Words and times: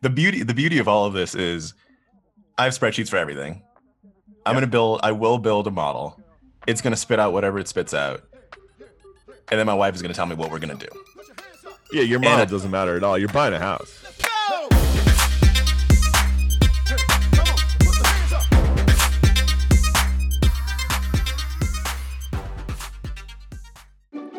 the 0.00 0.10
beauty 0.10 0.42
the 0.42 0.54
beauty 0.54 0.78
of 0.78 0.88
all 0.88 1.06
of 1.06 1.12
this 1.12 1.34
is 1.34 1.74
I 2.56 2.64
have 2.64 2.72
spreadsheets 2.78 3.08
for 3.08 3.16
everything. 3.16 3.62
I'm 4.46 4.54
gonna 4.54 4.66
build. 4.66 5.00
I 5.02 5.12
will 5.12 5.38
build 5.38 5.66
a 5.66 5.70
model. 5.70 6.20
It's 6.66 6.80
gonna 6.80 6.96
spit 6.96 7.18
out 7.20 7.32
whatever 7.32 7.58
it 7.58 7.68
spits 7.68 7.94
out, 7.94 8.22
and 9.50 9.58
then 9.58 9.66
my 9.66 9.74
wife 9.74 9.94
is 9.94 10.02
gonna 10.02 10.14
tell 10.14 10.26
me 10.26 10.34
what 10.34 10.50
we're 10.50 10.58
gonna 10.58 10.74
do. 10.74 10.88
Yeah, 11.92 12.02
your 12.02 12.20
model 12.20 12.40
I- 12.40 12.44
doesn't 12.46 12.70
matter 12.70 12.96
at 12.96 13.04
all. 13.04 13.18
You're 13.18 13.28
buying 13.28 13.54
a 13.54 13.58
house. 13.58 14.04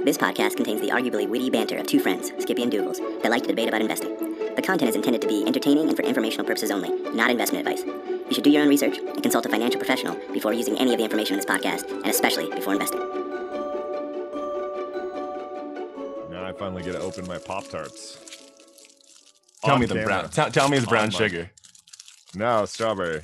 This 0.03 0.17
podcast 0.17 0.55
contains 0.55 0.81
the 0.81 0.89
arguably 0.89 1.27
witty 1.27 1.49
banter 1.49 1.77
of 1.77 1.85
two 1.87 1.99
friends, 1.99 2.31
Skippy 2.39 2.63
and 2.63 2.71
Doogles, 2.71 2.97
that 3.21 3.29
like 3.31 3.43
to 3.43 3.49
debate 3.49 3.67
about 3.67 3.81
investing. 3.81 4.15
The 4.69 4.73
content 4.73 4.89
is 4.89 4.95
intended 4.97 5.21
to 5.23 5.27
be 5.27 5.43
entertaining 5.47 5.87
and 5.87 5.97
for 5.97 6.03
informational 6.03 6.45
purposes 6.45 6.69
only, 6.69 6.89
not 7.11 7.31
investment 7.31 7.67
advice. 7.67 7.83
You 7.83 8.27
should 8.35 8.43
do 8.43 8.51
your 8.51 8.61
own 8.61 8.69
research 8.69 8.99
and 8.99 9.19
consult 9.23 9.47
a 9.47 9.49
financial 9.49 9.79
professional 9.79 10.13
before 10.31 10.53
using 10.53 10.77
any 10.77 10.91
of 10.93 10.99
the 10.99 11.03
information 11.03 11.33
in 11.33 11.37
this 11.39 11.45
podcast, 11.47 11.89
and 11.89 12.05
especially 12.05 12.51
before 12.51 12.73
investing. 12.73 12.99
Now 16.29 16.45
I 16.45 16.53
finally 16.55 16.83
get 16.83 16.91
to 16.91 16.99
open 16.99 17.25
my 17.25 17.39
Pop 17.39 17.67
Tarts. 17.67 18.19
Tell 19.65 19.79
me 19.79 19.87
the 19.87 19.95
camera. 19.95 20.05
brown. 20.07 20.29
Tell, 20.29 20.51
tell 20.51 20.69
me 20.69 20.77
it's 20.77 20.85
brown 20.85 21.05
On 21.05 21.09
mic. 21.09 21.17
sugar. 21.17 21.51
No, 22.35 22.65
strawberry. 22.65 23.21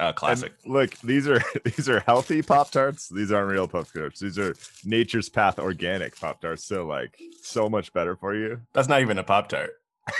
Uh, 0.00 0.04
And 0.06 0.16
classic. 0.16 0.54
look, 0.64 0.98
these 1.00 1.28
are 1.28 1.42
these 1.64 1.90
are 1.90 2.00
healthy 2.00 2.40
Pop 2.40 2.70
Tarts. 2.70 3.10
These 3.10 3.32
aren't 3.32 3.50
real 3.50 3.68
Pop 3.68 3.92
Tarts. 3.92 4.18
These 4.18 4.38
are 4.38 4.54
Nature's 4.82 5.28
Path 5.28 5.58
organic 5.58 6.18
Pop 6.18 6.40
Tarts. 6.40 6.64
So 6.64 6.86
like 6.86 7.18
so 7.42 7.68
much 7.68 7.92
better 7.92 8.16
for 8.16 8.34
you. 8.34 8.62
That's 8.72 8.88
not 8.88 9.02
even 9.02 9.18
a 9.18 9.24
pop 9.24 9.50
tart. 9.50 9.72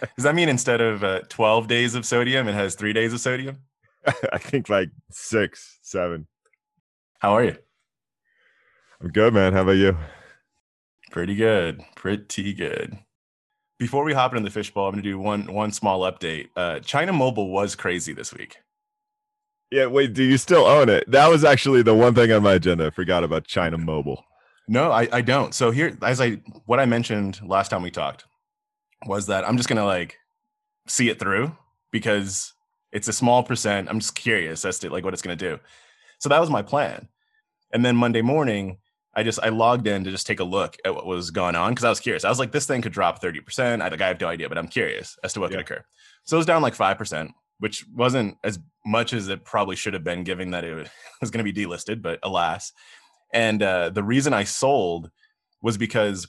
Does 0.16 0.24
that 0.24 0.34
mean 0.34 0.48
instead 0.48 0.80
of 0.80 1.04
uh, 1.04 1.20
12 1.28 1.66
days 1.66 1.94
of 1.94 2.06
sodium, 2.06 2.48
it 2.48 2.54
has 2.54 2.74
three 2.74 2.92
days 2.92 3.12
of 3.12 3.20
sodium? 3.20 3.58
I 4.32 4.38
think 4.38 4.68
like 4.68 4.90
six, 5.10 5.78
seven. 5.82 6.26
How 7.18 7.36
are 7.36 7.44
you? 7.44 7.56
I'm 9.00 9.08
good, 9.10 9.34
man. 9.34 9.52
How 9.52 9.62
about 9.62 9.72
you? 9.72 9.96
Pretty 11.10 11.34
good. 11.34 11.82
Pretty 11.96 12.52
good. 12.54 12.98
Before 13.78 14.04
we 14.04 14.12
hop 14.12 14.32
into 14.32 14.44
the 14.44 14.50
fishbowl, 14.50 14.86
I'm 14.86 14.92
going 14.92 15.02
to 15.02 15.10
do 15.10 15.18
one 15.18 15.52
one 15.52 15.72
small 15.72 16.00
update. 16.00 16.48
Uh, 16.54 16.80
China 16.80 17.12
Mobile 17.12 17.50
was 17.50 17.74
crazy 17.74 18.12
this 18.12 18.32
week. 18.32 18.56
Yeah, 19.70 19.86
wait, 19.86 20.12
do 20.12 20.22
you 20.22 20.36
still 20.36 20.66
own 20.66 20.88
it? 20.88 21.10
That 21.10 21.28
was 21.28 21.44
actually 21.44 21.82
the 21.82 21.94
one 21.94 22.14
thing 22.14 22.32
on 22.32 22.42
my 22.42 22.54
agenda. 22.54 22.86
I 22.86 22.90
forgot 22.90 23.24
about 23.24 23.46
China 23.46 23.78
Mobile. 23.78 24.24
No, 24.68 24.90
I, 24.92 25.08
I 25.12 25.20
don't. 25.22 25.54
So 25.54 25.70
here, 25.70 25.96
as 26.02 26.20
I 26.20 26.42
what 26.66 26.78
I 26.78 26.86
mentioned 26.86 27.40
last 27.42 27.70
time 27.70 27.82
we 27.82 27.90
talked 27.90 28.24
was 29.06 29.26
that 29.26 29.48
I'm 29.48 29.56
just 29.56 29.68
gonna 29.68 29.84
like 29.86 30.16
see 30.86 31.08
it 31.08 31.18
through 31.18 31.56
because 31.90 32.52
it's 32.92 33.08
a 33.08 33.12
small 33.12 33.42
percent. 33.42 33.88
I'm 33.88 34.00
just 34.00 34.14
curious 34.14 34.64
as 34.64 34.78
to 34.80 34.90
like 34.90 35.04
what 35.04 35.12
it's 35.14 35.22
gonna 35.22 35.36
do. 35.36 35.58
So 36.18 36.28
that 36.28 36.40
was 36.40 36.50
my 36.50 36.62
plan. 36.62 37.08
And 37.72 37.84
then 37.84 37.96
Monday 37.96 38.22
morning, 38.22 38.78
I 39.14 39.22
just 39.22 39.40
I 39.42 39.48
logged 39.48 39.86
in 39.86 40.04
to 40.04 40.10
just 40.10 40.26
take 40.26 40.40
a 40.40 40.44
look 40.44 40.76
at 40.84 40.94
what 40.94 41.06
was 41.06 41.30
going 41.30 41.56
on 41.56 41.72
because 41.72 41.84
I 41.84 41.88
was 41.88 42.00
curious. 42.00 42.24
I 42.24 42.28
was 42.28 42.38
like, 42.38 42.52
this 42.52 42.66
thing 42.66 42.82
could 42.82 42.92
drop 42.92 43.22
30%. 43.22 43.80
I 43.82 43.88
like 43.88 44.00
I 44.00 44.08
have 44.08 44.20
no 44.20 44.28
idea, 44.28 44.48
but 44.48 44.58
I'm 44.58 44.68
curious 44.68 45.16
as 45.24 45.32
to 45.34 45.40
what 45.40 45.50
Yeah. 45.50 45.56
could 45.58 45.62
occur. 45.66 45.84
So 46.24 46.36
it 46.36 46.38
was 46.38 46.46
down 46.46 46.62
like 46.62 46.74
five 46.74 46.98
percent, 46.98 47.32
which 47.58 47.84
wasn't 47.94 48.36
as 48.44 48.58
much 48.84 49.12
as 49.12 49.28
it 49.28 49.44
probably 49.44 49.76
should 49.76 49.94
have 49.94 50.04
been, 50.04 50.24
given 50.24 50.50
that 50.50 50.64
it 50.64 50.88
was 51.20 51.30
going 51.30 51.44
to 51.44 51.52
be 51.52 51.64
delisted. 51.64 52.02
But 52.02 52.18
alas, 52.22 52.72
and 53.32 53.62
uh, 53.62 53.90
the 53.90 54.02
reason 54.02 54.32
I 54.34 54.44
sold 54.44 55.10
was 55.62 55.76
because 55.78 56.28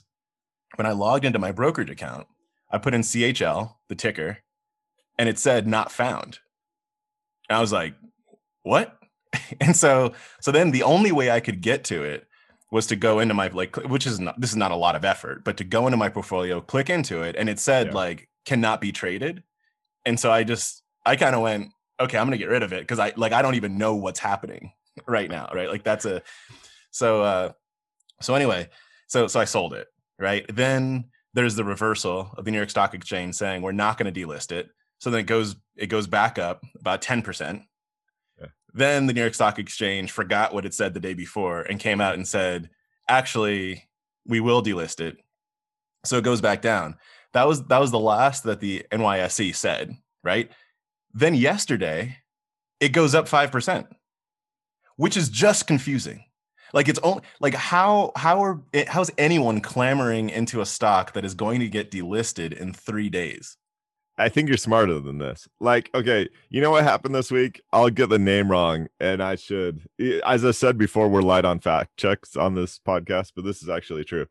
when 0.76 0.86
I 0.86 0.92
logged 0.92 1.24
into 1.24 1.38
my 1.38 1.52
brokerage 1.52 1.90
account, 1.90 2.26
I 2.72 2.78
put 2.78 2.94
in 2.94 3.02
CHL, 3.02 3.74
the 3.88 3.94
ticker, 3.94 4.38
and 5.18 5.28
it 5.28 5.38
said 5.38 5.66
not 5.66 5.92
found. 5.92 6.38
And 7.48 7.56
I 7.56 7.60
was 7.60 7.72
like, 7.72 7.94
what? 8.62 8.98
and 9.60 9.76
so, 9.76 10.12
so 10.40 10.50
then 10.50 10.70
the 10.70 10.82
only 10.82 11.12
way 11.12 11.30
I 11.30 11.40
could 11.40 11.60
get 11.60 11.84
to 11.84 12.02
it 12.02 12.26
was 12.70 12.86
to 12.86 12.96
go 12.96 13.18
into 13.20 13.34
my 13.34 13.48
like, 13.48 13.76
which 13.76 14.06
is 14.06 14.18
not 14.18 14.40
this 14.40 14.50
is 14.50 14.56
not 14.56 14.70
a 14.70 14.76
lot 14.76 14.96
of 14.96 15.04
effort, 15.04 15.44
but 15.44 15.58
to 15.58 15.64
go 15.64 15.86
into 15.86 15.98
my 15.98 16.08
portfolio, 16.08 16.60
click 16.60 16.88
into 16.88 17.22
it, 17.22 17.36
and 17.36 17.48
it 17.48 17.58
said 17.58 17.88
Yeah. 17.88 17.92
like 17.92 18.28
cannot 18.46 18.80
be 18.80 18.92
traded. 18.92 19.42
And 20.06 20.18
so 20.18 20.32
I 20.32 20.42
just 20.42 20.82
I 21.04 21.16
kind 21.16 21.34
of 21.34 21.42
went, 21.42 21.68
okay, 22.00 22.16
I'm 22.16 22.26
gonna 22.26 22.38
get 22.38 22.48
rid 22.48 22.62
of 22.62 22.72
it 22.72 22.80
because 22.80 22.98
I 22.98 23.12
like 23.16 23.32
I 23.32 23.42
don't 23.42 23.56
even 23.56 23.76
know 23.76 23.94
what's 23.96 24.20
happening 24.20 24.72
right 25.06 25.30
now, 25.30 25.50
right? 25.54 25.68
Like 25.68 25.84
that's 25.84 26.06
a 26.06 26.22
so 26.90 27.22
uh 27.22 27.52
so 28.22 28.34
anyway, 28.34 28.70
so 29.06 29.26
so 29.26 29.38
I 29.38 29.44
sold 29.44 29.74
it, 29.74 29.88
right? 30.18 30.46
Then 30.48 31.10
there's 31.34 31.54
the 31.54 31.64
reversal 31.64 32.30
of 32.36 32.44
the 32.44 32.50
New 32.50 32.58
York 32.58 32.70
Stock 32.70 32.94
Exchange 32.94 33.34
saying 33.34 33.62
we're 33.62 33.72
not 33.72 33.98
going 33.98 34.12
to 34.12 34.20
delist 34.20 34.52
it. 34.52 34.68
So 34.98 35.10
then 35.10 35.20
it 35.20 35.26
goes 35.26 35.56
it 35.76 35.86
goes 35.86 36.06
back 36.06 36.38
up 36.38 36.62
about 36.78 37.02
10%. 37.02 37.64
Yeah. 38.40 38.46
Then 38.74 39.06
the 39.06 39.12
New 39.12 39.20
York 39.20 39.34
Stock 39.34 39.58
Exchange 39.58 40.12
forgot 40.12 40.54
what 40.54 40.66
it 40.66 40.74
said 40.74 40.94
the 40.94 41.00
day 41.00 41.14
before 41.14 41.62
and 41.62 41.80
came 41.80 42.00
out 42.00 42.14
and 42.14 42.28
said, 42.28 42.70
actually, 43.08 43.88
we 44.26 44.40
will 44.40 44.62
delist 44.62 45.00
it. 45.00 45.16
So 46.04 46.18
it 46.18 46.24
goes 46.24 46.40
back 46.40 46.62
down. 46.62 46.96
That 47.32 47.48
was 47.48 47.64
that 47.66 47.80
was 47.80 47.90
the 47.90 47.98
last 47.98 48.44
that 48.44 48.60
the 48.60 48.84
NYSE 48.92 49.54
said, 49.54 49.96
right? 50.22 50.50
Then 51.14 51.34
yesterday, 51.34 52.18
it 52.80 52.90
goes 52.90 53.14
up 53.14 53.28
5%, 53.28 53.86
which 54.96 55.16
is 55.16 55.28
just 55.28 55.66
confusing. 55.66 56.24
Like 56.72 56.88
it's 56.88 57.00
only 57.02 57.22
like 57.40 57.54
how 57.54 58.12
how 58.16 58.42
are 58.42 58.60
how's 58.88 59.10
anyone 59.18 59.60
clamoring 59.60 60.30
into 60.30 60.60
a 60.60 60.66
stock 60.66 61.12
that 61.12 61.24
is 61.24 61.34
going 61.34 61.60
to 61.60 61.68
get 61.68 61.90
delisted 61.90 62.52
in 62.52 62.72
three 62.72 63.10
days? 63.10 63.56
I 64.18 64.28
think 64.28 64.48
you're 64.48 64.58
smarter 64.58 65.00
than 65.00 65.18
this. 65.18 65.48
Like, 65.58 65.90
okay, 65.94 66.28
you 66.50 66.60
know 66.60 66.70
what 66.70 66.84
happened 66.84 67.14
this 67.14 67.30
week? 67.30 67.62
I'll 67.72 67.88
get 67.88 68.10
the 68.10 68.18
name 68.18 68.50
wrong, 68.50 68.88
and 69.00 69.22
I 69.22 69.36
should. 69.36 69.86
As 70.24 70.44
I 70.44 70.50
said 70.50 70.76
before, 70.76 71.08
we're 71.08 71.22
light 71.22 71.44
on 71.44 71.60
fact 71.60 71.96
checks 71.96 72.36
on 72.36 72.54
this 72.54 72.78
podcast, 72.78 73.32
but 73.34 73.44
this 73.44 73.62
is 73.62 73.68
actually 73.68 74.04
true. 74.04 74.26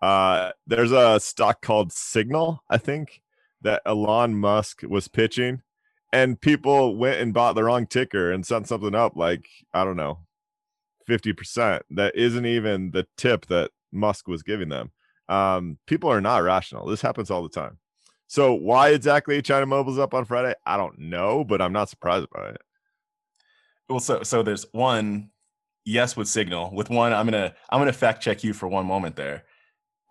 Uh, 0.00 0.52
there's 0.66 0.92
a 0.92 1.20
stock 1.20 1.60
called 1.60 1.92
Signal, 1.92 2.64
I 2.70 2.78
think, 2.78 3.20
that 3.60 3.82
Elon 3.84 4.36
Musk 4.36 4.82
was 4.82 5.08
pitching, 5.08 5.62
and 6.12 6.40
people 6.40 6.96
went 6.96 7.20
and 7.20 7.34
bought 7.34 7.54
the 7.54 7.64
wrong 7.64 7.86
ticker 7.86 8.32
and 8.32 8.46
sent 8.46 8.68
something 8.68 8.94
up 8.94 9.16
like 9.16 9.46
I 9.74 9.84
don't 9.84 9.96
know, 9.98 10.20
fifty 11.10 11.32
percent. 11.32 11.82
That 11.90 12.14
isn't 12.16 12.46
even 12.46 12.92
the 12.92 13.06
tip 13.16 13.46
that 13.46 13.70
Musk 13.92 14.28
was 14.28 14.42
giving 14.42 14.68
them. 14.68 14.92
Um, 15.28 15.78
people 15.86 16.10
are 16.10 16.20
not 16.20 16.42
rational. 16.42 16.86
This 16.86 17.02
happens 17.02 17.30
all 17.30 17.42
the 17.42 17.48
time. 17.48 17.78
So 18.28 18.54
why 18.54 18.90
exactly 18.90 19.42
China 19.42 19.66
Mobile's 19.66 19.98
up 19.98 20.14
on 20.14 20.24
Friday? 20.24 20.54
I 20.64 20.76
don't 20.76 20.98
know, 20.98 21.42
but 21.44 21.60
I'm 21.60 21.72
not 21.72 21.88
surprised 21.88 22.28
by 22.30 22.50
it. 22.50 22.60
Well, 23.88 23.98
so 24.00 24.22
so 24.22 24.42
there's 24.44 24.66
one 24.72 25.30
yes 25.84 26.16
with 26.16 26.28
Signal. 26.28 26.70
With 26.72 26.90
one, 26.90 27.12
I'm 27.12 27.26
gonna 27.26 27.54
I'm 27.70 27.80
gonna 27.80 27.92
fact 27.92 28.22
check 28.22 28.44
you 28.44 28.52
for 28.52 28.68
one 28.68 28.86
moment 28.86 29.16
there. 29.16 29.44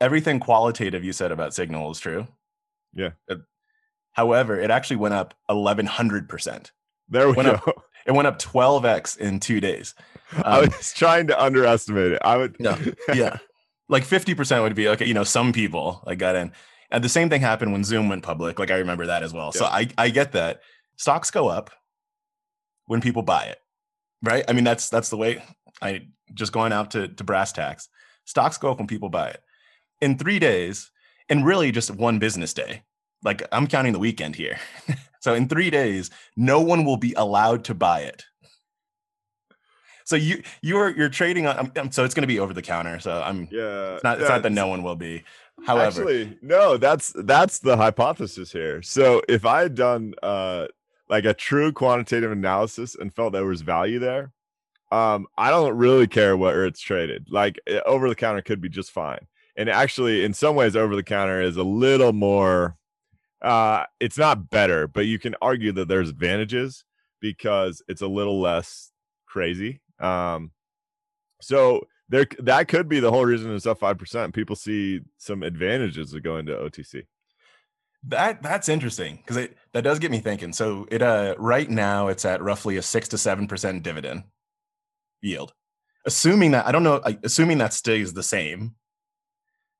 Everything 0.01 0.39
qualitative 0.39 1.03
you 1.03 1.13
said 1.13 1.31
about 1.31 1.53
Signal 1.53 1.89
is 1.91 1.99
true. 1.99 2.27
Yeah. 2.93 3.11
Uh, 3.29 3.35
however, 4.11 4.59
it 4.59 4.69
actually 4.71 4.97
went 4.97 5.13
up 5.13 5.33
1100 5.47 6.27
percent. 6.27 6.71
There 7.07 7.29
we 7.29 7.35
go. 7.35 7.51
up- 7.51 7.83
It 8.05 8.13
went 8.13 8.27
up 8.27 8.39
12x 8.39 9.17
in 9.17 9.39
two 9.39 9.59
days. 9.59 9.93
I 10.37 10.59
Um, 10.59 10.65
was 10.67 10.93
trying 10.93 11.27
to 11.27 11.41
underestimate 11.41 12.11
it. 12.13 12.21
I 12.23 12.37
would. 12.37 12.59
No. 12.59 12.77
yeah. 13.13 13.37
Like 13.87 14.03
50% 14.03 14.61
would 14.61 14.75
be 14.75 14.87
okay, 14.89 15.05
you 15.05 15.13
know, 15.13 15.23
some 15.23 15.51
people 15.51 16.03
like 16.05 16.19
got 16.19 16.35
in. 16.35 16.51
And 16.91 17.03
the 17.03 17.09
same 17.09 17.29
thing 17.29 17.41
happened 17.41 17.71
when 17.71 17.83
Zoom 17.83 18.09
went 18.09 18.23
public. 18.23 18.59
Like 18.59 18.71
I 18.71 18.77
remember 18.77 19.07
that 19.07 19.23
as 19.23 19.33
well. 19.33 19.51
So 19.51 19.65
I, 19.65 19.87
I 19.97 20.09
get 20.09 20.31
that. 20.33 20.61
Stocks 20.97 21.31
go 21.31 21.47
up 21.47 21.71
when 22.85 23.01
people 23.01 23.21
buy 23.21 23.45
it. 23.45 23.59
Right? 24.21 24.43
I 24.47 24.53
mean, 24.53 24.63
that's 24.63 24.89
that's 24.89 25.09
the 25.09 25.17
way 25.17 25.41
I 25.81 26.07
just 26.33 26.51
going 26.51 26.73
out 26.73 26.91
to, 26.91 27.07
to 27.07 27.23
brass 27.23 27.51
tacks. 27.51 27.87
Stocks 28.25 28.57
go 28.57 28.71
up 28.71 28.77
when 28.77 28.87
people 28.87 29.09
buy 29.09 29.29
it. 29.29 29.41
In 30.01 30.17
three 30.17 30.39
days, 30.39 30.91
and 31.29 31.45
really 31.45 31.71
just 31.71 31.91
one 31.91 32.19
business 32.19 32.53
day. 32.53 32.83
Like 33.23 33.43
I'm 33.51 33.67
counting 33.67 33.93
the 33.93 33.99
weekend 33.99 34.35
here. 34.35 34.57
so 35.21 35.33
in 35.33 35.47
three 35.47 35.69
days, 35.69 36.09
no 36.35 36.59
one 36.59 36.85
will 36.85 36.97
be 36.97 37.13
allowed 37.13 37.63
to 37.65 37.73
buy 37.73 38.01
it. 38.01 38.25
So 40.09 40.15
you 40.15 40.41
you're 40.63 40.89
you're 40.89 41.07
trading 41.09 41.45
on. 41.45 41.55
I'm- 41.55 41.71
I'm- 41.75 41.91
so 41.91 42.03
it's 42.03 42.15
going 42.15 42.23
to 42.23 42.27
be 42.27 42.39
over 42.39 42.51
the 42.51 42.63
counter. 42.63 42.99
So 42.99 43.21
I'm. 43.21 43.47
yeah. 43.51 43.93
It's 43.93 44.03
not. 44.03 44.19
It's 44.19 44.27
not 44.27 44.41
that 44.41 44.51
no 44.51 44.65
one 44.67 44.81
will 44.81 44.95
be. 44.95 45.23
However, 45.67 46.01
Actually, 46.01 46.35
no, 46.41 46.77
that's 46.77 47.13
that's 47.15 47.59
the 47.59 47.77
hypothesis 47.77 48.51
here. 48.51 48.81
So 48.81 49.21
if 49.29 49.45
I 49.45 49.61
had 49.61 49.75
done 49.75 50.15
uh 50.23 50.65
like 51.09 51.25
a 51.25 51.33
true 51.35 51.71
quantitative 51.71 52.31
analysis 52.31 52.95
and 52.95 53.13
felt 53.13 53.33
there 53.33 53.45
was 53.45 53.61
value 53.61 53.99
there, 53.99 54.31
um, 54.91 55.27
I 55.37 55.51
don't 55.51 55.77
really 55.77 56.07
care 56.07 56.35
where 56.35 56.65
it's 56.65 56.81
traded. 56.81 57.27
Like 57.29 57.59
over 57.85 58.09
the 58.09 58.15
counter 58.15 58.41
could 58.41 58.61
be 58.61 58.69
just 58.69 58.89
fine. 58.89 59.27
And 59.55 59.69
actually, 59.69 60.23
in 60.23 60.33
some 60.33 60.55
ways, 60.55 60.75
over 60.75 60.95
the 60.95 61.03
counter 61.03 61.39
is 61.39 61.55
a 61.57 61.63
little 61.63 62.13
more. 62.13 62.77
Uh, 63.43 63.83
it's 63.99 64.17
not 64.17 64.49
better, 64.49 64.87
but 64.87 65.05
you 65.05 65.19
can 65.19 65.35
argue 65.39 65.71
that 65.73 65.87
there's 65.87 66.09
advantages 66.09 66.83
because 67.21 67.83
it's 67.87 68.01
a 68.01 68.07
little 68.07 68.41
less 68.41 68.91
crazy. 69.27 69.81
Um, 69.99 70.51
so 71.41 71.87
there 72.09 72.25
that 72.39 72.67
could 72.67 72.89
be 72.89 72.99
the 72.99 73.11
whole 73.11 73.25
reason 73.25 73.53
it's 73.53 73.65
up 73.65 73.79
five 73.79 73.97
percent. 73.97 74.33
People 74.33 74.55
see 74.55 75.01
some 75.17 75.43
advantages 75.43 76.13
of 76.13 76.23
going 76.23 76.45
to 76.47 76.53
OTC. 76.53 77.05
That 78.07 78.41
that's 78.41 78.69
interesting 78.69 79.17
because 79.17 79.37
it 79.37 79.57
that 79.73 79.83
does 79.83 79.99
get 79.99 80.11
me 80.11 80.19
thinking. 80.19 80.53
So 80.53 80.87
it 80.89 81.01
uh 81.01 81.35
right 81.37 81.69
now 81.69 82.07
it's 82.07 82.25
at 82.25 82.41
roughly 82.41 82.77
a 82.77 82.81
six 82.81 83.07
to 83.09 83.17
seven 83.17 83.47
percent 83.47 83.83
dividend 83.83 84.23
yield. 85.21 85.53
Assuming 86.05 86.51
that 86.51 86.65
I 86.65 86.71
don't 86.71 86.83
know, 86.83 87.01
assuming 87.23 87.57
that 87.57 87.73
stays 87.73 88.13
the 88.13 88.23
same, 88.23 88.75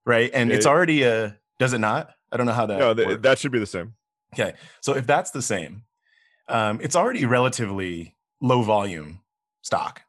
right? 0.06 0.30
And 0.34 0.52
it's 0.52 0.66
already 0.66 1.04
a 1.04 1.38
does 1.60 1.74
it 1.74 1.80
not? 1.80 2.12
I 2.32 2.38
don't 2.38 2.46
know 2.46 2.54
how 2.54 2.66
that. 2.66 2.80
no, 2.80 2.94
th- 2.94 3.22
that 3.22 3.40
should 3.40 3.52
be 3.52 3.60
the 3.60 3.66
same. 3.66 3.94
Okay, 4.34 4.54
so 4.82 4.96
if 4.96 5.08
that's 5.08 5.32
the 5.32 5.42
same, 5.42 5.84
um, 6.48 6.80
it's 6.82 6.96
already 6.96 7.26
relatively 7.26 8.16
low 8.42 8.62
volume 8.62 9.22
stock, 9.62 10.02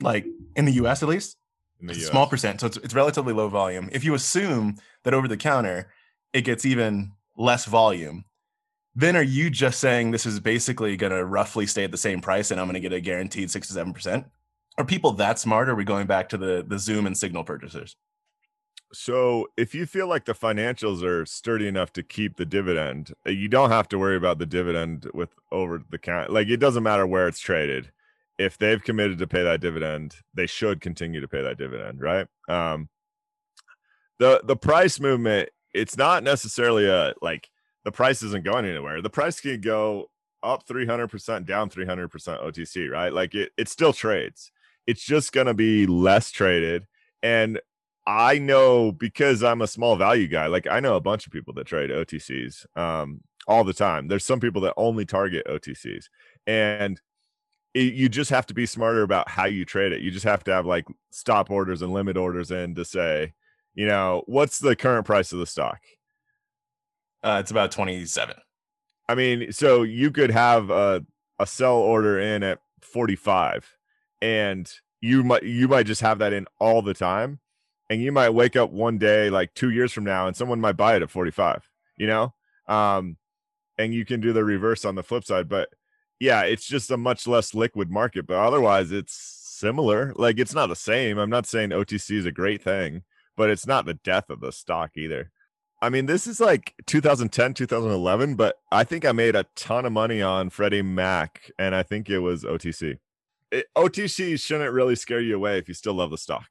like 0.00 0.26
in 0.56 0.64
the 0.64 0.72
U.S. 0.72 1.02
at 1.02 1.08
least, 1.08 1.36
In 1.80 1.86
the 1.86 1.94
US. 1.94 2.10
small 2.10 2.26
percent. 2.26 2.60
So 2.60 2.66
it's, 2.66 2.76
it's 2.78 2.94
relatively 2.94 3.32
low 3.32 3.48
volume. 3.48 3.88
If 3.92 4.04
you 4.04 4.14
assume 4.14 4.76
that 5.04 5.14
over 5.14 5.28
the 5.28 5.36
counter 5.36 5.90
it 6.32 6.42
gets 6.42 6.66
even 6.66 7.12
less 7.36 7.64
volume, 7.64 8.24
then 8.94 9.16
are 9.16 9.22
you 9.22 9.48
just 9.50 9.80
saying 9.80 10.10
this 10.10 10.26
is 10.26 10.40
basically 10.40 10.96
going 10.96 11.12
to 11.12 11.24
roughly 11.24 11.66
stay 11.66 11.84
at 11.84 11.90
the 11.90 11.96
same 11.96 12.20
price, 12.20 12.50
and 12.50 12.60
I'm 12.60 12.66
going 12.66 12.74
to 12.74 12.80
get 12.80 12.92
a 12.92 13.00
guaranteed 13.00 13.50
six 13.50 13.68
to 13.68 13.74
seven 13.74 13.92
percent? 13.92 14.26
Are 14.76 14.84
people 14.84 15.12
that 15.12 15.38
smart? 15.38 15.68
Or 15.68 15.72
are 15.72 15.74
we 15.76 15.84
going 15.84 16.06
back 16.06 16.28
to 16.30 16.38
the 16.38 16.64
the 16.66 16.78
Zoom 16.78 17.06
and 17.06 17.16
Signal 17.16 17.44
purchasers? 17.44 17.96
So 18.92 19.48
if 19.58 19.74
you 19.74 19.84
feel 19.84 20.06
like 20.06 20.24
the 20.24 20.34
financials 20.34 21.02
are 21.02 21.26
sturdy 21.26 21.68
enough 21.68 21.92
to 21.92 22.02
keep 22.02 22.36
the 22.36 22.46
dividend, 22.46 23.12
you 23.26 23.46
don't 23.48 23.70
have 23.70 23.88
to 23.88 23.98
worry 23.98 24.16
about 24.16 24.38
the 24.38 24.46
dividend 24.46 25.06
with 25.12 25.30
over 25.52 25.82
the 25.90 25.98
count. 25.98 26.30
Like 26.30 26.48
it 26.48 26.56
doesn't 26.56 26.82
matter 26.82 27.06
where 27.06 27.28
it's 27.28 27.38
traded. 27.40 27.90
If 28.38 28.56
they've 28.56 28.82
committed 28.82 29.18
to 29.18 29.26
pay 29.26 29.42
that 29.42 29.60
dividend, 29.60 30.16
they 30.34 30.46
should 30.46 30.80
continue 30.80 31.20
to 31.20 31.28
pay 31.28 31.42
that 31.42 31.58
dividend, 31.58 32.00
right? 32.00 32.26
Um, 32.48 32.88
the 34.18 34.40
the 34.44 34.56
price 34.56 35.00
movement, 35.00 35.50
it's 35.74 35.96
not 35.96 36.22
necessarily 36.22 36.86
a 36.86 37.14
like 37.20 37.50
the 37.84 37.92
price 37.92 38.22
isn't 38.22 38.44
going 38.44 38.64
anywhere. 38.64 39.02
The 39.02 39.10
price 39.10 39.40
can 39.40 39.60
go 39.60 40.10
up 40.42 40.66
300%, 40.66 41.46
down 41.46 41.68
300% 41.68 42.10
OTC, 42.10 42.90
right? 42.90 43.12
Like 43.12 43.34
it 43.34 43.52
it 43.56 43.68
still 43.68 43.92
trades. 43.92 44.52
It's 44.86 45.04
just 45.04 45.32
going 45.32 45.48
to 45.48 45.54
be 45.54 45.86
less 45.86 46.30
traded 46.30 46.86
and 47.22 47.60
I 48.06 48.38
know 48.38 48.90
because 48.90 49.42
I'm 49.42 49.60
a 49.60 49.66
small 49.66 49.96
value 49.96 50.28
guy. 50.28 50.46
Like 50.46 50.66
I 50.66 50.80
know 50.80 50.96
a 50.96 51.00
bunch 51.00 51.26
of 51.26 51.32
people 51.32 51.52
that 51.54 51.66
trade 51.66 51.90
OTCs 51.90 52.64
um, 52.74 53.20
all 53.46 53.64
the 53.64 53.74
time. 53.74 54.08
There's 54.08 54.24
some 54.24 54.40
people 54.40 54.62
that 54.62 54.72
only 54.78 55.04
target 55.04 55.46
OTCs, 55.46 56.06
and 56.46 56.98
it, 57.78 57.94
you 57.94 58.08
just 58.08 58.30
have 58.30 58.46
to 58.46 58.54
be 58.54 58.66
smarter 58.66 59.02
about 59.02 59.28
how 59.28 59.44
you 59.44 59.64
trade 59.64 59.92
it. 59.92 60.00
You 60.00 60.10
just 60.10 60.24
have 60.24 60.42
to 60.44 60.52
have 60.52 60.66
like 60.66 60.86
stop 61.10 61.50
orders 61.50 61.82
and 61.82 61.92
limit 61.92 62.16
orders 62.16 62.50
in 62.50 62.74
to 62.74 62.84
say, 62.84 63.34
you 63.74 63.86
know, 63.86 64.22
what's 64.26 64.58
the 64.58 64.74
current 64.74 65.06
price 65.06 65.32
of 65.32 65.38
the 65.38 65.46
stock. 65.46 65.80
Uh, 67.22 67.38
it's 67.40 67.50
about 67.50 67.70
twenty 67.70 68.04
seven. 68.06 68.36
I 69.08 69.14
mean, 69.14 69.52
so 69.52 69.82
you 69.82 70.10
could 70.10 70.30
have 70.30 70.70
a 70.70 71.04
a 71.38 71.46
sell 71.46 71.76
order 71.76 72.18
in 72.18 72.42
at 72.42 72.58
45 72.82 73.76
and 74.20 74.70
you 75.00 75.22
might 75.22 75.44
you 75.44 75.68
might 75.68 75.86
just 75.86 76.00
have 76.00 76.18
that 76.18 76.32
in 76.32 76.46
all 76.58 76.82
the 76.82 76.94
time 76.94 77.38
and 77.88 78.02
you 78.02 78.10
might 78.10 78.30
wake 78.30 78.56
up 78.56 78.70
one 78.70 78.98
day 78.98 79.30
like 79.30 79.54
2 79.54 79.70
years 79.70 79.92
from 79.92 80.02
now 80.04 80.26
and 80.26 80.36
someone 80.36 80.60
might 80.60 80.76
buy 80.76 80.96
it 80.96 81.02
at 81.02 81.10
45, 81.10 81.68
you 81.96 82.06
know? 82.06 82.34
Um 82.66 83.16
and 83.78 83.94
you 83.94 84.04
can 84.04 84.20
do 84.20 84.32
the 84.32 84.44
reverse 84.44 84.84
on 84.84 84.96
the 84.96 85.04
flip 85.04 85.24
side, 85.24 85.48
but 85.48 85.68
yeah, 86.20 86.42
it's 86.42 86.66
just 86.66 86.90
a 86.90 86.96
much 86.96 87.26
less 87.26 87.54
liquid 87.54 87.90
market, 87.90 88.26
but 88.26 88.36
otherwise 88.36 88.92
it's 88.92 89.14
similar. 89.14 90.12
Like 90.16 90.38
it's 90.38 90.54
not 90.54 90.68
the 90.68 90.76
same. 90.76 91.18
I'm 91.18 91.30
not 91.30 91.46
saying 91.46 91.70
OTC 91.70 92.16
is 92.16 92.26
a 92.26 92.32
great 92.32 92.62
thing, 92.62 93.02
but 93.36 93.50
it's 93.50 93.66
not 93.66 93.86
the 93.86 93.94
death 93.94 94.30
of 94.30 94.40
the 94.40 94.52
stock 94.52 94.92
either. 94.96 95.30
I 95.80 95.90
mean, 95.90 96.06
this 96.06 96.26
is 96.26 96.40
like 96.40 96.74
2010, 96.86 97.54
2011, 97.54 98.34
but 98.34 98.56
I 98.72 98.82
think 98.82 99.04
I 99.04 99.12
made 99.12 99.36
a 99.36 99.46
ton 99.54 99.86
of 99.86 99.92
money 99.92 100.20
on 100.20 100.50
Freddie 100.50 100.82
Mac, 100.82 101.52
and 101.56 101.72
I 101.72 101.84
think 101.84 102.10
it 102.10 102.18
was 102.18 102.42
OTC. 102.42 102.98
It, 103.52 103.66
OTC 103.76 104.40
shouldn't 104.40 104.72
really 104.72 104.96
scare 104.96 105.20
you 105.20 105.36
away 105.36 105.58
if 105.58 105.68
you 105.68 105.74
still 105.74 105.94
love 105.94 106.10
the 106.10 106.18
stock. 106.18 106.46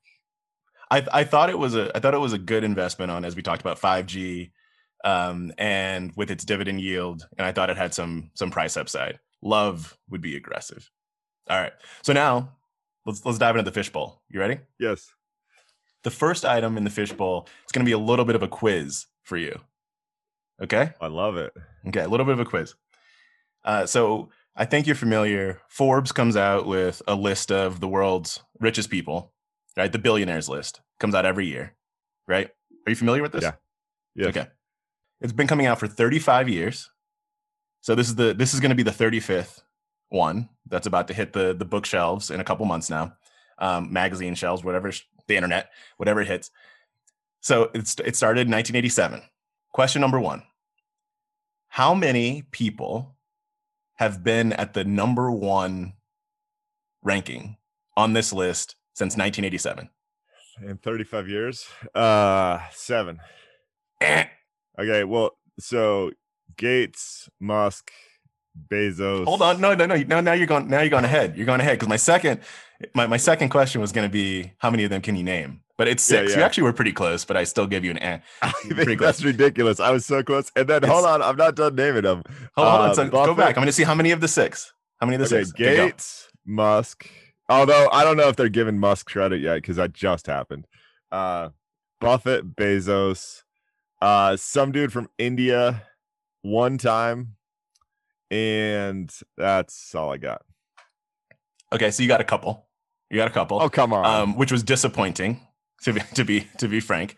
I, 0.89 1.05
I 1.11 1.23
thought 1.25 1.49
it 1.49 1.59
was 1.59 1.75
a 1.75 1.95
I 1.95 1.99
thought 1.99 2.13
it 2.13 2.19
was 2.19 2.31
a 2.31 2.37
good 2.37 2.63
investment 2.63 3.11
on 3.11 3.25
as 3.25 3.35
we 3.35 3.41
talked 3.41 3.61
about 3.61 3.79
5G 3.79 4.51
um, 5.03 5.51
and 5.57 6.13
with 6.15 6.31
its 6.31 6.45
dividend 6.45 6.79
yield, 6.79 7.27
and 7.37 7.45
I 7.45 7.51
thought 7.51 7.69
it 7.69 7.77
had 7.77 7.93
some 7.93 8.31
some 8.33 8.49
price 8.49 8.77
upside. 8.77 9.19
Love 9.41 9.97
would 10.09 10.21
be 10.21 10.35
aggressive. 10.35 10.89
All 11.49 11.59
right, 11.59 11.73
so 12.01 12.13
now 12.13 12.57
let's 13.05 13.25
let's 13.25 13.37
dive 13.37 13.55
into 13.55 13.69
the 13.69 13.73
fishbowl. 13.73 14.21
You 14.29 14.39
ready? 14.39 14.59
Yes. 14.79 15.11
The 16.03 16.11
first 16.11 16.45
item 16.45 16.77
in 16.77 16.83
the 16.83 16.89
fishbowl 16.89 17.47
it's 17.63 17.71
going 17.71 17.85
to 17.85 17.89
be 17.89 17.93
a 17.93 17.97
little 17.97 18.25
bit 18.25 18.35
of 18.35 18.43
a 18.43 18.47
quiz 18.47 19.07
for 19.23 19.37
you. 19.37 19.59
Okay. 20.61 20.91
I 20.99 21.07
love 21.07 21.37
it. 21.37 21.53
Okay, 21.87 22.01
a 22.01 22.07
little 22.07 22.25
bit 22.25 22.33
of 22.33 22.39
a 22.39 22.45
quiz. 22.45 22.75
Uh, 23.63 23.85
so 23.85 24.29
I 24.55 24.65
think 24.65 24.87
you're 24.87 24.95
familiar. 24.95 25.61
Forbes 25.69 26.11
comes 26.11 26.35
out 26.35 26.65
with 26.65 27.01
a 27.07 27.15
list 27.15 27.51
of 27.51 27.79
the 27.79 27.87
world's 27.87 28.41
richest 28.59 28.89
people, 28.89 29.33
right? 29.75 29.91
The 29.91 29.99
billionaires 29.99 30.49
list 30.49 30.81
comes 30.99 31.13
out 31.13 31.25
every 31.25 31.45
year, 31.45 31.73
right? 32.27 32.49
Are 32.85 32.89
you 32.89 32.95
familiar 32.95 33.21
with 33.21 33.33
this? 33.33 33.43
Yeah. 33.43 33.53
Yes. 34.15 34.29
Okay. 34.29 34.47
It's 35.21 35.33
been 35.33 35.47
coming 35.47 35.65
out 35.65 35.79
for 35.79 35.87
35 35.87 36.49
years. 36.49 36.89
So 37.81 37.95
this 37.95 38.07
is 38.07 38.15
the 38.15 38.33
this 38.33 38.53
is 38.53 38.59
going 38.59 38.69
to 38.69 38.75
be 38.75 38.83
the 38.83 38.91
35th 38.91 39.61
one 40.09 40.49
that's 40.65 40.87
about 40.87 41.07
to 41.07 41.13
hit 41.13 41.33
the 41.33 41.53
the 41.53 41.65
bookshelves 41.65 42.31
in 42.31 42.39
a 42.39 42.43
couple 42.43 42.65
months 42.65 42.89
now. 42.89 43.13
Um, 43.59 43.91
magazine 43.91 44.35
shelves, 44.35 44.63
whatever 44.63 44.91
the 45.27 45.35
internet, 45.35 45.71
whatever 45.97 46.21
it 46.21 46.27
hits. 46.27 46.51
So 47.41 47.69
it's 47.73 47.95
it 48.03 48.15
started 48.15 48.47
in 48.47 48.51
1987. 48.51 49.21
Question 49.71 50.01
number 50.01 50.19
1. 50.19 50.43
How 51.69 51.93
many 51.93 52.43
people 52.51 53.15
have 53.95 54.23
been 54.23 54.53
at 54.53 54.73
the 54.73 54.83
number 54.83 55.31
1 55.31 55.93
ranking 57.03 57.57
on 57.95 58.13
this 58.13 58.33
list 58.33 58.75
since 58.93 59.15
1987? 59.15 59.89
In 60.63 60.77
35 60.77 61.29
years, 61.29 61.67
uh, 61.93 62.59
seven. 62.71 63.19
Eh. 64.01 64.25
Okay. 64.79 65.03
Well, 65.03 65.37
so 65.59 66.11
Gates, 66.55 67.29
Musk, 67.39 67.91
Bezos. 68.69 69.25
Hold 69.25 69.41
on, 69.41 69.61
no, 69.61 69.75
no, 69.75 69.85
no, 69.85 69.95
no. 69.95 70.21
Now 70.21 70.33
you're 70.33 70.47
going. 70.47 70.67
Now 70.69 70.81
you're 70.81 70.89
going 70.89 71.05
ahead. 71.05 71.35
You're 71.37 71.45
going 71.45 71.59
ahead 71.59 71.77
because 71.77 71.89
my 71.89 71.97
second, 71.97 72.41
my, 72.95 73.07
my 73.07 73.17
second 73.17 73.49
question 73.49 73.81
was 73.81 73.91
going 73.91 74.07
to 74.07 74.11
be 74.11 74.53
how 74.59 74.69
many 74.71 74.83
of 74.83 74.89
them 74.89 75.01
can 75.01 75.15
you 75.15 75.23
name? 75.23 75.61
But 75.77 75.87
it's 75.87 76.09
Yeah, 76.09 76.21
six. 76.21 76.35
You 76.35 76.41
actually 76.41 76.63
were 76.63 76.73
pretty 76.73 76.91
close, 76.93 77.23
but 77.23 77.37
I 77.37 77.43
still 77.43 77.67
give 77.67 77.85
you 77.85 77.91
an 77.91 77.99
eh. 77.99 78.19
I 78.41 78.51
think 78.51 78.85
close. 78.85 78.97
that's 78.99 79.23
ridiculous. 79.23 79.79
I 79.79 79.91
was 79.91 80.05
so 80.07 80.23
close. 80.23 80.51
And 80.55 80.67
then 80.67 80.81
hold 80.83 81.05
on, 81.05 81.21
I'm 81.21 81.35
not 81.35 81.55
done 81.55 81.75
naming 81.75 82.01
them. 82.01 82.23
Hold 82.55 82.67
on, 82.67 82.89
Uh, 82.89 82.93
so 82.95 83.09
go 83.09 83.35
back. 83.35 83.49
I'm 83.49 83.61
going 83.61 83.67
to 83.67 83.71
see 83.71 83.83
how 83.83 83.93
many 83.93 84.09
of 84.11 84.19
the 84.21 84.27
six. 84.27 84.73
How 84.99 85.05
many 85.05 85.21
of 85.21 85.29
the 85.29 85.35
Okay, 85.35 85.43
six? 85.43 85.51
Gates, 85.51 86.29
Musk. 86.45 87.07
Although 87.47 87.89
I 87.91 88.03
don't 88.03 88.17
know 88.17 88.27
if 88.27 88.35
they're 88.35 88.49
giving 88.49 88.79
Musk 88.79 89.05
credit 89.05 89.39
yet 89.39 89.55
because 89.55 89.75
that 89.75 89.93
just 89.93 90.25
happened. 90.25 90.65
Uh, 91.11 91.49
Buffett, 92.01 92.55
Bezos, 92.55 93.43
uh, 94.01 94.35
some 94.35 94.71
dude 94.71 94.91
from 94.91 95.09
India, 95.19 95.83
one 96.47 96.77
time, 96.77 97.35
and 98.31 99.11
that's 99.37 99.93
all 99.93 100.11
I 100.11 100.17
got. 100.17 100.41
Okay, 101.73 101.91
so 101.91 102.01
you 102.03 102.09
got 102.09 102.21
a 102.21 102.25
couple. 102.25 102.67
You 103.09 103.17
got 103.17 103.27
a 103.27 103.33
couple. 103.33 103.61
Oh 103.61 103.69
come 103.69 103.93
on! 103.93 104.05
um, 104.05 104.37
which 104.37 104.51
was 104.51 104.63
disappointing 104.63 105.41
to 105.83 105.93
be 105.93 106.01
to 106.15 106.23
be 106.23 106.47
to 106.57 106.67
be 106.67 106.79
frank. 106.79 107.17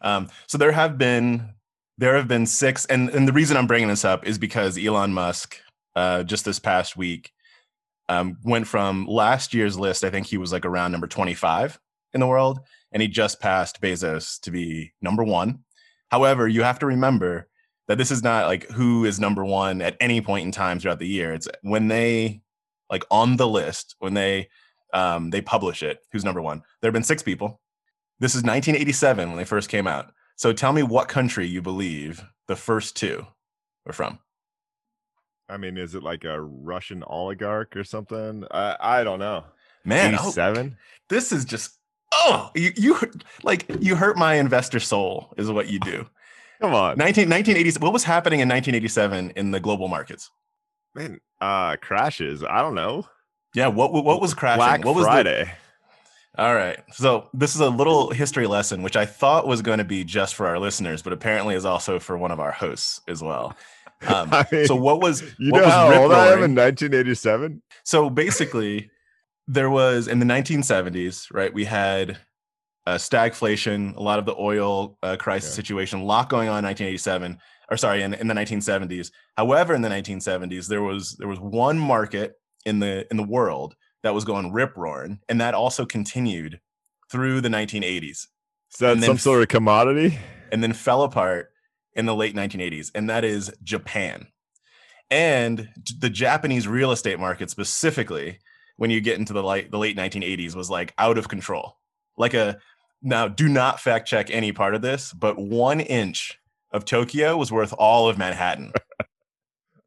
Um, 0.00 0.28
so 0.46 0.58
there 0.58 0.72
have 0.72 0.98
been 0.98 1.50
there 1.98 2.16
have 2.16 2.28
been 2.28 2.46
six, 2.46 2.86
and 2.86 3.10
and 3.10 3.28
the 3.28 3.32
reason 3.32 3.56
I'm 3.56 3.66
bringing 3.66 3.88
this 3.88 4.04
up 4.04 4.26
is 4.26 4.38
because 4.38 4.78
Elon 4.78 5.12
Musk 5.12 5.58
uh, 5.94 6.22
just 6.22 6.44
this 6.44 6.58
past 6.58 6.96
week 6.96 7.32
um, 8.08 8.38
went 8.44 8.66
from 8.66 9.06
last 9.06 9.54
year's 9.54 9.78
list. 9.78 10.04
I 10.04 10.10
think 10.10 10.26
he 10.26 10.38
was 10.38 10.52
like 10.52 10.66
around 10.66 10.92
number 10.92 11.06
25 11.06 11.78
in 12.14 12.20
the 12.20 12.26
world, 12.26 12.60
and 12.90 13.02
he 13.02 13.08
just 13.08 13.40
passed 13.40 13.80
Bezos 13.80 14.40
to 14.40 14.50
be 14.50 14.92
number 15.00 15.22
one. 15.22 15.60
However, 16.10 16.46
you 16.46 16.62
have 16.62 16.78
to 16.80 16.86
remember 16.86 17.48
that 17.92 17.98
this 17.98 18.10
is 18.10 18.22
not 18.22 18.46
like 18.46 18.70
who 18.70 19.04
is 19.04 19.20
number 19.20 19.44
one 19.44 19.82
at 19.82 19.98
any 20.00 20.22
point 20.22 20.46
in 20.46 20.50
time 20.50 20.80
throughout 20.80 20.98
the 20.98 21.06
year. 21.06 21.34
It's 21.34 21.46
when 21.60 21.88
they 21.88 22.40
like 22.88 23.04
on 23.10 23.36
the 23.36 23.46
list 23.46 23.96
when 23.98 24.14
they 24.14 24.48
um, 24.94 25.28
they 25.28 25.42
publish 25.42 25.82
it. 25.82 25.98
Who's 26.10 26.24
number 26.24 26.40
one? 26.40 26.62
There 26.80 26.88
have 26.88 26.94
been 26.94 27.02
six 27.02 27.22
people. 27.22 27.60
This 28.18 28.34
is 28.34 28.44
1987 28.44 29.28
when 29.28 29.36
they 29.36 29.44
first 29.44 29.68
came 29.68 29.86
out. 29.86 30.10
So 30.36 30.54
tell 30.54 30.72
me 30.72 30.82
what 30.82 31.08
country 31.08 31.46
you 31.46 31.60
believe 31.60 32.24
the 32.48 32.56
first 32.56 32.96
two 32.96 33.26
are 33.86 33.92
from. 33.92 34.20
I 35.50 35.58
mean, 35.58 35.76
is 35.76 35.94
it 35.94 36.02
like 36.02 36.24
a 36.24 36.40
Russian 36.40 37.02
oligarch 37.06 37.76
or 37.76 37.84
something? 37.84 38.46
I 38.50 38.74
I 38.80 39.04
don't 39.04 39.18
know. 39.18 39.44
Man, 39.84 40.14
oh, 40.14 40.22
Eighty-seven. 40.22 40.78
this 41.10 41.30
is 41.30 41.44
just 41.44 41.78
oh 42.14 42.50
you 42.54 42.72
you 42.74 42.98
like 43.42 43.66
you 43.80 43.96
hurt 43.96 44.16
my 44.16 44.36
investor 44.36 44.80
soul 44.80 45.34
is 45.36 45.50
what 45.50 45.68
you 45.68 45.78
do. 45.78 46.06
Come 46.62 46.74
on, 46.74 46.96
19, 46.96 47.28
1980s. 47.28 47.80
What 47.80 47.92
was 47.92 48.04
happening 48.04 48.40
in 48.40 48.48
1987 48.48 49.32
in 49.36 49.50
the 49.50 49.60
global 49.60 49.88
markets? 49.88 50.30
man. 50.94 51.20
Uh, 51.40 51.76
crashes. 51.76 52.44
I 52.44 52.62
don't 52.62 52.74
know. 52.74 53.06
Yeah, 53.54 53.66
what 53.66 53.92
what, 53.92 54.20
was 54.20 54.32
crashing? 54.34 54.58
Black 54.58 54.84
what 54.84 54.94
was 54.94 55.04
the- 55.04 55.10
Friday. 55.10 55.52
All 56.38 56.54
right. 56.54 56.78
So 56.92 57.28
this 57.34 57.54
is 57.54 57.60
a 57.60 57.68
little 57.68 58.10
history 58.10 58.46
lesson, 58.46 58.82
which 58.82 58.96
I 58.96 59.04
thought 59.04 59.46
was 59.46 59.60
going 59.60 59.78
to 59.78 59.84
be 59.84 60.02
just 60.02 60.34
for 60.34 60.46
our 60.46 60.58
listeners, 60.58 61.02
but 61.02 61.12
apparently 61.12 61.54
is 61.54 61.66
also 61.66 61.98
for 61.98 62.16
one 62.16 62.30
of 62.30 62.40
our 62.40 62.52
hosts 62.52 63.02
as 63.06 63.22
well. 63.22 63.54
Um, 64.06 64.28
I 64.32 64.46
mean, 64.50 64.66
so 64.66 64.74
what 64.74 65.02
was 65.02 65.22
You 65.38 65.52
what 65.52 65.58
know 65.58 65.64
was 65.66 65.74
how 65.74 66.02
old 66.02 66.12
I 66.12 66.28
am 66.28 66.42
in 66.42 66.54
1987? 66.54 67.60
So 67.84 68.08
basically, 68.08 68.90
there 69.46 69.68
was 69.68 70.08
in 70.08 70.20
the 70.20 70.24
1970s, 70.24 71.26
right? 71.34 71.52
We 71.52 71.66
had 71.66 72.18
uh, 72.86 72.96
stagflation, 72.96 73.94
a 73.96 74.02
lot 74.02 74.18
of 74.18 74.24
the 74.26 74.34
oil 74.38 74.98
uh, 75.02 75.16
crisis 75.16 75.52
Yeah. 75.52 75.56
situation, 75.56 76.00
a 76.00 76.04
lot 76.04 76.28
going 76.28 76.48
on 76.48 76.58
in 76.58 76.64
1987, 76.64 77.38
or 77.70 77.76
sorry, 77.76 78.02
in, 78.02 78.12
in 78.14 78.26
the 78.26 78.34
1970s. 78.34 79.10
However, 79.36 79.74
in 79.74 79.82
the 79.82 79.88
1970s, 79.88 80.66
there 80.68 80.82
was 80.82 81.14
there 81.16 81.28
was 81.28 81.38
one 81.40 81.78
market 81.78 82.34
in 82.64 82.78
the 82.80 83.06
in 83.10 83.16
the 83.16 83.22
world 83.22 83.74
that 84.02 84.14
was 84.14 84.24
going 84.24 84.52
rip 84.52 84.76
roaring, 84.76 85.20
and 85.28 85.40
that 85.40 85.54
also 85.54 85.84
continued 85.86 86.60
through 87.10 87.40
the 87.40 87.48
1980s, 87.48 88.08
Is 88.10 88.28
that 88.80 88.98
some 89.00 89.18
sort 89.18 89.42
of 89.42 89.48
commodity? 89.48 90.18
and 90.50 90.62
then 90.62 90.72
fell 90.72 91.02
apart 91.02 91.50
in 91.94 92.06
the 92.06 92.14
late 92.14 92.34
1980s, 92.34 92.90
and 92.94 93.08
that 93.10 93.24
is 93.24 93.52
Japan. 93.62 94.26
And 95.10 95.68
the 95.98 96.10
Japanese 96.10 96.66
real 96.66 96.90
estate 96.90 97.18
market 97.20 97.50
specifically, 97.50 98.38
when 98.76 98.90
you 98.90 99.00
get 99.00 99.18
into 99.18 99.32
the 99.32 99.42
late 99.42 99.70
the 99.70 99.78
late 99.78 99.96
1980s, 99.96 100.54
was 100.56 100.70
like 100.70 100.94
out 100.98 101.18
of 101.18 101.28
control. 101.28 101.76
Like 102.16 102.34
a 102.34 102.58
now, 103.02 103.28
do 103.28 103.48
not 103.48 103.80
fact 103.80 104.08
check 104.08 104.30
any 104.30 104.52
part 104.52 104.74
of 104.74 104.82
this, 104.82 105.12
but 105.12 105.38
one 105.38 105.80
inch 105.80 106.38
of 106.70 106.84
Tokyo 106.84 107.36
was 107.36 107.52
worth 107.52 107.74
all 107.76 108.08
of 108.08 108.18
Manhattan. 108.18 108.72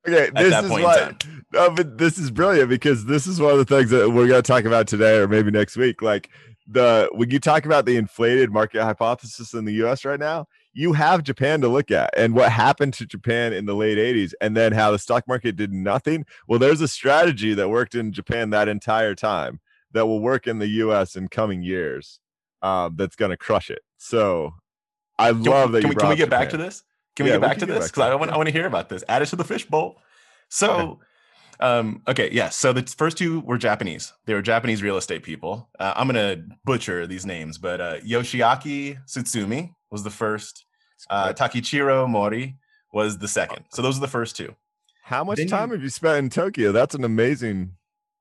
Okay, 0.07 0.29
this 0.35 0.51
that 0.51 0.65
is 0.65 0.69
what. 0.69 1.25
No, 1.51 1.71
but 1.71 1.97
this 1.97 2.19
is 2.19 2.29
brilliant 2.29 2.69
because 2.69 3.05
this 3.05 3.25
is 3.25 3.41
one 3.41 3.53
of 3.53 3.57
the 3.57 3.65
things 3.65 3.89
that 3.89 4.11
we're 4.11 4.27
going 4.27 4.41
to 4.41 4.43
talk 4.43 4.65
about 4.65 4.87
today, 4.87 5.17
or 5.17 5.27
maybe 5.27 5.49
next 5.49 5.77
week. 5.77 6.03
Like 6.03 6.29
the 6.67 7.09
when 7.13 7.31
you 7.31 7.39
talk 7.39 7.65
about 7.65 7.85
the 7.85 7.97
inflated 7.97 8.51
market 8.51 8.83
hypothesis 8.83 9.55
in 9.55 9.65
the 9.65 9.73
U.S. 9.73 10.05
right 10.05 10.19
now, 10.19 10.47
you 10.73 10.93
have 10.93 11.23
Japan 11.23 11.59
to 11.61 11.67
look 11.67 11.89
at, 11.89 12.11
and 12.15 12.35
what 12.35 12.51
happened 12.51 12.93
to 12.95 13.05
Japan 13.07 13.51
in 13.51 13.65
the 13.65 13.73
late 13.73 13.97
'80s, 13.97 14.33
and 14.41 14.55
then 14.55 14.73
how 14.73 14.91
the 14.91 14.99
stock 14.99 15.27
market 15.27 15.55
did 15.55 15.73
nothing. 15.73 16.25
Well, 16.47 16.59
there's 16.59 16.81
a 16.81 16.87
strategy 16.87 17.55
that 17.55 17.69
worked 17.69 17.95
in 17.95 18.11
Japan 18.11 18.51
that 18.51 18.67
entire 18.67 19.15
time 19.15 19.59
that 19.93 20.05
will 20.05 20.19
work 20.19 20.45
in 20.45 20.59
the 20.59 20.67
U.S. 20.67 21.15
in 21.15 21.29
coming 21.29 21.63
years. 21.63 22.19
Um, 22.61 22.95
that's 22.97 23.15
going 23.15 23.31
to 23.31 23.37
crush 23.37 23.69
it. 23.69 23.79
So, 23.97 24.53
I 25.19 25.29
Can, 25.31 25.43
love 25.43 25.71
that. 25.73 25.81
can 25.81 25.89
you 25.91 25.95
we, 25.95 25.99
can 25.99 26.07
we 26.09 26.13
up 26.13 26.17
get 26.17 26.29
back 26.29 26.49
to 26.49 26.57
this? 26.57 26.83
Can 27.15 27.25
we 27.25 27.29
Yeah, 27.29 27.35
get 27.37 27.41
back 27.41 27.51
can 27.57 27.59
to 27.61 27.65
get 27.73 27.79
this? 27.81 27.91
Because 27.91 28.03
I 28.11 28.15
want. 28.15 28.31
I 28.31 28.37
want 28.37 28.47
to 28.47 28.53
hear 28.53 28.65
about 28.65 28.89
this. 28.89 29.03
Add 29.07 29.21
it 29.21 29.27
to 29.27 29.35
the 29.35 29.43
fishbowl. 29.43 30.01
So, 30.49 30.99
um, 31.59 32.01
okay, 32.07 32.29
yes. 32.31 32.55
So 32.55 32.73
the 32.73 32.81
first 32.83 33.17
two 33.17 33.39
were 33.41 33.57
Japanese. 33.57 34.11
They 34.25 34.33
were 34.33 34.41
Japanese 34.41 34.83
real 34.83 34.97
estate 34.97 35.23
people. 35.23 35.69
Uh, 35.79 35.93
I'm 35.95 36.07
gonna 36.07 36.43
butcher 36.65 37.07
these 37.07 37.25
names, 37.25 37.57
but 37.57 37.79
uh, 37.79 37.97
Yoshiaki 37.99 38.97
Tsutsumi 39.05 39.73
was 39.91 40.03
the 40.03 40.09
first. 40.09 40.65
Uh, 41.09 41.31
Taikichiro 41.33 42.09
Mori 42.09 42.57
was 42.91 43.17
the 43.19 43.27
second. 43.27 43.65
So 43.71 43.81
those 43.81 43.97
are 43.97 44.01
the 44.01 44.07
first 44.07 44.35
two. 44.35 44.55
How 45.03 45.23
much 45.23 45.37
Then 45.37 45.47
time 45.47 45.69
you- 45.69 45.75
have 45.75 45.83
you 45.83 45.89
spent 45.89 46.17
in 46.17 46.29
Tokyo? 46.29 46.71
That's 46.71 46.95
an 46.95 47.03
amazing 47.03 47.73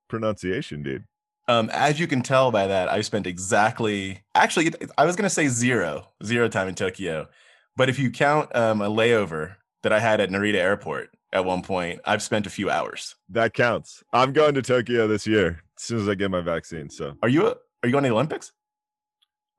pronunciation, 0.08 0.82
dude. 0.82 1.04
Um, 1.46 1.68
as 1.72 2.00
you 2.00 2.06
can 2.06 2.22
tell 2.22 2.50
by 2.50 2.66
that, 2.66 2.88
I 2.88 3.00
spent 3.02 3.26
exactly. 3.26 4.22
Actually, 4.34 4.72
I 4.96 5.04
was 5.04 5.16
gonna 5.16 5.28
say 5.30 5.48
zero, 5.48 6.08
zero 6.24 6.48
time 6.48 6.68
in 6.68 6.74
Tokyo, 6.74 7.28
but 7.76 7.88
if 7.88 7.98
you 7.98 8.10
count 8.10 8.54
um, 8.56 8.80
a 8.80 8.88
layover 8.88 9.56
that 9.82 9.92
I 9.92 10.00
had 10.00 10.20
at 10.20 10.30
Narita 10.30 10.54
Airport 10.56 11.10
at 11.32 11.44
one 11.44 11.62
point, 11.62 12.00
I've 12.06 12.22
spent 12.22 12.46
a 12.46 12.50
few 12.50 12.70
hours. 12.70 13.14
That 13.28 13.52
counts. 13.52 14.02
I'm 14.12 14.32
going 14.32 14.54
to 14.54 14.62
Tokyo 14.62 15.06
this 15.06 15.26
year 15.26 15.62
as 15.76 15.82
soon 15.84 16.00
as 16.00 16.08
I 16.08 16.14
get 16.14 16.30
my 16.30 16.40
vaccine. 16.40 16.88
So, 16.88 17.14
Are 17.22 17.28
you? 17.28 17.46
Are 17.46 17.54
you 17.86 17.92
going 17.92 18.04
to 18.04 18.08
the 18.08 18.14
Olympics? 18.14 18.52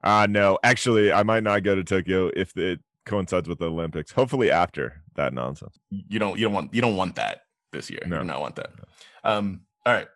uh 0.04 0.27
no, 0.30 0.58
actually, 0.63 1.12
I 1.12 1.24
might 1.24 1.44
not 1.44 1.63
go 1.63 1.75
to 1.75 1.84
Tokyo 1.84 2.32
if 2.36 2.56
it 2.58 2.80
coincides 3.06 3.48
with 3.48 3.60
the 3.60 3.68
Olympics. 3.70 4.12
Hopefully, 4.12 4.50
after 4.51 5.01
that 5.15 5.34
nonsense. 5.34 5.77
you 5.89 6.18
don't 6.20 6.38
you 6.38 6.46
don't 6.46 6.54
want 6.54 6.74
you 6.74 6.82
don't 6.82 6.96
want 6.96 7.15
that 7.15 7.42
this 7.72 7.89
year. 7.89 8.01
No. 8.06 8.15
You 8.18 8.22
do 8.22 8.27
not 8.27 8.42
want 8.42 8.56
that. 8.56 8.72
Um, 9.24 9.62
all 9.86 9.94
right. 9.94 10.08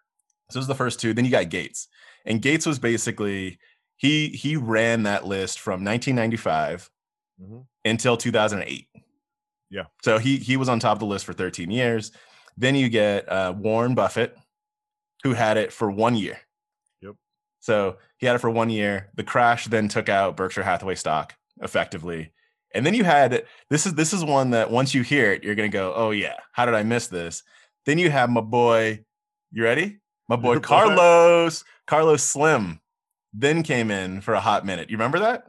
So 0.50 0.60
those 0.60 0.66
are 0.66 0.74
the 0.74 0.76
first 0.76 1.00
two. 1.00 1.14
Then 1.14 1.26
you 1.26 1.32
got 1.32 1.50
Gates, 1.50 1.88
and 2.26 2.42
Gates 2.42 2.66
was 2.66 2.80
basically 2.80 3.60
he 3.98 4.30
he 4.30 4.56
ran 4.56 5.04
that 5.04 5.26
list 5.26 5.60
from 5.60 5.84
1995 5.84 6.90
Mhm. 7.42 7.66
until 7.86 8.18
2008. 8.18 8.88
Yeah. 9.70 9.84
So 10.04 10.18
he 10.18 10.38
he 10.38 10.58
was 10.58 10.68
on 10.70 10.80
top 10.80 10.94
of 10.96 11.00
the 11.00 11.06
list 11.06 11.26
for 11.26 11.34
13 11.34 11.72
years. 11.72 12.12
Then 12.58 12.76
you 12.76 12.90
get 12.90 13.30
uh, 13.30 13.54
Warren 13.56 13.96
Buffett, 13.96 14.36
who 15.24 15.34
had 15.34 15.56
it 15.58 15.72
for 15.72 15.90
one 15.90 16.16
year. 16.16 16.40
Yep. 17.02 17.16
So 17.60 17.98
he 18.18 18.26
had 18.26 18.36
it 18.36 18.40
for 18.40 18.50
one 18.50 18.70
year. 18.70 19.12
The 19.16 19.24
crash 19.24 19.66
then 19.68 19.88
took 19.88 20.10
out 20.10 20.36
Berkshire 20.36 20.64
Hathaway 20.64 20.96
stock 20.96 21.36
effectively. 21.62 22.34
And 22.74 22.86
then 22.86 22.94
you 22.94 23.04
had 23.04 23.46
this 23.70 23.86
is 23.86 23.94
this 23.94 24.12
is 24.14 24.24
one 24.26 24.50
that 24.52 24.72
once 24.72 24.94
you 24.94 25.02
hear 25.04 25.32
it, 25.32 25.44
you're 25.44 25.56
gonna 25.56 25.70
go, 25.70 25.94
oh 25.96 26.12
yeah, 26.12 26.36
how 26.52 26.66
did 26.66 26.76
I 26.76 26.84
miss 26.84 27.08
this? 27.08 27.44
Then 27.86 27.98
you 28.00 28.10
have 28.12 28.30
my 28.30 28.42
boy, 28.42 29.06
you 29.52 29.64
ready? 29.64 30.00
My 30.30 30.36
boy 30.36 30.60
Carlos, 30.62 31.66
Carlos 31.88 32.24
Slim, 32.24 32.80
then 33.34 33.64
came 33.64 33.92
in 33.92 34.22
for 34.22 34.34
a 34.34 34.40
hot 34.40 34.66
minute. 34.66 34.90
You 34.90 34.96
remember 34.96 35.20
that? 35.20 35.48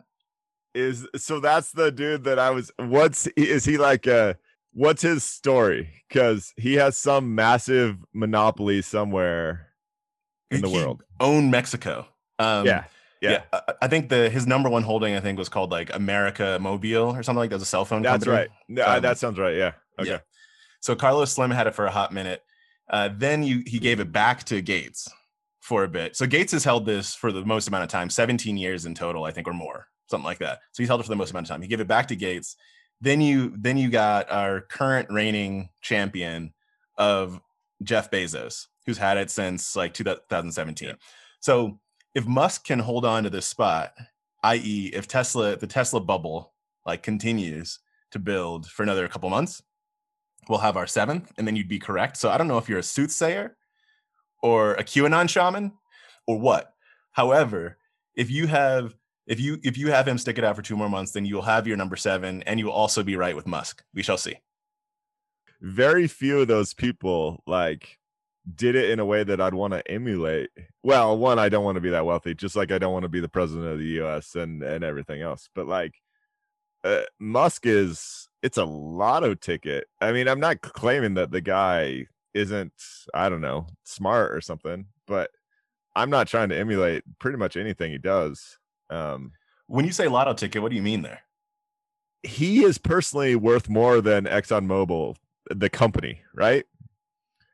Is 0.74 1.06
so 1.16 1.40
that's 1.40 1.72
the 1.72 1.92
dude 1.92 2.24
that 2.24 2.38
I 2.38 2.50
was. 2.50 2.70
What's 2.78 3.26
is 3.28 3.64
he 3.64 3.76
like? 3.76 4.06
Uh, 4.06 4.34
what's 4.72 5.02
his 5.02 5.22
story? 5.24 5.90
Because 6.08 6.52
he 6.56 6.74
has 6.74 6.96
some 6.96 7.34
massive 7.34 7.98
monopoly 8.14 8.80
somewhere 8.82 9.66
in 10.50 10.60
the 10.60 10.68
He 10.68 10.74
world. 10.74 11.02
Own 11.18 11.50
Mexico. 11.50 12.06
Um, 12.38 12.66
yeah, 12.66 12.84
yeah, 13.20 13.42
I, 13.52 13.60
I 13.82 13.88
think 13.88 14.08
the 14.08 14.30
his 14.30 14.46
number 14.46 14.70
one 14.70 14.82
holding 14.82 15.14
I 15.14 15.20
think 15.20 15.38
was 15.38 15.48
called 15.48 15.70
like 15.70 15.94
America 15.94 16.58
Mobile 16.60 17.16
or 17.16 17.22
something 17.22 17.38
like 17.40 17.50
that. 17.50 17.56
Was 17.56 17.62
a 17.62 17.66
cell 17.66 17.84
phone. 17.84 18.02
that's 18.02 18.24
company. 18.24 18.48
right. 18.48 18.50
No, 18.68 18.86
Um, 18.86 19.02
that 19.02 19.18
sounds 19.18 19.38
right. 19.38 19.56
Yeah. 19.56 19.72
Okay. 19.98 20.10
Yeah. 20.10 20.18
So 20.80 20.94
Carlos 20.94 21.32
Slim 21.32 21.50
had 21.50 21.66
it 21.66 21.74
for 21.74 21.84
a 21.84 21.90
hot 21.90 22.12
minute. 22.12 22.42
Uh, 22.90 23.08
then 23.16 23.42
you 23.42 23.62
he 23.66 23.78
gave 23.78 24.00
it 24.00 24.12
back 24.12 24.44
to 24.44 24.60
Gates 24.60 25.08
for 25.60 25.84
a 25.84 25.88
bit. 25.88 26.16
So 26.16 26.26
Gates 26.26 26.52
has 26.52 26.64
held 26.64 26.84
this 26.84 27.14
for 27.14 27.30
the 27.30 27.44
most 27.44 27.68
amount 27.68 27.84
of 27.84 27.88
time, 27.88 28.10
17 28.10 28.56
years 28.56 28.86
in 28.86 28.94
total, 28.94 29.24
I 29.24 29.30
think, 29.30 29.46
or 29.46 29.52
more, 29.54 29.86
something 30.10 30.24
like 30.24 30.40
that. 30.40 30.58
So 30.72 30.82
he's 30.82 30.88
held 30.88 31.00
it 31.00 31.04
for 31.04 31.10
the 31.10 31.16
most 31.16 31.30
amount 31.30 31.46
of 31.46 31.50
time. 31.50 31.62
He 31.62 31.68
gave 31.68 31.80
it 31.80 31.86
back 31.86 32.08
to 32.08 32.16
Gates. 32.16 32.56
Then 33.00 33.20
you 33.20 33.54
then 33.56 33.76
you 33.76 33.88
got 33.88 34.30
our 34.30 34.60
current 34.60 35.08
reigning 35.10 35.70
champion 35.80 36.52
of 36.98 37.40
Jeff 37.82 38.10
Bezos, 38.10 38.66
who's 38.84 38.98
had 38.98 39.16
it 39.16 39.30
since 39.30 39.76
like 39.76 39.94
2017. 39.94 40.94
So 41.40 41.78
if 42.14 42.26
Musk 42.26 42.64
can 42.64 42.80
hold 42.80 43.04
on 43.04 43.22
to 43.24 43.30
this 43.30 43.46
spot, 43.46 43.94
i.e., 44.42 44.90
if 44.92 45.06
Tesla, 45.06 45.56
the 45.56 45.66
Tesla 45.66 46.00
bubble, 46.00 46.52
like 46.84 47.02
continues 47.02 47.78
to 48.10 48.18
build 48.18 48.66
for 48.66 48.82
another 48.82 49.06
couple 49.08 49.30
months, 49.30 49.62
we'll 50.50 50.60
have 50.60 50.76
our 50.76 50.86
seventh, 50.88 51.32
and 51.38 51.46
then 51.46 51.56
you'd 51.56 51.68
be 51.68 51.78
correct. 51.78 52.16
So 52.18 52.30
I 52.30 52.38
don't 52.38 52.48
know 52.48 52.58
if 52.58 52.68
you're 52.68 52.80
a 52.80 52.82
soothsayer 52.82 53.56
or 54.42 54.74
a 54.74 54.84
QAnon 54.84 55.28
shaman 55.28 55.72
or 56.26 56.38
what. 56.38 56.74
However, 57.12 57.78
if 58.14 58.30
you 58.30 58.46
have 58.48 58.96
if 59.26 59.40
you 59.40 59.58
if 59.62 59.78
you 59.78 59.90
have 59.92 60.08
him 60.08 60.18
stick 60.18 60.38
it 60.38 60.44
out 60.44 60.56
for 60.56 60.62
two 60.62 60.76
more 60.76 60.88
months, 60.90 61.12
then 61.12 61.24
you'll 61.24 61.42
have 61.42 61.66
your 61.66 61.76
number 61.76 61.96
seven, 61.96 62.42
and 62.44 62.60
you'll 62.60 62.70
also 62.72 63.02
be 63.02 63.16
right 63.16 63.36
with 63.36 63.46
Musk. 63.46 63.84
We 63.94 64.02
shall 64.02 64.18
see. 64.18 64.36
very 65.60 66.06
few 66.08 66.40
of 66.40 66.48
those 66.48 66.74
people 66.74 67.42
like 67.46 67.98
did 68.54 68.74
it 68.74 68.90
in 68.90 68.98
a 69.00 69.04
way 69.04 69.22
that 69.24 69.40
I'd 69.40 69.54
want 69.54 69.74
to 69.74 69.90
emulate. 69.90 70.50
Well, 70.82 71.16
one, 71.18 71.38
I 71.38 71.48
don't 71.48 71.64
want 71.64 71.76
to 71.76 71.80
be 71.82 71.90
that 71.90 72.06
wealthy, 72.06 72.34
just 72.34 72.56
like 72.56 72.72
I 72.72 72.78
don't 72.78 72.92
want 72.92 73.04
to 73.04 73.08
be 73.08 73.20
the 73.20 73.28
president 73.28 73.68
of 73.68 73.78
the 73.78 74.00
US 74.02 74.34
and 74.34 74.62
and 74.62 74.82
everything 74.84 75.20
else. 75.22 75.48
But 75.54 75.66
like 75.66 75.94
uh, 76.84 77.02
Musk 77.18 77.66
is 77.66 78.28
it's 78.42 78.58
a 78.58 78.64
lotto 78.64 79.34
ticket. 79.34 79.86
I 80.00 80.12
mean, 80.12 80.28
I'm 80.28 80.40
not 80.40 80.62
claiming 80.62 81.14
that 81.14 81.30
the 81.30 81.40
guy 81.40 82.06
isn't 82.34 82.72
I 83.12 83.28
don't 83.28 83.40
know, 83.40 83.66
smart 83.84 84.32
or 84.32 84.40
something, 84.40 84.86
but 85.06 85.30
I'm 85.94 86.10
not 86.10 86.28
trying 86.28 86.50
to 86.50 86.58
emulate 86.58 87.02
pretty 87.18 87.36
much 87.38 87.56
anything 87.56 87.90
he 87.90 87.98
does. 87.98 88.58
Um 88.88 89.32
When 89.66 89.84
you 89.84 89.92
say 89.92 90.08
lotto 90.08 90.34
ticket, 90.34 90.62
what 90.62 90.70
do 90.70 90.76
you 90.76 90.82
mean 90.82 91.02
there? 91.02 91.22
he 92.22 92.64
is 92.64 92.78
personally 92.78 93.34
worth 93.34 93.68
more 93.68 94.00
than 94.00 94.24
ExxonMobil, 94.24 95.16
the 95.48 95.70
company, 95.70 96.22
right? 96.34 96.64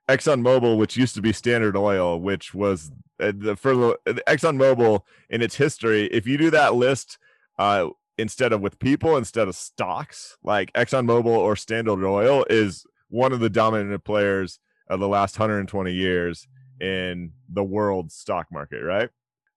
ExxonMobil, 0.09 0.76
which 0.76 0.97
used 0.97 1.14
to 1.14 1.23
be 1.23 1.33
Standard 1.33 1.76
Oil, 1.76 2.21
which 2.21 2.54
was 2.54 2.90
uh, 3.21 3.33
the 3.37 3.56
for 3.56 3.75
the 4.04 4.23
ExxonMobil 4.26 5.02
in 5.30 5.42
its 5.42 5.56
history. 5.56 6.06
If 6.06 6.26
you 6.26 6.38
do 6.38 6.50
that 6.50 6.75
list 6.75 7.18
uh, 7.59 7.88
instead 8.18 8.52
of 8.52 8.61
with 8.61 8.78
people, 8.78 9.16
instead 9.16 9.49
of 9.49 9.54
stocks, 9.54 10.37
like 10.42 10.73
ExxonMobil 10.73 11.26
or 11.26 11.56
Standard 11.56 12.04
Oil 12.04 12.44
is 12.49 12.87
one 13.08 13.32
of 13.32 13.40
the 13.40 13.50
dominant 13.50 14.04
players 14.04 14.58
of 14.88 15.00
the 15.00 15.08
last 15.08 15.38
120 15.38 15.92
years 15.92 16.46
in 16.80 17.32
the 17.49 17.64
world 17.64 18.12
stock 18.12 18.46
market, 18.50 18.82
right? 18.82 19.11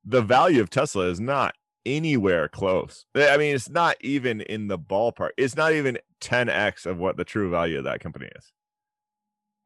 The 0.06 0.22
value 0.22 0.62
of 0.62 0.70
Tesla 0.70 1.08
is 1.08 1.20
not 1.20 1.56
anywhere 1.86 2.48
close. 2.48 3.06
I 3.16 3.38
mean, 3.38 3.56
it's 3.56 3.70
not 3.70 3.98
even 4.02 4.42
in 4.42 4.68
the 4.68 4.78
ballpark. 4.80 5.30
It's 5.38 5.56
not 5.56 5.74
even 5.74 5.98
10x 6.22 6.86
of 6.86 6.98
what 6.98 7.18
the 7.18 7.26
true 7.26 7.50
value 7.50 7.78
of 7.78 7.84
that 7.86 8.00
company 8.00 8.30
is. 8.36 8.52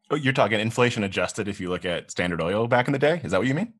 Oh, 0.09 0.15
you're 0.15 0.33
talking 0.33 0.59
inflation 0.59 1.03
adjusted 1.03 1.47
if 1.47 1.59
you 1.59 1.69
look 1.69 1.85
at 1.85 2.11
Standard 2.11 2.41
Oil 2.41 2.67
back 2.67 2.87
in 2.87 2.93
the 2.93 2.99
day. 2.99 3.21
Is 3.23 3.31
that 3.31 3.39
what 3.39 3.47
you 3.47 3.53
mean? 3.53 3.73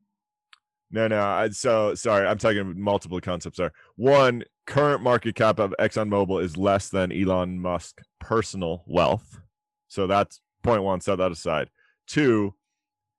No, 0.94 1.08
no. 1.08 1.20
I, 1.20 1.48
so 1.48 1.96
sorry, 1.96 2.24
I'm 2.24 2.38
talking 2.38 2.80
multiple 2.80 3.20
concepts 3.20 3.58
there. 3.58 3.72
One, 3.96 4.44
current 4.64 5.02
market 5.02 5.34
cap 5.34 5.58
of 5.58 5.74
ExxonMobil 5.80 6.40
is 6.40 6.56
less 6.56 6.88
than 6.88 7.10
Elon 7.10 7.58
Musk 7.58 8.00
personal 8.20 8.84
wealth. 8.86 9.40
So 9.88 10.06
that's 10.06 10.40
point 10.62 10.84
one. 10.84 11.00
Set 11.00 11.18
that 11.18 11.32
aside. 11.32 11.70
Two, 12.06 12.54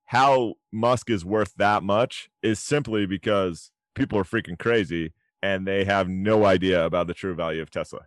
how 0.06 0.54
Musk 0.72 1.10
is 1.10 1.22
worth 1.22 1.52
that 1.58 1.82
much 1.82 2.30
is 2.42 2.58
simply 2.58 3.04
because 3.04 3.70
people 3.94 4.18
are 4.18 4.24
freaking 4.24 4.58
crazy 4.58 5.12
and 5.42 5.66
they 5.66 5.84
have 5.84 6.08
no 6.08 6.46
idea 6.46 6.82
about 6.82 7.08
the 7.08 7.14
true 7.14 7.34
value 7.34 7.60
of 7.60 7.70
Tesla. 7.70 8.06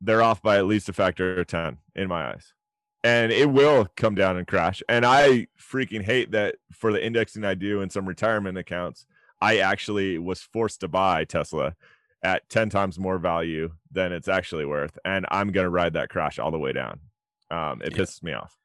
They're 0.00 0.22
off 0.22 0.40
by 0.40 0.56
at 0.56 0.64
least 0.64 0.88
a 0.88 0.94
factor 0.94 1.38
of 1.38 1.46
10 1.46 1.76
in 1.94 2.08
my 2.08 2.30
eyes. 2.30 2.54
And 3.06 3.30
it 3.30 3.50
will 3.50 3.86
come 3.96 4.16
down 4.16 4.36
and 4.36 4.48
crash. 4.48 4.82
And 4.88 5.06
I 5.06 5.46
freaking 5.60 6.02
hate 6.02 6.32
that 6.32 6.56
for 6.72 6.92
the 6.92 7.04
indexing 7.04 7.44
I 7.44 7.54
do 7.54 7.80
in 7.80 7.88
some 7.88 8.04
retirement 8.04 8.58
accounts, 8.58 9.06
I 9.40 9.58
actually 9.58 10.18
was 10.18 10.40
forced 10.40 10.80
to 10.80 10.88
buy 10.88 11.24
Tesla 11.24 11.76
at 12.22 12.48
10 12.48 12.68
times 12.68 12.98
more 12.98 13.18
value 13.18 13.70
than 13.92 14.10
it's 14.10 14.26
actually 14.26 14.64
worth. 14.64 14.98
And 15.04 15.24
I'm 15.30 15.52
going 15.52 15.66
to 15.66 15.70
ride 15.70 15.92
that 15.92 16.08
crash 16.08 16.40
all 16.40 16.50
the 16.50 16.58
way 16.58 16.72
down. 16.72 16.98
Um, 17.48 17.80
it 17.84 17.92
yeah. 17.92 17.98
pisses 17.98 18.22
me 18.24 18.32
off. 18.32 18.58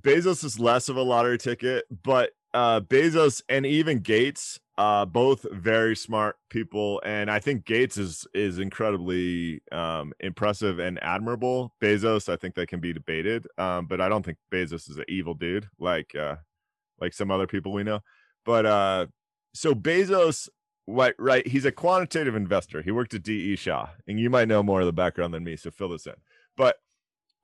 Bezos 0.00 0.42
is 0.42 0.58
less 0.58 0.88
of 0.88 0.96
a 0.96 1.02
lottery 1.02 1.38
ticket, 1.38 1.84
but 2.02 2.32
uh, 2.52 2.80
Bezos 2.80 3.42
and 3.48 3.64
even 3.64 4.00
Gates, 4.00 4.58
uh, 4.76 5.04
both 5.04 5.46
very 5.52 5.94
smart 5.94 6.36
people, 6.50 7.00
and 7.04 7.30
I 7.30 7.38
think 7.38 7.64
Gates 7.64 7.96
is 7.96 8.26
is 8.34 8.58
incredibly 8.58 9.62
um, 9.70 10.12
impressive 10.20 10.80
and 10.80 11.02
admirable. 11.02 11.74
Bezos, 11.80 12.28
I 12.28 12.36
think 12.36 12.56
that 12.56 12.68
can 12.68 12.80
be 12.80 12.92
debated, 12.92 13.46
um, 13.56 13.86
but 13.86 14.00
I 14.00 14.08
don't 14.08 14.24
think 14.24 14.38
Bezos 14.50 14.90
is 14.90 14.98
an 14.98 15.04
evil 15.08 15.34
dude 15.34 15.68
like 15.78 16.14
uh, 16.16 16.36
like 17.00 17.12
some 17.12 17.30
other 17.30 17.46
people 17.46 17.72
we 17.72 17.84
know. 17.84 18.00
But 18.44 18.66
uh, 18.66 19.06
so 19.52 19.74
Bezos, 19.74 20.48
what 20.86 21.14
right? 21.20 21.46
He's 21.46 21.64
a 21.64 21.72
quantitative 21.72 22.34
investor. 22.34 22.82
He 22.82 22.90
worked 22.90 23.14
at 23.14 23.22
DE 23.22 23.54
Shaw, 23.54 23.90
and 24.08 24.18
you 24.18 24.28
might 24.28 24.48
know 24.48 24.64
more 24.64 24.80
of 24.80 24.86
the 24.86 24.92
background 24.92 25.34
than 25.34 25.44
me, 25.44 25.54
so 25.54 25.70
fill 25.70 25.90
this 25.90 26.06
in. 26.06 26.14
But 26.56 26.76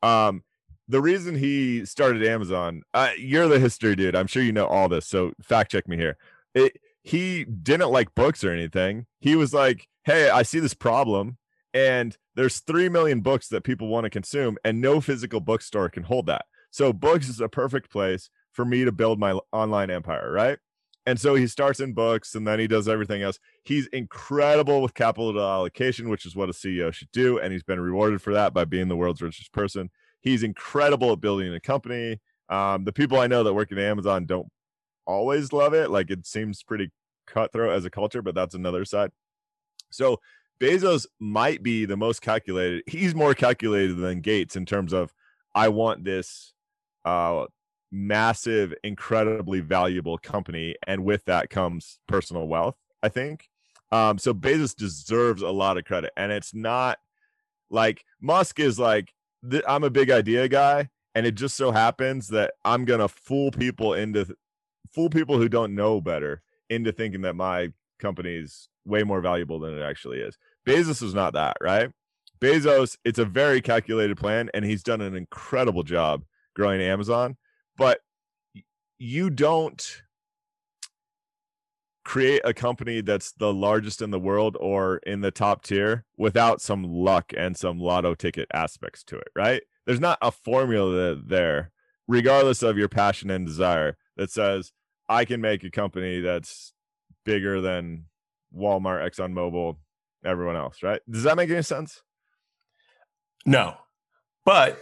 um, 0.03 0.43
the 0.89 1.01
reason 1.01 1.37
he 1.37 1.85
started 1.85 2.27
Amazon, 2.27 2.83
uh, 2.93 3.11
you're 3.17 3.47
the 3.47 3.61
history 3.61 3.95
dude. 3.95 4.17
I'm 4.17 4.27
sure 4.27 4.43
you 4.43 4.53
know 4.53 4.67
all 4.67 4.89
this. 4.89 5.07
So 5.07 5.33
fact 5.41 5.71
check 5.71 5.87
me 5.87 5.97
here. 5.97 6.17
It, 6.55 6.77
he 7.11 7.45
didn't 7.45 7.91
like 7.91 8.15
books 8.15 8.45
or 8.45 8.53
anything. 8.53 9.07
He 9.19 9.35
was 9.35 9.53
like, 9.53 9.89
hey, 10.05 10.31
I 10.31 10.43
see 10.43 10.61
this 10.61 10.75
problem, 10.75 11.39
and 11.75 12.17
there's 12.37 12.61
3 12.61 12.89
million 12.89 13.21
books 13.21 13.49
that 13.49 13.65
people 13.65 13.89
want 13.89 14.05
to 14.05 14.11
consume, 14.11 14.57
and 14.65 14.81
no 14.81 15.01
physical 15.01 15.41
bookstore 15.41 15.89
can 15.89 16.05
hold 16.05 16.27
that. 16.27 16.45
So 16.71 16.93
books 16.93 17.29
is 17.29 17.41
a 17.41 17.49
perfect 17.49 17.91
place 17.91 18.31
for 18.53 18.65
me 18.65 18.85
to 18.85 18.93
build 18.93 19.19
my 19.19 19.33
online 19.51 19.91
empire, 19.91 20.31
right? 20.31 20.59
And 21.05 21.19
so 21.19 21.35
he 21.35 21.49
starts 21.49 21.81
in 21.81 21.95
books 21.95 22.37
and 22.37 22.47
then 22.47 22.61
he 22.61 22.69
does 22.69 22.87
everything 22.87 23.23
else. 23.23 23.41
He's 23.65 23.89
incredible 23.89 24.81
with 24.81 24.95
capital 24.95 25.37
allocation, 25.41 26.11
which 26.11 26.27
is 26.27 26.37
what 26.37 26.51
a 26.51 26.53
CEO 26.53 26.93
should 26.93 27.11
do. 27.11 27.39
And 27.39 27.53
he's 27.53 27.65
been 27.65 27.81
rewarded 27.81 28.23
for 28.23 28.35
that 28.35 28.53
by 28.53 28.65
being 28.65 28.87
the 28.87 28.97
world's 28.97 29.23
richest 29.23 29.53
person. 29.53 29.91
He's 30.21 30.43
incredible 30.45 31.13
at 31.13 31.21
building 31.21 31.53
a 31.55 31.59
company. 31.59 32.21
Um, 32.49 32.85
the 32.85 32.93
people 32.93 33.19
I 33.19 33.27
know 33.27 33.43
that 33.43 33.55
work 33.55 33.73
at 33.73 33.79
Amazon 33.79 34.27
don't 34.27 34.49
always 35.07 35.53
love 35.53 35.75
it. 35.75 35.91
Like 35.91 36.11
it 36.11 36.27
seems 36.27 36.63
pretty 36.63 36.93
cutthroat 37.31 37.73
as 37.73 37.85
a 37.85 37.91
culture, 37.91 38.23
but 38.23 38.35
that's 38.35 38.55
another 38.55 38.85
side. 38.85 39.11
So 39.91 40.21
Bezos 40.61 41.07
might 41.19 41.63
be 41.63 41.87
the 41.87 41.97
most 41.97 42.21
calculated. 42.21 42.83
He's 42.87 43.15
more 43.15 43.35
calculated 43.35 43.97
than 43.97 44.21
Gates 44.21 44.57
in 44.57 44.67
terms 44.67 44.93
of 44.93 45.13
I 45.55 45.69
want 45.69 46.05
this 46.05 46.53
uh, 47.05 47.47
massive, 47.91 48.75
incredibly 48.85 49.61
valuable 49.61 50.19
company, 50.19 50.77
and 50.87 51.05
with 51.05 51.25
that 51.25 51.51
comes 51.51 51.99
personal 52.07 52.47
wealth. 52.47 52.77
I 53.03 53.09
think. 53.09 53.49
Um, 53.91 54.19
so 54.19 54.33
Bezos 54.35 54.77
deserves 54.77 55.43
a 55.43 55.51
lot 55.51 55.79
of 55.79 55.85
credit, 55.85 56.13
and 56.17 56.31
it's 56.31 56.55
not 56.55 56.99
like 57.71 58.05
Musk 58.21 58.61
is 58.61 58.79
like 58.79 59.13
th- 59.51 59.65
I'm 59.67 59.83
a 59.83 59.91
big 59.91 60.11
idea 60.11 60.47
guy, 60.49 60.91
and 61.15 61.27
it 61.27 61.35
just 61.35 61.57
so 61.57 61.73
happens 61.73 62.29
that 62.29 62.53
I'm 62.65 62.85
gonna 62.85 63.09
fool 63.09 63.51
people 63.51 63.95
into 63.95 64.27
th- 64.27 64.39
fool 64.95 65.09
people 65.09 65.39
who 65.39 65.49
don't 65.49 65.75
know 65.75 66.01
better 66.01 66.43
into 66.71 66.93
thinking 66.93 67.23
that 67.23 67.37
my 67.37 67.73
company 67.99 68.37
is 68.37 68.69
way 68.87 69.03
more 69.03 69.21
valuable 69.21 69.61
than 69.61 69.77
it 69.77 69.83
actually 69.83 70.21
is. 70.21 70.39
Bezos 70.67 71.03
is 71.03 71.13
not 71.13 71.35
that, 71.35 71.57
right? 71.61 71.91
Bezos, 72.41 72.97
it's 73.05 73.19
a 73.19 73.25
very 73.27 73.61
calculated 73.61 74.17
plan, 74.17 74.49
and 74.55 74.65
he's 74.65 74.83
done 74.83 75.03
an 75.03 75.15
incredible 75.15 75.83
job 75.83 76.25
growing 76.57 76.81
Amazon. 76.81 77.37
But 77.77 78.01
you 78.99 79.29
don't 79.29 80.03
create 82.05 82.41
a 82.45 82.55
company 82.55 83.01
that's 83.03 83.33
the 83.33 83.53
largest 83.53 84.01
in 84.01 84.11
the 84.11 84.19
world 84.19 84.57
or 84.61 84.97
in 85.07 85.21
the 85.21 85.31
top 85.31 85.63
tier 85.63 86.05
without 86.17 86.61
some 86.61 86.83
luck 86.83 87.33
and 87.37 87.57
some 87.57 87.79
lotto 87.79 88.15
ticket 88.15 88.49
aspects 88.53 89.05
to 89.05 89.17
it, 89.17 89.29
right? 89.37 89.63
There's 89.87 90.01
not 90.01 90.19
a 90.23 90.31
formula 90.31 91.15
there, 91.15 91.73
regardless 92.09 92.63
of 92.63 92.79
your 92.79 92.89
passion 92.89 93.31
and 93.31 93.47
desire, 93.47 93.97
that 94.17 94.31
says, 94.31 94.73
I 95.11 95.25
can 95.25 95.41
make 95.41 95.65
a 95.65 95.71
company 95.71 96.21
that's 96.21 96.73
bigger 97.25 97.61
than 97.61 98.05
Walmart, 98.57 99.05
ExxonMobil, 99.11 99.77
everyone 100.25 100.57
else, 100.57 100.85
right? 100.85 101.01
Does 101.11 101.25
that 101.25 101.37
make 101.37 101.51
any 101.51 101.63
sense? 101.63 102.01
No. 103.45 103.75
But 104.45 104.79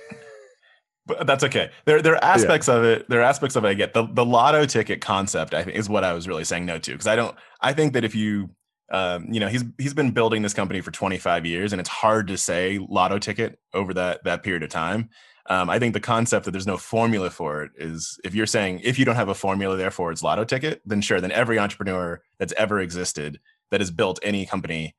but 1.07 1.27
that's 1.27 1.43
okay. 1.45 1.71
There, 1.87 2.03
there 2.03 2.14
are 2.14 2.23
aspects 2.23 2.69
yeah. 2.69 2.75
of 2.75 2.85
it. 2.85 3.09
There 3.09 3.21
are 3.21 3.25
aspects 3.25 3.57
of 3.57 3.64
it 3.64 3.69
I 3.69 3.75
get. 3.75 3.95
The 3.95 4.07
the 4.07 4.25
lotto 4.25 4.67
ticket 4.67 5.01
concept, 5.01 5.55
I 5.55 5.64
think, 5.64 5.77
is 5.77 5.88
what 5.88 6.05
I 6.05 6.12
was 6.12 6.29
really 6.29 6.45
saying 6.45 6.67
no 6.67 6.79
to 6.79 6.93
because 6.93 7.07
I 7.07 7.17
don't. 7.17 7.35
I 7.62 7.73
think 7.73 7.95
that 7.95 8.05
if 8.05 8.14
you, 8.14 8.51
um, 8.93 9.33
you 9.33 9.41
know, 9.41 9.49
he's 9.49 9.64
he's 9.79 9.95
been 9.95 10.11
building 10.11 10.43
this 10.43 10.53
company 10.53 10.83
for 10.83 10.91
25 10.91 11.47
years, 11.47 11.73
and 11.73 11.81
it's 11.81 11.88
hard 11.88 12.29
to 12.29 12.37
say 12.37 12.79
lotto 12.79 13.19
ticket 13.19 13.59
over 13.73 13.95
that 13.95 14.23
that 14.25 14.43
period 14.43 14.62
of 14.62 14.69
time. 14.69 15.09
Um, 15.51 15.71
I 15.71 15.79
think 15.79 15.95
the 15.95 16.01
concept 16.01 16.45
that 16.45 16.51
there's 16.51 16.67
no 16.67 16.77
formula 16.77 17.31
for 17.31 17.63
it 17.63 17.73
is 17.77 18.21
if 18.23 18.35
you're 18.35 18.47
saying 18.47 18.81
if 18.85 18.99
you 18.99 19.07
don't 19.07 19.17
have 19.17 19.31
a 19.31 19.35
formula, 19.35 19.77
therefore 19.77 20.13
it's 20.13 20.23
lotto 20.23 20.45
ticket, 20.45 20.83
then 20.85 21.01
sure, 21.01 21.21
then 21.23 21.33
every 21.33 21.59
entrepreneur 21.59 22.21
that's 22.39 22.53
ever 22.59 22.81
existed 22.81 23.41
that 23.71 23.81
has 23.81 23.91
built 23.91 24.19
any 24.23 24.45
company 24.45 24.95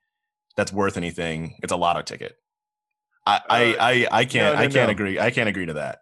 that's 0.56 0.72
worth 0.72 0.96
anything, 0.96 1.56
it's 1.62 1.72
a 1.72 1.76
lotto 1.76 2.02
ticket. 2.02 2.36
I, 3.26 3.36
uh, 3.36 3.40
I, 3.48 4.08
I, 4.10 4.24
can't, 4.24 4.54
no, 4.54 4.60
no, 4.60 4.66
I 4.66 4.68
can't 4.68 4.88
no. 4.88 4.90
agree. 4.90 5.20
I 5.20 5.30
can't 5.30 5.48
agree 5.48 5.66
to 5.66 5.74
that. 5.74 6.00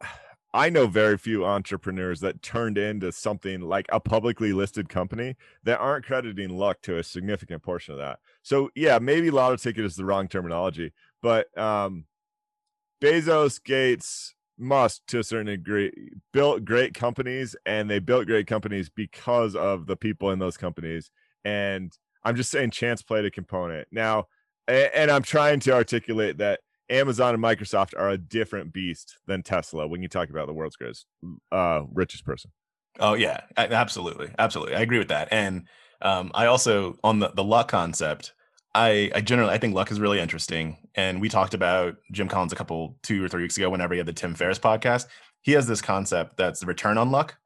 I 0.54 0.70
know 0.70 0.86
very 0.86 1.18
few 1.18 1.44
entrepreneurs 1.44 2.20
that 2.20 2.42
turned 2.42 2.78
into 2.78 3.10
something 3.10 3.62
like 3.62 3.86
a 3.90 3.98
publicly 3.98 4.52
listed 4.52 4.88
company 4.88 5.34
that 5.64 5.80
aren't 5.80 6.06
crediting 6.06 6.50
luck 6.50 6.82
to 6.82 6.98
a 6.98 7.02
significant 7.02 7.64
portion 7.64 7.94
of 7.94 7.98
that. 7.98 8.20
So 8.42 8.70
yeah, 8.76 9.00
maybe 9.00 9.30
lotto 9.30 9.56
ticket 9.56 9.84
is 9.84 9.96
the 9.96 10.04
wrong 10.04 10.28
terminology, 10.28 10.92
but 11.20 11.56
um, 11.58 12.04
Bezos, 13.00 13.62
Gates, 13.62 14.34
Musk 14.58 15.02
to 15.08 15.18
a 15.18 15.24
certain 15.24 15.46
degree 15.46 15.92
built 16.32 16.64
great 16.64 16.94
companies, 16.94 17.54
and 17.66 17.90
they 17.90 17.98
built 17.98 18.26
great 18.26 18.46
companies 18.46 18.88
because 18.88 19.54
of 19.54 19.86
the 19.86 19.96
people 19.96 20.30
in 20.30 20.38
those 20.38 20.56
companies. 20.56 21.10
And 21.44 21.92
I'm 22.24 22.36
just 22.36 22.50
saying, 22.50 22.70
chance 22.70 23.02
played 23.02 23.24
a 23.24 23.30
component. 23.30 23.88
Now, 23.92 24.26
and 24.66 25.10
I'm 25.10 25.22
trying 25.22 25.60
to 25.60 25.72
articulate 25.72 26.38
that 26.38 26.60
Amazon 26.88 27.34
and 27.34 27.42
Microsoft 27.42 27.98
are 27.98 28.10
a 28.10 28.18
different 28.18 28.72
beast 28.72 29.18
than 29.26 29.42
Tesla 29.42 29.86
when 29.86 30.02
you 30.02 30.08
talk 30.08 30.30
about 30.30 30.46
the 30.46 30.54
world's 30.54 30.76
greatest, 30.76 31.06
uh, 31.52 31.82
richest 31.92 32.24
person. 32.24 32.50
Oh 32.98 33.14
yeah, 33.14 33.40
absolutely, 33.56 34.30
absolutely. 34.38 34.74
I 34.74 34.80
agree 34.80 34.98
with 34.98 35.08
that. 35.08 35.28
And 35.30 35.66
um, 36.00 36.30
I 36.34 36.46
also 36.46 36.98
on 37.04 37.18
the 37.18 37.28
the 37.28 37.44
luck 37.44 37.68
concept. 37.68 38.32
I, 38.76 39.10
I 39.14 39.20
generally 39.22 39.52
I 39.52 39.58
think 39.58 39.74
luck 39.74 39.90
is 39.90 39.98
really 39.98 40.20
interesting. 40.20 40.76
And 40.94 41.20
we 41.20 41.28
talked 41.28 41.54
about 41.54 41.96
Jim 42.12 42.28
Collins 42.28 42.52
a 42.52 42.56
couple 42.56 42.96
two 43.02 43.24
or 43.24 43.28
three 43.28 43.42
weeks 43.42 43.56
ago 43.56 43.70
whenever 43.70 43.94
he 43.94 43.98
had 43.98 44.06
the 44.06 44.12
Tim 44.12 44.34
Ferriss 44.34 44.58
podcast. 44.58 45.06
He 45.40 45.52
has 45.52 45.66
this 45.66 45.80
concept 45.80 46.36
that's 46.36 46.60
the 46.60 46.66
return 46.66 46.98
on 46.98 47.10
luck, 47.10 47.36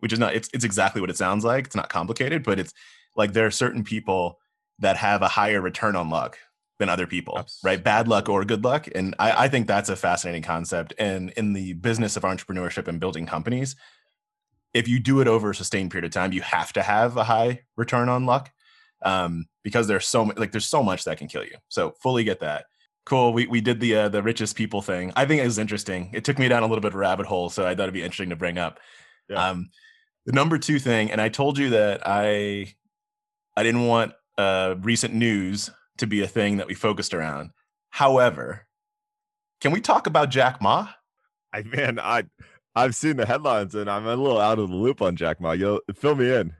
which 0.00 0.12
is 0.12 0.18
not 0.18 0.34
it's 0.34 0.50
it's 0.52 0.64
exactly 0.64 1.00
what 1.00 1.10
it 1.10 1.16
sounds 1.16 1.44
like. 1.44 1.66
It's 1.66 1.76
not 1.76 1.88
complicated, 1.88 2.42
but 2.42 2.58
it's 2.58 2.74
like 3.16 3.32
there 3.32 3.46
are 3.46 3.52
certain 3.52 3.84
people 3.84 4.38
that 4.80 4.96
have 4.96 5.22
a 5.22 5.28
higher 5.28 5.60
return 5.60 5.94
on 5.94 6.10
luck 6.10 6.38
than 6.78 6.88
other 6.88 7.06
people, 7.06 7.36
Absolutely. 7.38 7.76
right? 7.76 7.84
Bad 7.84 8.08
luck 8.08 8.28
or 8.28 8.44
good 8.44 8.64
luck. 8.64 8.88
And 8.94 9.14
I, 9.18 9.44
I, 9.44 9.48
think 9.48 9.66
that's 9.66 9.88
a 9.88 9.96
fascinating 9.96 10.42
concept. 10.42 10.94
And 10.96 11.30
in 11.30 11.52
the 11.52 11.72
business 11.72 12.16
of 12.16 12.22
entrepreneurship 12.22 12.86
and 12.86 13.00
building 13.00 13.26
companies, 13.26 13.74
if 14.72 14.86
you 14.86 15.00
do 15.00 15.20
it 15.20 15.26
over 15.26 15.50
a 15.50 15.54
sustained 15.56 15.90
period 15.90 16.04
of 16.04 16.12
time, 16.12 16.32
you 16.32 16.42
have 16.42 16.72
to 16.74 16.82
have 16.82 17.16
a 17.16 17.24
high 17.24 17.62
return 17.76 18.08
on 18.08 18.26
luck 18.26 18.52
um, 19.02 19.46
because 19.68 19.86
there's 19.86 20.06
so 20.06 20.22
like 20.22 20.50
there's 20.50 20.66
so 20.66 20.82
much 20.82 21.04
that 21.04 21.18
can 21.18 21.28
kill 21.28 21.44
you. 21.44 21.56
So 21.68 21.92
fully 22.02 22.24
get 22.24 22.40
that. 22.40 22.64
Cool. 23.04 23.34
We 23.34 23.46
we 23.46 23.60
did 23.60 23.80
the 23.80 23.94
uh, 23.96 24.08
the 24.08 24.22
richest 24.22 24.56
people 24.56 24.80
thing. 24.80 25.12
I 25.14 25.26
think 25.26 25.42
it 25.42 25.44
was 25.44 25.58
interesting. 25.58 26.10
It 26.14 26.24
took 26.24 26.38
me 26.38 26.48
down 26.48 26.62
a 26.62 26.66
little 26.66 26.80
bit 26.80 26.88
of 26.88 26.94
a 26.94 26.98
rabbit 26.98 27.26
hole, 27.26 27.50
so 27.50 27.66
I 27.66 27.74
thought 27.74 27.82
it'd 27.82 27.92
be 27.92 28.02
interesting 28.02 28.30
to 28.30 28.36
bring 28.36 28.56
up. 28.56 28.80
Yeah. 29.28 29.50
Um, 29.50 29.68
the 30.24 30.32
number 30.32 30.56
two 30.56 30.78
thing, 30.78 31.10
and 31.10 31.20
I 31.20 31.28
told 31.28 31.58
you 31.58 31.68
that 31.70 32.00
I 32.06 32.72
I 33.54 33.62
didn't 33.62 33.86
want 33.86 34.14
uh, 34.38 34.76
recent 34.80 35.12
news 35.12 35.68
to 35.98 36.06
be 36.06 36.22
a 36.22 36.26
thing 36.26 36.56
that 36.56 36.66
we 36.66 36.72
focused 36.72 37.12
around. 37.12 37.50
However, 37.90 38.66
can 39.60 39.70
we 39.70 39.82
talk 39.82 40.06
about 40.06 40.30
Jack 40.30 40.62
Ma? 40.62 40.88
I 41.52 41.62
man, 41.62 41.98
I 42.00 42.24
I've 42.74 42.94
seen 42.94 43.18
the 43.18 43.26
headlines 43.26 43.74
and 43.74 43.90
I'm 43.90 44.06
a 44.06 44.16
little 44.16 44.40
out 44.40 44.58
of 44.58 44.70
the 44.70 44.76
loop 44.76 45.02
on 45.02 45.16
Jack 45.16 45.42
Ma. 45.42 45.52
You'll 45.52 45.80
fill 45.94 46.14
me 46.14 46.34
in. 46.34 46.54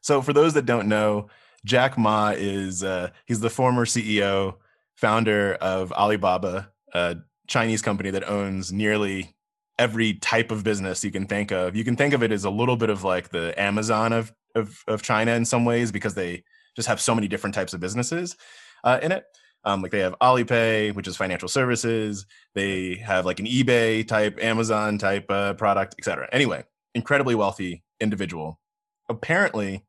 So 0.00 0.22
for 0.22 0.32
those 0.32 0.54
that 0.54 0.64
don't 0.64 0.88
know, 0.88 1.28
Jack 1.64 1.98
Ma 1.98 2.32
is 2.36 2.82
uh, 2.84 3.10
he's 3.26 3.40
the 3.40 3.50
former 3.50 3.84
CEO, 3.84 4.54
founder 4.96 5.54
of 5.54 5.92
Alibaba, 5.92 6.70
a 6.94 7.16
Chinese 7.46 7.82
company 7.82 8.10
that 8.10 8.28
owns 8.28 8.72
nearly 8.72 9.34
every 9.78 10.14
type 10.14 10.50
of 10.50 10.64
business 10.64 11.04
you 11.04 11.10
can 11.10 11.26
think 11.26 11.52
of. 11.52 11.76
You 11.76 11.84
can 11.84 11.96
think 11.96 12.14
of 12.14 12.22
it 12.22 12.32
as 12.32 12.44
a 12.44 12.50
little 12.50 12.76
bit 12.76 12.90
of 12.90 13.04
like 13.04 13.30
the 13.30 13.58
Amazon 13.60 14.12
of 14.12 14.32
of, 14.54 14.82
of 14.88 15.02
China 15.02 15.32
in 15.32 15.44
some 15.44 15.64
ways 15.64 15.92
because 15.92 16.14
they 16.14 16.42
just 16.74 16.88
have 16.88 17.00
so 17.00 17.14
many 17.14 17.28
different 17.28 17.54
types 17.54 17.74
of 17.74 17.80
businesses 17.80 18.36
uh, 18.84 18.98
in 19.02 19.12
it. 19.12 19.24
Um, 19.64 19.82
like 19.82 19.90
they 19.90 19.98
have 19.98 20.14
Alipay, 20.20 20.94
which 20.94 21.08
is 21.08 21.16
financial 21.16 21.48
services. 21.48 22.24
They 22.54 22.94
have 22.96 23.26
like 23.26 23.40
an 23.40 23.46
eBay 23.46 24.06
type, 24.06 24.38
Amazon 24.40 24.98
type 24.98 25.26
uh, 25.28 25.54
product, 25.54 25.96
etc. 25.98 26.28
Anyway, 26.32 26.64
incredibly 26.94 27.34
wealthy 27.34 27.82
individual. 28.00 28.60
Apparently, 29.08 29.84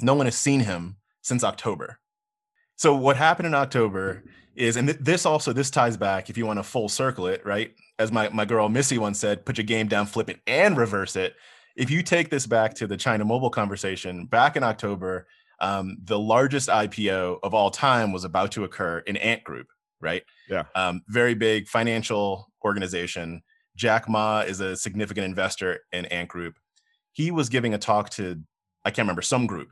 no 0.00 0.14
one 0.14 0.26
has 0.26 0.36
seen 0.36 0.60
him 0.60 0.96
since 1.22 1.42
October. 1.42 1.98
So 2.76 2.94
what 2.94 3.16
happened 3.16 3.46
in 3.46 3.54
October 3.54 4.24
is, 4.54 4.76
and 4.76 4.88
th- 4.88 5.00
this 5.00 5.24
also 5.24 5.52
this 5.52 5.70
ties 5.70 5.96
back 5.96 6.28
if 6.28 6.36
you 6.36 6.46
want 6.46 6.58
to 6.58 6.62
full 6.62 6.88
circle 6.88 7.26
it, 7.26 7.44
right? 7.46 7.72
As 7.98 8.12
my 8.12 8.28
my 8.28 8.44
girl 8.44 8.68
Missy 8.68 8.98
once 8.98 9.18
said, 9.18 9.46
put 9.46 9.56
your 9.56 9.64
game 9.64 9.88
down, 9.88 10.06
flip 10.06 10.28
it, 10.28 10.40
and 10.46 10.76
reverse 10.76 11.16
it. 11.16 11.34
If 11.76 11.90
you 11.90 12.02
take 12.02 12.28
this 12.28 12.46
back 12.46 12.74
to 12.74 12.86
the 12.86 12.96
China 12.96 13.24
Mobile 13.24 13.50
conversation 13.50 14.26
back 14.26 14.56
in 14.56 14.62
October, 14.62 15.26
um, 15.60 15.96
the 16.04 16.18
largest 16.18 16.68
IPO 16.68 17.38
of 17.42 17.54
all 17.54 17.70
time 17.70 18.12
was 18.12 18.24
about 18.24 18.52
to 18.52 18.64
occur 18.64 18.98
in 18.98 19.16
Ant 19.16 19.44
Group, 19.44 19.68
right? 20.00 20.22
Yeah. 20.50 20.64
Um, 20.74 21.02
very 21.08 21.34
big 21.34 21.68
financial 21.68 22.50
organization. 22.64 23.42
Jack 23.76 24.08
Ma 24.08 24.40
is 24.40 24.60
a 24.60 24.76
significant 24.76 25.24
investor 25.24 25.80
in 25.92 26.04
Ant 26.06 26.28
Group. 26.28 26.56
He 27.12 27.30
was 27.30 27.48
giving 27.48 27.74
a 27.74 27.78
talk 27.78 28.10
to, 28.10 28.42
I 28.84 28.90
can't 28.90 29.06
remember, 29.06 29.22
some 29.22 29.46
group, 29.46 29.68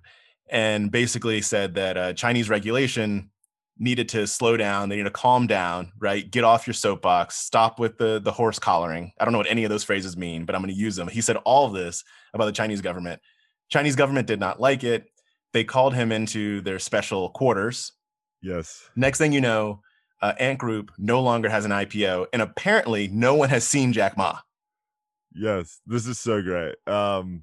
and 0.50 0.90
basically 0.90 1.40
said 1.40 1.74
that 1.74 1.96
uh, 1.96 2.12
Chinese 2.12 2.48
regulation 2.48 3.30
needed 3.78 4.08
to 4.10 4.26
slow 4.26 4.56
down. 4.56 4.88
They 4.88 4.96
need 4.96 5.04
to 5.04 5.10
calm 5.10 5.46
down, 5.46 5.92
right? 5.98 6.30
Get 6.30 6.44
off 6.44 6.66
your 6.66 6.74
soapbox. 6.74 7.36
Stop 7.36 7.80
with 7.80 7.96
the 7.98 8.20
the 8.20 8.30
horse 8.30 8.58
collaring. 8.58 9.12
I 9.18 9.24
don't 9.24 9.32
know 9.32 9.38
what 9.38 9.50
any 9.50 9.64
of 9.64 9.70
those 9.70 9.84
phrases 9.84 10.16
mean, 10.16 10.44
but 10.44 10.54
I'm 10.54 10.60
going 10.60 10.72
to 10.72 10.78
use 10.78 10.96
them. 10.96 11.08
He 11.08 11.20
said 11.20 11.36
all 11.38 11.66
of 11.66 11.72
this 11.72 12.04
about 12.34 12.44
the 12.44 12.52
Chinese 12.52 12.82
government. 12.82 13.20
Chinese 13.70 13.96
government 13.96 14.26
did 14.26 14.38
not 14.38 14.60
like 14.60 14.84
it. 14.84 15.06
They 15.52 15.64
called 15.64 15.94
him 15.94 16.12
into 16.12 16.60
their 16.60 16.78
special 16.78 17.30
quarters. 17.30 17.92
Yes. 18.42 18.88
Next 18.94 19.18
thing 19.18 19.32
you 19.32 19.40
know, 19.40 19.80
uh, 20.22 20.34
Ant 20.38 20.58
Group 20.58 20.92
no 20.98 21.22
longer 21.22 21.48
has 21.48 21.64
an 21.64 21.70
IPO, 21.70 22.26
and 22.32 22.42
apparently 22.42 23.08
no 23.08 23.34
one 23.34 23.48
has 23.48 23.66
seen 23.66 23.92
Jack 23.92 24.16
Ma. 24.16 24.38
Yes. 25.32 25.80
This 25.86 26.06
is 26.06 26.18
so 26.18 26.42
great. 26.42 26.76
Um, 26.86 27.42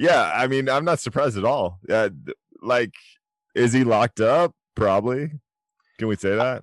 yeah. 0.00 0.32
I 0.34 0.46
mean, 0.46 0.68
I'm 0.68 0.84
not 0.84 1.00
surprised 1.00 1.38
at 1.38 1.44
all. 1.44 1.78
Uh, 1.88 2.10
like, 2.62 2.94
is 3.54 3.72
he 3.72 3.84
locked 3.84 4.20
up? 4.20 4.52
Probably. 4.74 5.30
Can 5.98 6.08
we 6.08 6.16
say 6.16 6.34
that? 6.36 6.62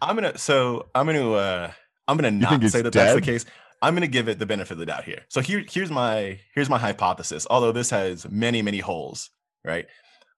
I'm 0.00 0.16
gonna 0.16 0.36
so 0.36 0.88
I'm 0.94 1.06
gonna 1.06 1.32
uh 1.32 1.72
I'm 2.08 2.16
gonna 2.16 2.32
not 2.32 2.62
say 2.64 2.82
that 2.82 2.92
that's 2.92 3.14
the 3.14 3.20
case. 3.20 3.44
I'm 3.80 3.94
gonna 3.94 4.08
give 4.08 4.28
it 4.28 4.40
the 4.40 4.46
benefit 4.46 4.72
of 4.72 4.78
the 4.78 4.86
doubt 4.86 5.04
here. 5.04 5.22
So 5.28 5.40
here 5.40 5.64
here's 5.68 5.90
my 5.90 6.40
here's 6.54 6.68
my 6.68 6.78
hypothesis. 6.78 7.46
Although 7.48 7.70
this 7.70 7.90
has 7.90 8.28
many 8.28 8.62
many 8.62 8.80
holes, 8.80 9.30
right? 9.64 9.86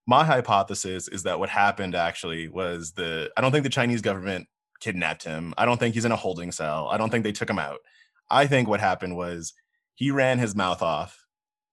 My 0.06 0.24
hypothesis 0.24 1.08
is 1.08 1.22
that 1.22 1.38
what 1.38 1.48
happened 1.48 1.94
actually 1.94 2.48
was 2.48 2.92
the 2.92 3.30
I 3.36 3.40
don't 3.40 3.52
think 3.52 3.64
the 3.64 3.70
Chinese 3.70 4.02
government 4.02 4.48
kidnapped 4.80 5.24
him. 5.24 5.54
I 5.56 5.64
don't 5.64 5.80
think 5.80 5.94
he's 5.94 6.04
in 6.04 6.12
a 6.12 6.16
holding 6.16 6.52
cell. 6.52 6.88
I 6.90 6.98
don't 6.98 7.08
think 7.08 7.24
they 7.24 7.32
took 7.32 7.48
him 7.48 7.58
out. 7.58 7.78
I 8.30 8.46
think 8.46 8.68
what 8.68 8.80
happened 8.80 9.16
was 9.16 9.54
he 9.94 10.10
ran 10.10 10.38
his 10.38 10.54
mouth 10.54 10.82
off. 10.82 11.23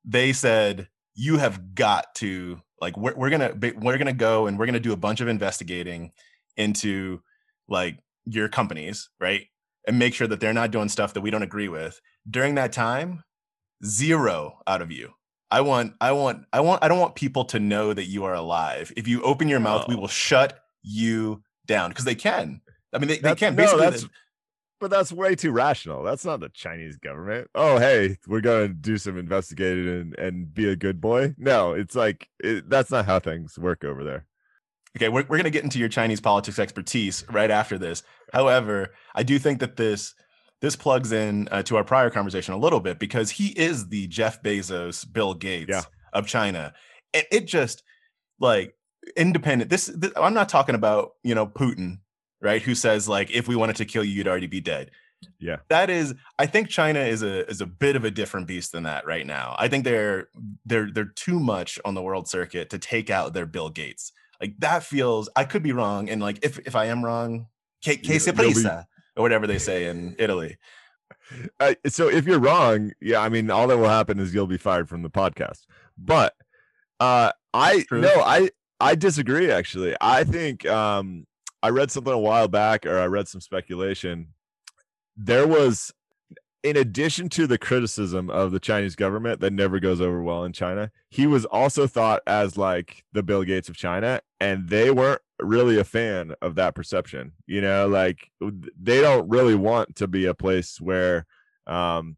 They 0.06 0.34
said 0.34 0.90
you 1.14 1.38
have 1.38 1.76
got 1.76 2.16
to 2.16 2.62
like 2.80 2.98
we're, 2.98 3.16
we're 3.16 3.30
gonna 3.30 3.54
we're 3.78 3.98
gonna 3.98 4.14
go 4.14 4.48
and 4.48 4.58
we're 4.58 4.66
gonna 4.66 4.80
do 4.80 4.94
a 4.94 4.98
bunch 4.98 5.22
of 5.22 5.28
investigating 5.28 6.12
into 6.58 7.22
like 7.68 8.00
your 8.26 8.50
companies, 8.50 9.10
right? 9.20 9.48
And 9.88 9.98
make 10.00 10.14
sure 10.14 10.28
that 10.28 10.40
they're 10.40 10.54
not 10.54 10.72
doing 10.72 10.90
stuff 10.90 11.14
that 11.14 11.22
we 11.22 11.32
don't 11.32 11.44
agree 11.44 11.68
with. 11.68 12.00
During 12.30 12.56
that 12.56 12.72
time, 12.72 13.24
zero 13.84 14.60
out 14.68 14.82
of 14.82 14.92
you. 14.92 15.14
I 15.50 15.62
want, 15.62 15.96
I 16.00 16.14
want, 16.14 16.46
I 16.54 16.62
want, 16.62 16.84
I 16.84 16.88
don't 16.88 17.00
want 17.00 17.16
people 17.16 17.44
to 17.46 17.60
know 17.60 17.94
that 17.94 18.06
you 18.06 18.24
are 18.24 18.34
alive. 18.34 18.94
If 18.96 19.08
you 19.08 19.22
open 19.24 19.50
your 19.50 19.60
mouth, 19.60 19.88
we 19.88 19.96
will 19.96 20.08
shut 20.08 20.64
you 20.82 21.44
down 21.66 21.90
because 21.90 22.06
they 22.06 22.16
can. 22.16 22.62
I 22.94 23.00
mean, 23.00 23.10
they, 23.10 23.18
they 23.18 23.36
can 23.36 23.56
no, 23.56 23.64
basically. 23.64 23.82
that's- 23.82 24.06
But 24.82 24.90
that's 24.90 25.14
way 25.14 25.36
too 25.36 25.52
rational. 25.52 26.04
That's 26.04 26.26
not 26.26 26.40
the 26.42 26.50
Chinese 26.50 26.98
government. 26.98 27.50
Oh, 27.56 27.78
hey, 27.78 28.18
we're 28.28 28.42
gonna 28.42 28.68
do 28.68 28.98
some 28.98 29.18
investigating 29.18 29.88
and 29.88 30.20
and 30.20 30.54
be 30.54 30.68
a 30.68 30.76
good 30.76 31.00
boy. 31.00 31.36
No, 31.38 31.72
it's 31.74 31.96
like 31.96 32.28
it, 32.44 32.70
that's 32.70 32.92
not 32.92 33.06
how 33.06 33.20
things 33.20 33.58
work 33.58 33.84
over 33.86 34.04
there. 34.04 34.26
Okay, 34.98 35.08
we're, 35.08 35.22
we're 35.22 35.38
going 35.38 35.46
to 35.46 35.50
get 35.52 35.64
into 35.64 35.80
your 35.80 35.88
Chinese 35.88 36.20
politics 36.20 36.60
expertise 36.60 37.24
right 37.32 37.50
after 37.50 37.78
this. 37.78 38.04
However, 38.34 38.90
I 39.16 39.24
do 39.24 39.40
think 39.40 39.62
that 39.62 39.78
this 39.78 40.14
this 40.60 40.76
plugs 40.76 41.14
in 41.14 41.48
uh, 41.50 41.64
to 41.64 41.78
our 41.78 41.86
prior 41.86 42.10
conversation 42.10 42.54
a 42.54 42.58
little 42.58 42.82
bit 42.82 43.00
because 43.00 43.32
he 43.32 43.48
is 43.58 43.88
the 43.88 44.08
Jeff 44.08 44.44
Bezos, 44.44 45.06
Bill 45.10 45.34
Gates 45.34 45.70
Yeah. 45.70 45.84
of 46.12 46.28
China. 46.28 46.74
And 47.14 47.24
it 47.32 47.48
just 47.48 47.84
like 48.38 48.76
independent. 49.16 49.70
This, 49.70 49.86
this 49.86 50.12
I'm 50.18 50.34
not 50.34 50.50
talking 50.50 50.76
about 50.76 51.12
you 51.24 51.36
know 51.36 51.48
Putin, 51.48 52.00
right? 52.42 52.62
Who 52.62 52.76
says 52.76 53.08
like 53.08 53.32
if 53.32 53.48
we 53.48 53.56
wanted 53.56 53.78
to 53.78 53.86
kill 53.86 54.04
you, 54.04 54.12
you'd 54.12 54.28
already 54.28 54.48
be 54.48 54.62
dead. 54.62 54.92
Yeah. 55.40 55.58
that 55.70 55.92
is. 55.92 56.16
I 56.40 56.48
think 56.48 56.70
China 56.70 57.00
is 57.00 57.22
a 57.22 57.48
is 57.48 57.62
a 57.62 57.68
bit 57.68 57.96
of 57.96 58.06
a 58.06 58.12
different 58.12 58.48
beast 58.48 58.72
than 58.72 58.84
that 58.84 59.06
right 59.06 59.26
now. 59.26 59.56
I 59.60 59.68
think 59.68 59.84
they're 59.84 60.30
they're 60.66 60.90
they're 60.92 61.06
too 61.16 61.40
much 61.40 61.78
on 61.86 61.94
the 61.94 62.02
world 62.02 62.28
circuit 62.28 62.72
to 62.72 62.80
take 62.80 63.10
out 63.12 63.34
their 63.34 63.46
Bill 63.46 63.70
Gates 63.70 64.12
like 64.42 64.56
that 64.60 64.84
feels 64.84 65.30
i 65.36 65.46
could 65.46 65.64
be 65.64 65.72
wrong 65.72 66.10
and 66.10 66.22
like 66.22 66.40
if 66.44 66.60
if 66.60 66.76
i 66.76 66.86
am 66.86 67.06
wrong 67.06 67.46
que, 67.82 67.96
que 67.96 68.20
se 68.20 68.32
presa, 68.32 68.86
or 69.16 69.22
whatever 69.22 69.48
they 69.48 69.60
say 69.60 69.86
in 69.86 70.16
italy 70.20 70.58
Uh, 71.62 71.76
so 71.88 72.10
if 72.10 72.26
you're 72.26 72.40
wrong, 72.40 72.92
yeah, 73.00 73.20
I 73.20 73.30
mean, 73.30 73.50
all 73.50 73.68
that 73.68 73.78
will 73.78 73.88
happen 73.88 74.20
is 74.20 74.34
you'll 74.34 74.48
be 74.48 74.58
fired 74.58 74.90
from 74.90 75.02
the 75.02 75.10
podcast. 75.10 75.60
But 75.98 76.34
uh, 77.00 77.32
I 77.54 77.86
no, 77.90 78.10
I 78.22 78.50
I 78.82 78.96
disagree. 78.96 79.50
Actually, 79.50 79.96
I 80.02 80.26
think 80.26 80.66
um, 80.66 81.26
I 81.64 81.70
read 81.70 81.92
something 81.92 82.14
a 82.14 82.18
while 82.18 82.48
back, 82.48 82.86
or 82.86 82.98
I 82.98 83.06
read 83.06 83.28
some 83.28 83.42
speculation. 83.42 84.30
There 85.16 85.48
was, 85.48 85.94
in 86.64 86.78
addition 86.78 87.30
to 87.30 87.48
the 87.48 87.58
criticism 87.58 88.30
of 88.30 88.52
the 88.52 88.60
Chinese 88.60 88.96
government 88.96 89.42
that 89.42 89.54
never 89.54 89.80
goes 89.80 90.02
over 90.02 90.22
well 90.22 90.44
in 90.44 90.54
China, 90.54 90.92
he 91.10 91.28
was 91.28 91.46
also 91.46 91.88
thought 91.88 92.22
as 92.26 92.58
like 92.58 93.04
the 93.14 93.24
Bill 93.24 93.44
Gates 93.44 93.70
of 93.70 93.76
China, 93.76 94.22
and 94.40 94.70
they 94.70 94.90
weren't 94.90 95.22
really 95.40 95.80
a 95.80 95.84
fan 95.84 96.34
of 96.42 96.56
that 96.56 96.76
perception. 96.76 97.34
You 97.46 97.62
know, 97.62 97.88
like 97.88 98.32
they 98.40 99.02
don't 99.02 99.30
really 99.30 99.56
want 99.56 99.96
to 99.98 100.08
be 100.08 100.26
a 100.26 100.34
place 100.34 100.82
where 100.82 101.26
um, 101.68 102.18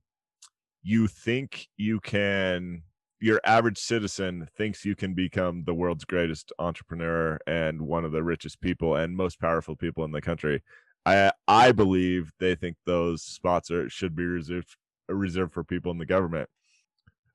you 0.84 1.08
think 1.08 1.68
you 1.78 2.00
can. 2.00 2.84
Your 3.24 3.40
average 3.46 3.78
citizen 3.78 4.50
thinks 4.58 4.84
you 4.84 4.98
can 4.98 5.14
become 5.14 5.64
the 5.64 5.74
world's 5.74 6.04
greatest 6.04 6.52
entrepreneur 6.60 7.40
and 7.48 7.84
one 7.84 8.04
of 8.04 8.12
the 8.12 8.22
richest 8.22 8.60
people 8.60 8.98
and 8.98 9.16
most 9.16 9.40
powerful 9.40 9.78
people 9.78 10.04
in 10.04 10.12
the 10.12 10.20
country. 10.20 10.62
I 11.06 11.32
I 11.48 11.72
believe 11.72 12.34
they 12.42 12.54
think 12.56 12.76
those 12.86 13.24
spots 13.24 13.72
are 13.72 13.90
should 13.90 14.14
be 14.14 14.26
reserved 14.26 14.76
reserved 15.08 15.54
for 15.54 15.64
people 15.64 15.90
in 15.90 16.00
the 16.00 16.06
government. 16.06 16.50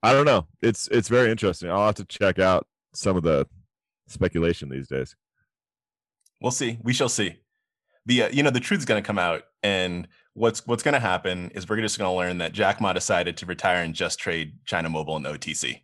I 0.03 0.13
don't 0.13 0.27
know. 0.27 0.47
It's 0.61 0.89
it's 0.89 1.09
very 1.09 1.31
interesting. 1.31 1.71
I'll 1.71 1.87
have 1.87 1.95
to 1.95 2.05
check 2.05 2.39
out 2.39 2.67
some 2.93 3.17
of 3.17 3.23
the 3.23 3.47
speculation 4.09 4.69
these 4.69 4.89
days. 4.89 5.17
we'll 6.43 6.51
see 6.51 6.79
we 6.83 6.93
shall 6.93 7.09
see 7.09 7.37
the 8.05 8.25
uh, 8.25 8.29
you 8.29 8.43
know 8.43 8.51
the 8.51 8.61
truth's 8.61 8.85
going 8.85 9.03
to 9.03 9.07
come 9.07 9.19
out 9.19 9.45
and 9.63 10.07
what's 10.39 10.67
what's 10.67 10.83
going 10.83 10.95
to 10.95 11.01
happen 11.01 11.51
is 11.55 11.69
we're 11.69 11.81
just 11.81 11.99
going 11.99 12.11
to 12.11 12.17
learn 12.17 12.39
that 12.39 12.53
jack 12.53 12.81
ma 12.81 12.93
decided 12.93 13.37
to 13.37 13.47
retire 13.47 13.83
and 13.83 13.95
just 13.95 14.19
trade 14.19 14.53
china 14.65 14.89
mobile 14.89 15.17
and 15.17 15.27
otc 15.27 15.81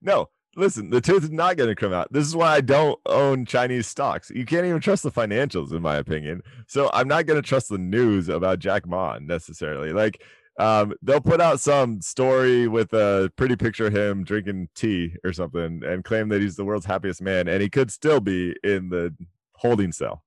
No, 0.00 0.28
listen, 0.56 0.90
the 0.90 1.00
truth 1.00 1.24
is 1.24 1.30
not 1.30 1.56
going 1.56 1.68
to 1.68 1.76
come 1.76 1.92
out. 1.92 2.12
This 2.12 2.26
is 2.26 2.34
why 2.34 2.56
I 2.56 2.60
don't 2.60 2.98
own 3.06 3.46
Chinese 3.46 3.86
stocks. 3.86 4.30
You 4.30 4.44
can't 4.44 4.66
even 4.66 4.80
trust 4.80 5.04
the 5.04 5.12
financials, 5.12 5.72
in 5.72 5.80
my 5.80 5.96
opinion. 5.96 6.42
So 6.66 6.90
I'm 6.92 7.08
not 7.08 7.26
going 7.26 7.40
to 7.40 7.48
trust 7.48 7.68
the 7.68 7.78
news 7.78 8.28
about 8.28 8.58
Jack 8.58 8.86
Ma 8.86 9.18
necessarily. 9.20 9.92
Like, 9.92 10.20
um, 10.58 10.92
they'll 11.02 11.20
put 11.20 11.40
out 11.40 11.60
some 11.60 12.00
story 12.02 12.68
with 12.68 12.92
a 12.92 13.30
pretty 13.36 13.56
picture 13.56 13.86
of 13.86 13.94
him 13.96 14.24
drinking 14.24 14.68
tea 14.74 15.14
or 15.24 15.32
something 15.32 15.82
and 15.84 16.04
claim 16.04 16.28
that 16.30 16.42
he's 16.42 16.56
the 16.56 16.64
world's 16.64 16.86
happiest 16.86 17.22
man, 17.22 17.48
and 17.48 17.62
he 17.62 17.70
could 17.70 17.90
still 17.90 18.20
be 18.20 18.54
in 18.64 18.90
the 18.90 19.14
holding 19.54 19.92
cell. 19.92 20.24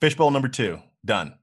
fishbowl 0.00 0.30
number 0.30 0.48
two 0.48 0.80
done 1.04 1.34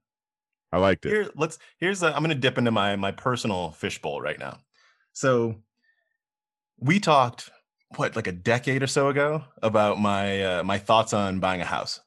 I 0.78 0.80
liked 0.80 1.06
it. 1.06 1.12
here 1.12 1.30
let's 1.36 1.58
here's 1.80 2.04
a, 2.04 2.08
i'm 2.08 2.20
going 2.24 2.30
to 2.30 2.36
dip 2.36 2.58
into 2.58 2.72
my 2.72 2.96
my 2.96 3.12
personal 3.12 3.72
fishbowl 3.72 4.22
right 4.22 4.38
now 4.40 4.60
so 5.14 5.56
we 6.80 7.00
talked 7.00 7.50
what 7.96 8.16
like 8.16 8.28
a 8.28 8.32
decade 8.32 8.84
or 8.84 8.88
so 8.88 9.10
ago 9.10 9.44
about 9.64 10.00
my 10.00 10.44
uh, 10.44 10.64
my 10.64 10.78
thoughts 10.78 11.14
on 11.14 11.40
buying 11.40 11.62
a 11.62 11.66
house 11.66 12.00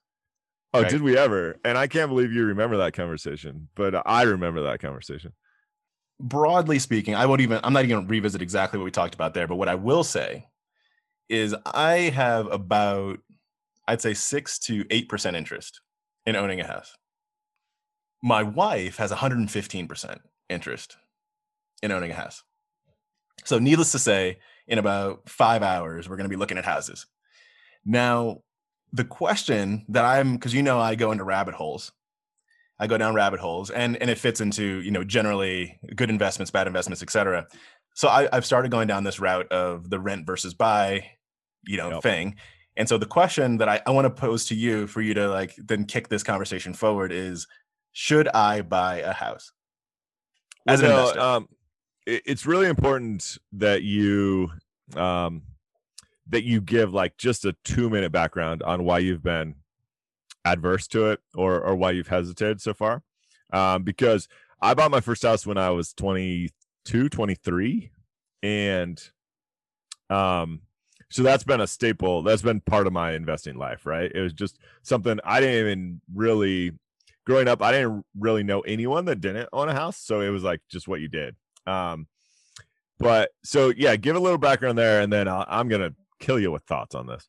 Oh, 0.73 0.83
right. 0.83 0.91
did 0.91 1.03
we 1.03 1.19
ever? 1.19 1.57
And 1.65 1.77
I 1.77 1.89
can't 1.89 2.09
believe 2.09 2.33
you 2.33 2.45
remember 2.45 2.77
that 2.77 2.93
conversation, 2.93 3.67
but 3.75 4.07
I 4.07 4.23
remember 4.23 4.63
that 4.63 4.79
conversation. 4.79 5.33
broadly 6.21 6.79
speaking 6.79 7.15
i 7.17 7.27
won't 7.27 7.41
even 7.41 7.59
i'm 7.65 7.73
not 7.73 7.81
even 7.85 7.97
going 7.97 8.07
to 8.07 8.11
revisit 8.11 8.41
exactly 8.43 8.79
what 8.79 8.85
we 8.85 8.91
talked 8.93 9.15
about 9.15 9.35
there 9.35 9.49
but 9.49 9.57
what 9.57 9.69
i 9.69 9.75
will 9.75 10.05
say 10.05 10.47
is 11.29 11.55
I 11.65 12.11
have 12.15 12.47
about 12.53 13.19
I'd 13.89 14.01
say 14.01 14.15
6 14.15 14.59
to 14.61 14.85
8% 14.85 15.35
interest 15.35 15.81
in 16.27 16.37
owning 16.37 16.61
a 16.61 16.67
house. 16.67 16.97
My 18.23 18.43
wife 18.43 18.97
has 18.99 19.11
115% 19.11 20.19
interest 20.49 20.97
in 21.83 21.93
owning 21.93 22.11
a 22.11 22.15
house. 22.15 22.43
So 23.45 23.59
needless 23.59 23.93
to 23.93 23.99
say, 23.99 24.39
in 24.67 24.79
about 24.79 25.29
5 25.29 25.63
hours 25.63 26.09
we're 26.09 26.17
going 26.17 26.29
to 26.29 26.35
be 26.35 26.37
looking 26.37 26.59
at 26.59 26.65
houses. 26.65 27.07
Now, 27.85 28.43
the 28.93 29.05
question 29.05 29.85
that 29.89 30.05
I'm 30.05 30.39
cuz 30.39 30.53
you 30.53 30.63
know 30.63 30.79
I 30.79 30.97
go 30.97 31.13
into 31.13 31.25
rabbit 31.25 31.55
holes 31.55 31.93
I 32.81 32.87
go 32.87 32.97
down 32.97 33.15
rabbit 33.15 33.41
holes, 33.41 33.69
and 33.71 33.97
and 33.99 34.09
it 34.09 34.19
fits 34.19 34.41
into 34.41 34.81
you 34.81 34.91
know 34.91 35.05
generally 35.05 35.79
good 35.95 36.09
investments, 36.09 36.51
bad 36.51 36.67
investments, 36.67 37.03
etc. 37.03 37.47
So 37.95 38.09
I, 38.09 38.29
have 38.33 38.47
started 38.47 38.71
going 38.71 38.89
down 38.89 39.05
this 39.05 39.21
route 39.21 39.53
of 39.53 39.91
the 39.91 40.01
rent 40.01 40.25
versus 40.25 40.55
buy, 40.55 41.11
you 41.67 41.77
know, 41.77 41.91
yep. 41.91 42.03
thing. 42.03 42.37
And 42.77 42.89
so 42.89 42.97
the 42.97 43.05
question 43.05 43.59
that 43.59 43.69
I, 43.69 43.83
I 43.87 43.91
want 43.91 44.07
to 44.07 44.11
pose 44.11 44.47
to 44.47 44.55
you 44.55 44.87
for 44.87 45.03
you 45.03 45.13
to 45.13 45.29
like 45.29 45.55
then 45.59 45.85
kick 45.85 46.09
this 46.09 46.23
conversation 46.23 46.73
forward 46.73 47.13
is: 47.13 47.47
Should 47.93 48.29
I 48.29 48.63
buy 48.63 48.99
a 48.99 49.13
house? 49.13 49.53
As 50.67 50.83
well, 50.83 50.91
an 50.91 50.99
investor? 50.99 51.21
Um, 51.21 51.49
it, 52.07 52.23
it's 52.27 52.47
really 52.47 52.69
important 52.69 53.39
that 53.53 53.83
you 53.83 54.51
um, 54.97 55.43
that 56.29 56.45
you 56.45 56.61
give 56.61 56.93
like 56.95 57.17
just 57.17 57.45
a 57.45 57.55
two 57.65 57.91
minute 57.91 58.13
background 58.13 58.63
on 58.63 58.85
why 58.85 58.99
you've 58.99 59.23
been 59.23 59.57
adverse 60.45 60.87
to 60.89 61.07
it 61.07 61.21
or 61.35 61.61
or 61.61 61.75
why 61.75 61.91
you've 61.91 62.09
hesitated 62.09 62.61
so 62.61 62.75
far. 62.75 63.03
Um, 63.53 63.83
because 63.83 64.29
i 64.63 64.75
bought 64.75 64.91
my 64.91 65.01
first 65.01 65.23
house 65.23 65.45
when 65.45 65.59
i 65.59 65.71
was 65.71 65.93
22 65.95 67.09
23 67.09 67.91
and 68.43 69.11
um 70.09 70.61
so 71.11 71.23
that's 71.23 71.43
been 71.43 71.61
a 71.61 71.67
staple 71.67 72.23
that's 72.23 72.43
been 72.43 72.61
part 72.61 72.87
of 72.87 72.93
my 72.93 73.13
investing 73.13 73.57
life 73.57 73.87
right? 73.87 74.13
It 74.15 74.21
was 74.21 74.33
just 74.33 74.59
something 74.83 75.19
i 75.25 75.41
didn't 75.41 75.59
even 75.59 76.01
really 76.15 76.73
growing 77.31 77.49
up 77.49 77.63
i 77.63 77.73
didn't 77.73 78.05
really 78.19 78.43
know 78.43 78.61
anyone 78.61 79.05
that 79.05 79.21
didn't 79.21 79.49
own 79.53 79.69
a 79.69 79.75
house 79.75 79.97
so 79.97 80.21
it 80.21 80.31
was 80.31 80.43
like 80.43 80.61
just 80.71 80.89
what 80.89 81.01
you 81.01 81.09
did 81.09 81.35
um 81.67 82.07
but 82.99 83.31
so 83.45 83.73
yeah 83.77 83.97
give 83.97 84.17
a 84.17 84.21
little 84.21 84.39
background 84.39 84.77
there 84.77 85.01
and 85.01 85.13
then 85.13 85.29
i 85.29 85.45
i'm 85.49 85.69
gonna 85.69 85.93
kill 86.19 86.39
you 86.39 86.51
with 86.51 86.63
thoughts 86.65 86.95
on 86.95 87.07
this 87.07 87.29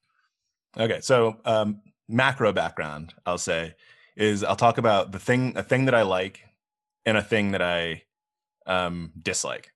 okay 0.77 0.99
so 1.01 1.37
um 1.45 1.81
macro 2.11 2.51
background, 2.51 3.13
I'll 3.25 3.37
say, 3.37 3.75
is 4.15 4.43
I'll 4.43 4.55
talk 4.55 4.77
about 4.77 5.11
the 5.11 5.19
thing, 5.19 5.53
a 5.55 5.63
thing 5.63 5.85
that 5.85 5.95
I 5.95 6.03
like 6.03 6.41
and 7.05 7.17
a 7.17 7.23
thing 7.23 7.51
that 7.51 7.61
I 7.61 8.03
um, 8.67 9.11
dislike. 9.19 9.71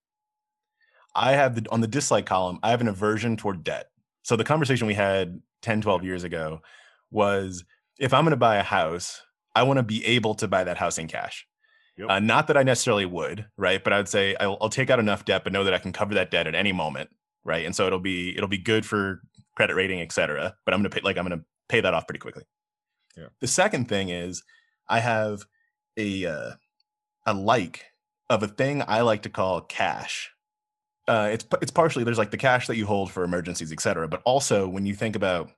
I 1.15 1.31
have 1.31 1.55
the 1.55 1.69
on 1.71 1.79
the 1.79 1.87
dislike 1.87 2.25
column, 2.25 2.59
I 2.61 2.71
have 2.71 2.81
an 2.81 2.89
aversion 2.89 3.37
toward 3.37 3.63
debt. 3.63 3.89
So 4.23 4.35
the 4.35 4.43
conversation 4.43 4.85
we 4.85 4.93
had 4.93 5.41
10, 5.61 5.81
12 5.81 6.03
years 6.03 6.23
ago 6.23 6.61
was 7.09 7.63
if 7.97 8.13
I'm 8.13 8.25
going 8.25 8.31
to 8.31 8.37
buy 8.37 8.57
a 8.57 8.63
house, 8.63 9.21
I 9.55 9.63
want 9.63 9.77
to 9.77 9.83
be 9.83 10.05
able 10.05 10.35
to 10.35 10.47
buy 10.47 10.63
that 10.63 10.77
house 10.77 10.97
in 10.97 11.07
cash. 11.07 11.47
Yep. 11.97 12.09
Uh, 12.09 12.19
not 12.19 12.47
that 12.47 12.57
I 12.57 12.63
necessarily 12.63 13.05
would, 13.05 13.45
right? 13.57 13.81
But 13.81 13.93
I 13.93 13.97
would 13.97 14.09
say 14.09 14.35
I'll, 14.39 14.57
I'll, 14.59 14.69
take 14.69 14.89
out 14.89 14.99
enough 14.99 15.23
debt, 15.23 15.45
but 15.45 15.53
know 15.53 15.63
that 15.63 15.73
I 15.73 15.77
can 15.77 15.93
cover 15.93 16.13
that 16.15 16.29
debt 16.29 16.45
at 16.45 16.53
any 16.53 16.73
moment, 16.73 17.09
right? 17.45 17.65
And 17.65 17.73
so 17.73 17.87
it'll 17.87 17.99
be 17.99 18.35
it'll 18.35 18.49
be 18.49 18.57
good 18.57 18.85
for 18.85 19.21
credit 19.55 19.75
rating, 19.75 20.01
et 20.01 20.11
cetera. 20.11 20.55
But 20.65 20.73
I'm 20.73 20.81
going 20.81 20.91
to 20.91 20.95
pay 20.95 21.01
like 21.03 21.17
I'm 21.17 21.29
to 21.29 21.45
pay 21.69 21.79
that 21.79 21.93
off 21.93 22.05
pretty 22.05 22.19
quickly. 22.19 22.43
Yeah. 23.15 23.27
The 23.39 23.47
second 23.47 23.87
thing 23.87 24.09
is 24.09 24.43
I 24.89 24.99
have 24.99 25.45
a 25.97 26.25
uh, 26.25 26.51
a 27.25 27.33
like 27.33 27.85
of 28.29 28.43
a 28.43 28.47
thing 28.47 28.83
I 28.85 29.01
like 29.01 29.21
to 29.23 29.29
call 29.29 29.61
cash. 29.61 30.31
Uh, 31.07 31.29
it's 31.31 31.45
it's 31.61 31.71
partially 31.71 32.03
there's 32.03 32.17
like 32.17 32.31
the 32.31 32.37
cash 32.37 32.67
that 32.67 32.75
you 32.75 32.85
hold 32.85 33.09
for 33.09 33.23
emergencies, 33.23 33.71
et 33.71 33.79
cetera, 33.79 34.07
but 34.07 34.21
also 34.25 34.67
when 34.67 34.85
you 34.85 34.95
think 34.95 35.15
about 35.15 35.49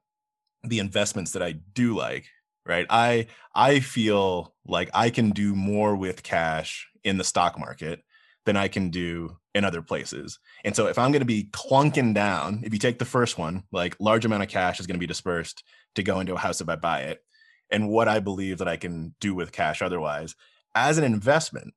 the 0.64 0.80
investments 0.80 1.32
that 1.32 1.42
I 1.42 1.54
do 1.54 1.96
like, 1.96 2.26
right? 2.68 2.86
I 2.90 3.28
I 3.56 3.80
feel 3.80 4.54
like 4.66 4.90
I 4.94 5.10
can 5.10 5.32
do 5.32 5.56
more 5.56 5.96
with 5.96 6.24
cash 6.24 6.88
in 7.04 7.18
the 7.18 7.24
stock 7.24 7.58
market 7.58 8.04
than 8.46 8.58
I 8.58 8.68
can 8.68 8.90
do 8.90 9.38
in 9.54 9.66
other 9.66 9.82
places. 9.82 10.40
And 10.64 10.76
so 10.76 10.88
if 10.88 10.98
I'm 10.98 11.12
going 11.12 11.22
to 11.22 11.26
be 11.26 11.50
clunking 11.52 12.14
down, 12.14 12.62
if 12.64 12.72
you 12.74 12.80
take 12.80 13.00
the 13.00 13.06
first 13.06 13.38
one, 13.38 13.64
like 13.72 13.96
large 14.00 14.24
amount 14.24 14.44
of 14.44 14.50
cash 14.50 14.80
is 14.80 14.88
going 14.88 14.96
to 14.96 15.00
be 15.00 15.08
dispersed 15.08 15.64
to 15.96 16.04
go 16.04 16.20
into 16.20 16.36
a 16.36 16.40
house 16.40 16.62
if 16.62 16.70
I 16.70 16.76
buy 16.76 17.02
it, 17.02 17.24
and 17.70 17.90
what 17.90 18.08
I 18.08 18.20
believe 18.20 18.60
that 18.60 18.68
I 18.68 18.78
can 18.78 19.16
do 19.20 19.34
with 19.36 19.52
cash 19.52 19.82
otherwise. 19.82 20.36
As 20.76 20.98
an 20.98 21.04
investment, 21.04 21.74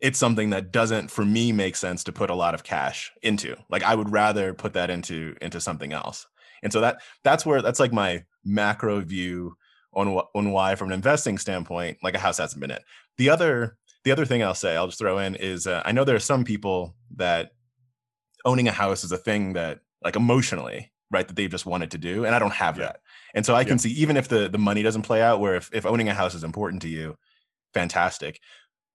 it's 0.00 0.18
something 0.18 0.50
that 0.50 0.72
doesn't 0.72 1.10
for 1.10 1.24
me 1.24 1.52
make 1.52 1.76
sense 1.76 2.02
to 2.04 2.12
put 2.12 2.30
a 2.30 2.34
lot 2.34 2.54
of 2.54 2.64
cash 2.64 3.12
into. 3.22 3.56
Like 3.70 3.84
I 3.84 3.94
would 3.94 4.10
rather 4.10 4.52
put 4.52 4.72
that 4.72 4.90
into 4.90 5.36
into 5.40 5.60
something 5.60 5.92
else. 5.92 6.26
And 6.62 6.72
so 6.72 6.80
that 6.80 7.00
that's 7.22 7.46
where 7.46 7.62
that's 7.62 7.80
like 7.80 7.92
my 7.92 8.24
macro 8.44 9.00
view 9.00 9.56
on 9.94 10.08
on 10.34 10.52
why 10.52 10.74
from 10.74 10.88
an 10.88 10.94
investing 10.94 11.38
standpoint 11.38 11.98
like 12.02 12.14
a 12.14 12.18
house 12.18 12.38
hasn't 12.38 12.60
been 12.60 12.70
it. 12.70 12.82
The 13.18 13.30
other 13.30 13.76
the 14.04 14.12
other 14.12 14.24
thing 14.24 14.42
I'll 14.42 14.54
say 14.54 14.76
I'll 14.76 14.86
just 14.86 14.98
throw 14.98 15.18
in 15.18 15.34
is 15.36 15.66
uh, 15.66 15.82
I 15.84 15.92
know 15.92 16.04
there 16.04 16.16
are 16.16 16.20
some 16.20 16.44
people 16.44 16.94
that 17.16 17.52
owning 18.44 18.68
a 18.68 18.72
house 18.72 19.04
is 19.04 19.12
a 19.12 19.18
thing 19.18 19.52
that 19.52 19.80
like 20.02 20.16
emotionally 20.16 20.90
right 21.10 21.28
that 21.28 21.36
they've 21.36 21.50
just 21.50 21.66
wanted 21.66 21.90
to 21.90 21.98
do 21.98 22.24
and 22.24 22.34
i 22.34 22.38
don't 22.38 22.54
have 22.54 22.78
yeah. 22.78 22.84
that. 22.86 23.00
And 23.34 23.46
so 23.46 23.54
i 23.54 23.64
can 23.64 23.78
see 23.78 23.90
even 23.90 24.16
if 24.16 24.28
the 24.28 24.48
the 24.48 24.58
money 24.58 24.82
doesn't 24.82 25.02
play 25.02 25.22
out 25.22 25.40
where 25.40 25.54
if, 25.56 25.70
if 25.72 25.86
owning 25.86 26.08
a 26.08 26.14
house 26.14 26.34
is 26.34 26.44
important 26.44 26.82
to 26.82 26.88
you 26.88 27.16
fantastic. 27.74 28.40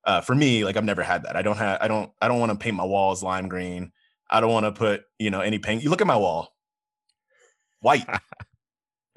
Uh, 0.04 0.22
for 0.22 0.36
me 0.36 0.64
like 0.64 0.78
i've 0.78 0.84
never 0.84 1.04
had 1.04 1.24
that. 1.24 1.36
I 1.36 1.42
don't 1.42 1.58
have 1.58 1.80
i 1.82 1.88
don't 1.88 2.12
i 2.22 2.28
don't 2.28 2.40
want 2.40 2.52
to 2.52 2.58
paint 2.58 2.76
my 2.76 2.86
walls 2.86 3.24
lime 3.24 3.48
green. 3.48 3.92
I 4.30 4.42
don't 4.42 4.52
want 4.52 4.66
to 4.66 4.72
put 4.72 5.04
you 5.20 5.30
know 5.30 5.42
any 5.42 5.60
paint 5.60 5.84
you 5.84 5.90
look 5.90 6.02
at 6.02 6.08
my 6.08 6.18
wall. 6.18 6.54
White 7.82 8.08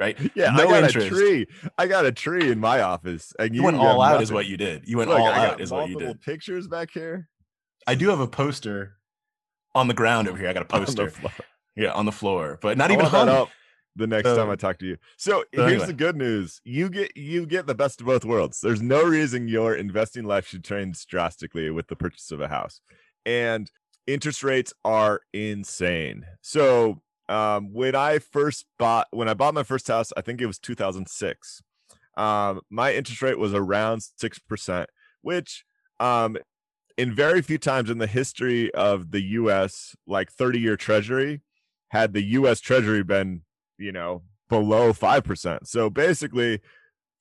right 0.01 0.19
yeah 0.35 0.51
no 0.51 0.65
I 0.69 0.81
got 0.81 0.85
interest. 0.85 1.07
a 1.07 1.11
tree 1.11 1.47
i 1.79 1.87
got 1.87 2.07
a 2.07 2.13
tree 2.13 2.51
in 2.51 2.59
my 2.59 2.81
office 2.81 3.33
and 3.39 3.55
you, 3.55 3.61
you 3.61 3.65
went 3.65 3.77
all 3.77 4.03
out 4.03 4.13
nothing. 4.13 4.23
is 4.23 4.33
what 4.33 4.47
you 4.47 4.57
did 4.57 4.89
you 4.89 4.97
went 4.97 5.11
look, 5.11 5.21
all 5.21 5.29
out 5.29 5.61
is 5.61 5.71
what 5.71 5.89
you 5.89 5.99
did 5.99 6.21
pictures 6.21 6.67
back 6.67 6.91
here 6.93 7.29
i 7.87 7.95
do 7.95 8.09
have 8.09 8.21
a 8.21 8.27
poster 8.27 8.97
on 9.75 9.87
the 9.87 9.95
ground 9.95 10.27
over 10.27 10.39
here 10.39 10.49
i 10.49 10.53
got 10.53 10.63
a 10.63 10.65
poster 10.67 11.13
yeah, 11.77 11.93
on 11.93 12.05
the 12.05 12.13
floor, 12.13 12.59
but 12.61 12.77
not 12.77 12.91
I 12.91 12.95
even 12.95 13.07
hung. 13.07 13.29
up 13.29 13.49
the 13.97 14.07
next 14.07 14.29
so, 14.29 14.37
time 14.37 14.51
I 14.51 14.57
talk 14.57 14.79
to 14.79 14.87
you. 14.87 14.97
So, 15.17 15.45
so 15.55 15.63
here's 15.63 15.73
anyway. 15.73 15.87
the 15.87 15.93
good 15.95 16.17
news: 16.17 16.61
you 16.65 16.89
get 16.89 17.17
you 17.17 17.47
get 17.47 17.67
the 17.67 17.75
best 17.75 18.01
of 18.01 18.07
both 18.07 18.25
worlds. 18.25 18.61
There's 18.61 18.83
no 18.83 19.03
reason 19.03 19.49
your 19.49 19.75
investing 19.75 20.25
life 20.25 20.47
should 20.47 20.65
change 20.65 21.07
drastically 21.07 21.71
with 21.71 21.89
the 21.89 21.97
purchase 21.97 22.31
of 22.31 22.41
a 22.41 22.49
house, 22.49 22.81
and 23.25 23.71
interest 24.07 24.43
rates 24.43 24.73
are 24.85 25.21
insane. 25.33 26.27
So, 26.43 27.01
um, 27.31 27.73
when 27.73 27.95
I 27.95 28.19
first 28.19 28.67
bought 28.79 29.07
when 29.13 29.29
I 29.29 29.35
bought 29.35 29.55
my 29.55 29.63
first 29.63 29.89
house, 29.89 30.13
I 30.17 30.21
think 30.21 30.41
it 30.41 30.47
was 30.47 30.59
2006. 30.59 31.63
Um, 32.17 32.61
my 32.69 32.93
interest 32.93 33.23
rate 33.23 33.39
was 33.39 33.55
around 33.55 34.03
six 34.17 34.39
percent, 34.39 34.91
which 35.23 35.65
um, 36.01 36.37
in 36.99 37.15
very 37.15 37.41
few 37.41 37.57
times 37.57 37.89
in 37.89 37.99
the 37.99 38.07
history 38.07 38.75
of 38.75 39.13
the 39.13 39.23
U.S. 39.23 39.95
like 40.07 40.31
30 40.31 40.59
year 40.59 40.77
Treasury 40.77 41.41
had 41.89 42.13
the 42.13 42.23
US 42.23 42.61
Treasury 42.61 43.03
been, 43.03 43.43
you 43.79 43.93
know, 43.93 44.23
below 44.49 44.93
5%. 44.93 45.67
So 45.67 45.91
basically, 45.91 46.61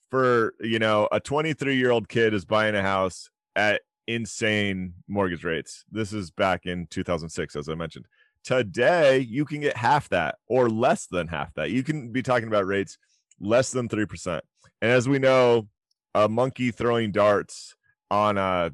for, 0.10 0.54
you 0.60 0.80
know, 0.80 1.08
a 1.12 1.19
23 1.19 1.76
year 1.76 1.91
old 1.91 2.10
kid 2.10 2.34
is 2.34 2.45
buying 2.45 2.76
a 2.76 2.82
house 2.82 3.30
at 3.56 3.82
insane 4.08 4.95
mortgage 5.08 5.43
rates. 5.43 5.86
This 5.91 6.13
is 6.13 6.32
back 6.32 6.65
in 6.65 6.88
2006, 6.88 7.56
as 7.56 7.69
I 7.69 7.76
mentioned. 7.76 8.06
Today, 8.43 9.19
you 9.19 9.45
can 9.45 9.62
get 9.62 9.78
half 9.78 10.10
that 10.10 10.36
or 10.47 10.69
less 10.69 11.08
than 11.08 11.28
half 11.28 11.54
that. 11.56 11.71
You 11.71 11.84
can 11.84 12.12
be 12.12 12.21
talking 12.21 12.47
about 12.47 12.65
rates 12.65 12.97
less 13.39 13.71
than 13.71 13.88
3%. 13.89 14.41
And 14.82 14.91
as 14.91 15.08
we 15.08 15.19
know, 15.19 15.67
a 16.15 16.28
monkey 16.28 16.71
throwing 16.71 17.12
darts 17.12 17.75
on 18.10 18.38
a 18.38 18.71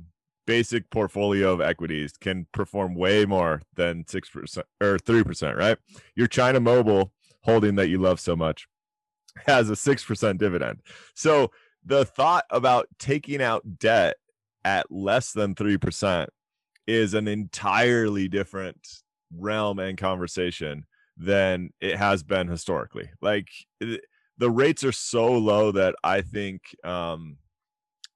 basic 0.48 0.90
portfolio 0.90 1.52
of 1.52 1.62
equities 1.62 2.14
can 2.18 2.48
perform 2.52 2.96
way 2.96 3.26
more 3.26 3.62
than 3.76 4.04
6% 4.04 4.64
or 4.82 4.98
3%, 4.98 5.56
right? 5.58 5.78
Your 6.16 6.28
China 6.28 6.60
Mobile 6.60 7.12
holding 7.42 7.76
that 7.76 7.90
you 7.90 8.00
love 8.00 8.20
so 8.20 8.36
much 8.36 8.68
has 9.46 9.70
a 9.70 9.74
6% 9.74 10.38
dividend. 10.38 10.80
So 11.14 11.52
the 11.84 12.06
thought 12.06 12.46
about 12.50 12.88
taking 13.00 13.42
out 13.42 13.80
debt 13.80 14.18
at 14.64 14.92
less 14.92 15.32
than 15.32 15.56
3% 15.56 16.28
is 16.88 17.14
an 17.14 17.28
entirely 17.28 18.28
different 18.28 19.04
realm 19.38 19.80
and 19.80 19.98
conversation 19.98 20.86
than 21.18 21.70
it 21.80 21.98
has 21.98 22.24
been 22.24 22.48
historically. 22.48 23.10
Like 23.22 23.50
the 24.38 24.52
rates 24.52 24.84
are 24.84 24.92
so 24.92 25.32
low 25.32 25.72
that 25.72 25.96
I 26.04 26.22
think 26.22 26.62
um, 26.84 27.38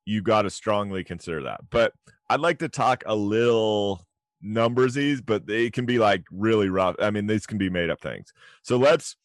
you 0.05 0.21
got 0.21 0.43
to 0.43 0.49
strongly 0.49 1.03
consider 1.03 1.43
that. 1.43 1.61
But 1.69 1.93
I'd 2.29 2.41
like 2.41 2.59
to 2.59 2.69
talk 2.69 3.03
a 3.05 3.15
little 3.15 4.05
numbersies, 4.43 5.21
but 5.25 5.47
they 5.47 5.69
can 5.69 5.85
be 5.85 5.99
like 5.99 6.23
really 6.31 6.69
rough. 6.69 6.95
I 6.99 7.11
mean, 7.11 7.27
these 7.27 7.45
can 7.45 7.57
be 7.57 7.69
made 7.69 7.89
up 7.89 8.01
things. 8.01 8.33
So 8.63 8.77
let's 8.77 9.15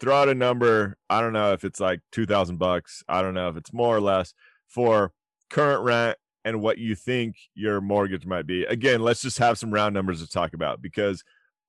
throw 0.00 0.14
out 0.16 0.28
a 0.28 0.34
number. 0.34 0.96
I 1.08 1.20
don't 1.20 1.32
know 1.32 1.52
if 1.52 1.64
it's 1.64 1.80
like 1.80 2.00
2000 2.12 2.58
bucks. 2.58 3.02
I 3.08 3.22
don't 3.22 3.34
know 3.34 3.48
if 3.48 3.56
it's 3.56 3.72
more 3.72 3.96
or 3.96 4.00
less 4.00 4.34
for 4.68 5.12
current 5.50 5.82
rent 5.82 6.18
and 6.44 6.60
what 6.60 6.78
you 6.78 6.94
think 6.94 7.36
your 7.54 7.80
mortgage 7.80 8.26
might 8.26 8.46
be. 8.46 8.64
Again, 8.64 9.00
let's 9.00 9.22
just 9.22 9.38
have 9.38 9.58
some 9.58 9.72
round 9.72 9.94
numbers 9.94 10.20
to 10.20 10.28
talk 10.28 10.52
about 10.52 10.82
because 10.82 11.24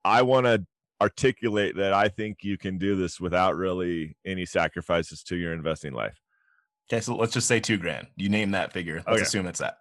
I 0.05 0.21
want 0.21 0.45
to 0.45 0.65
articulate 1.01 1.75
that 1.75 1.91
I 1.93 2.07
think 2.07 2.43
you 2.43 2.57
can 2.57 2.77
do 2.77 2.95
this 2.95 3.19
without 3.19 3.55
really 3.55 4.15
any 4.25 4.45
sacrifices 4.45 5.23
to 5.23 5.35
your 5.35 5.51
investing 5.51 5.93
life. 5.93 6.17
Okay, 6.89 7.01
so 7.01 7.15
let's 7.15 7.33
just 7.33 7.47
say 7.47 7.59
two 7.59 7.77
grand. 7.77 8.07
You 8.15 8.29
name 8.29 8.51
that 8.51 8.71
figure. 8.71 8.97
Let's 8.97 9.07
Okay. 9.07 9.21
assume 9.23 9.47
it's 9.47 9.59
that. 9.59 9.79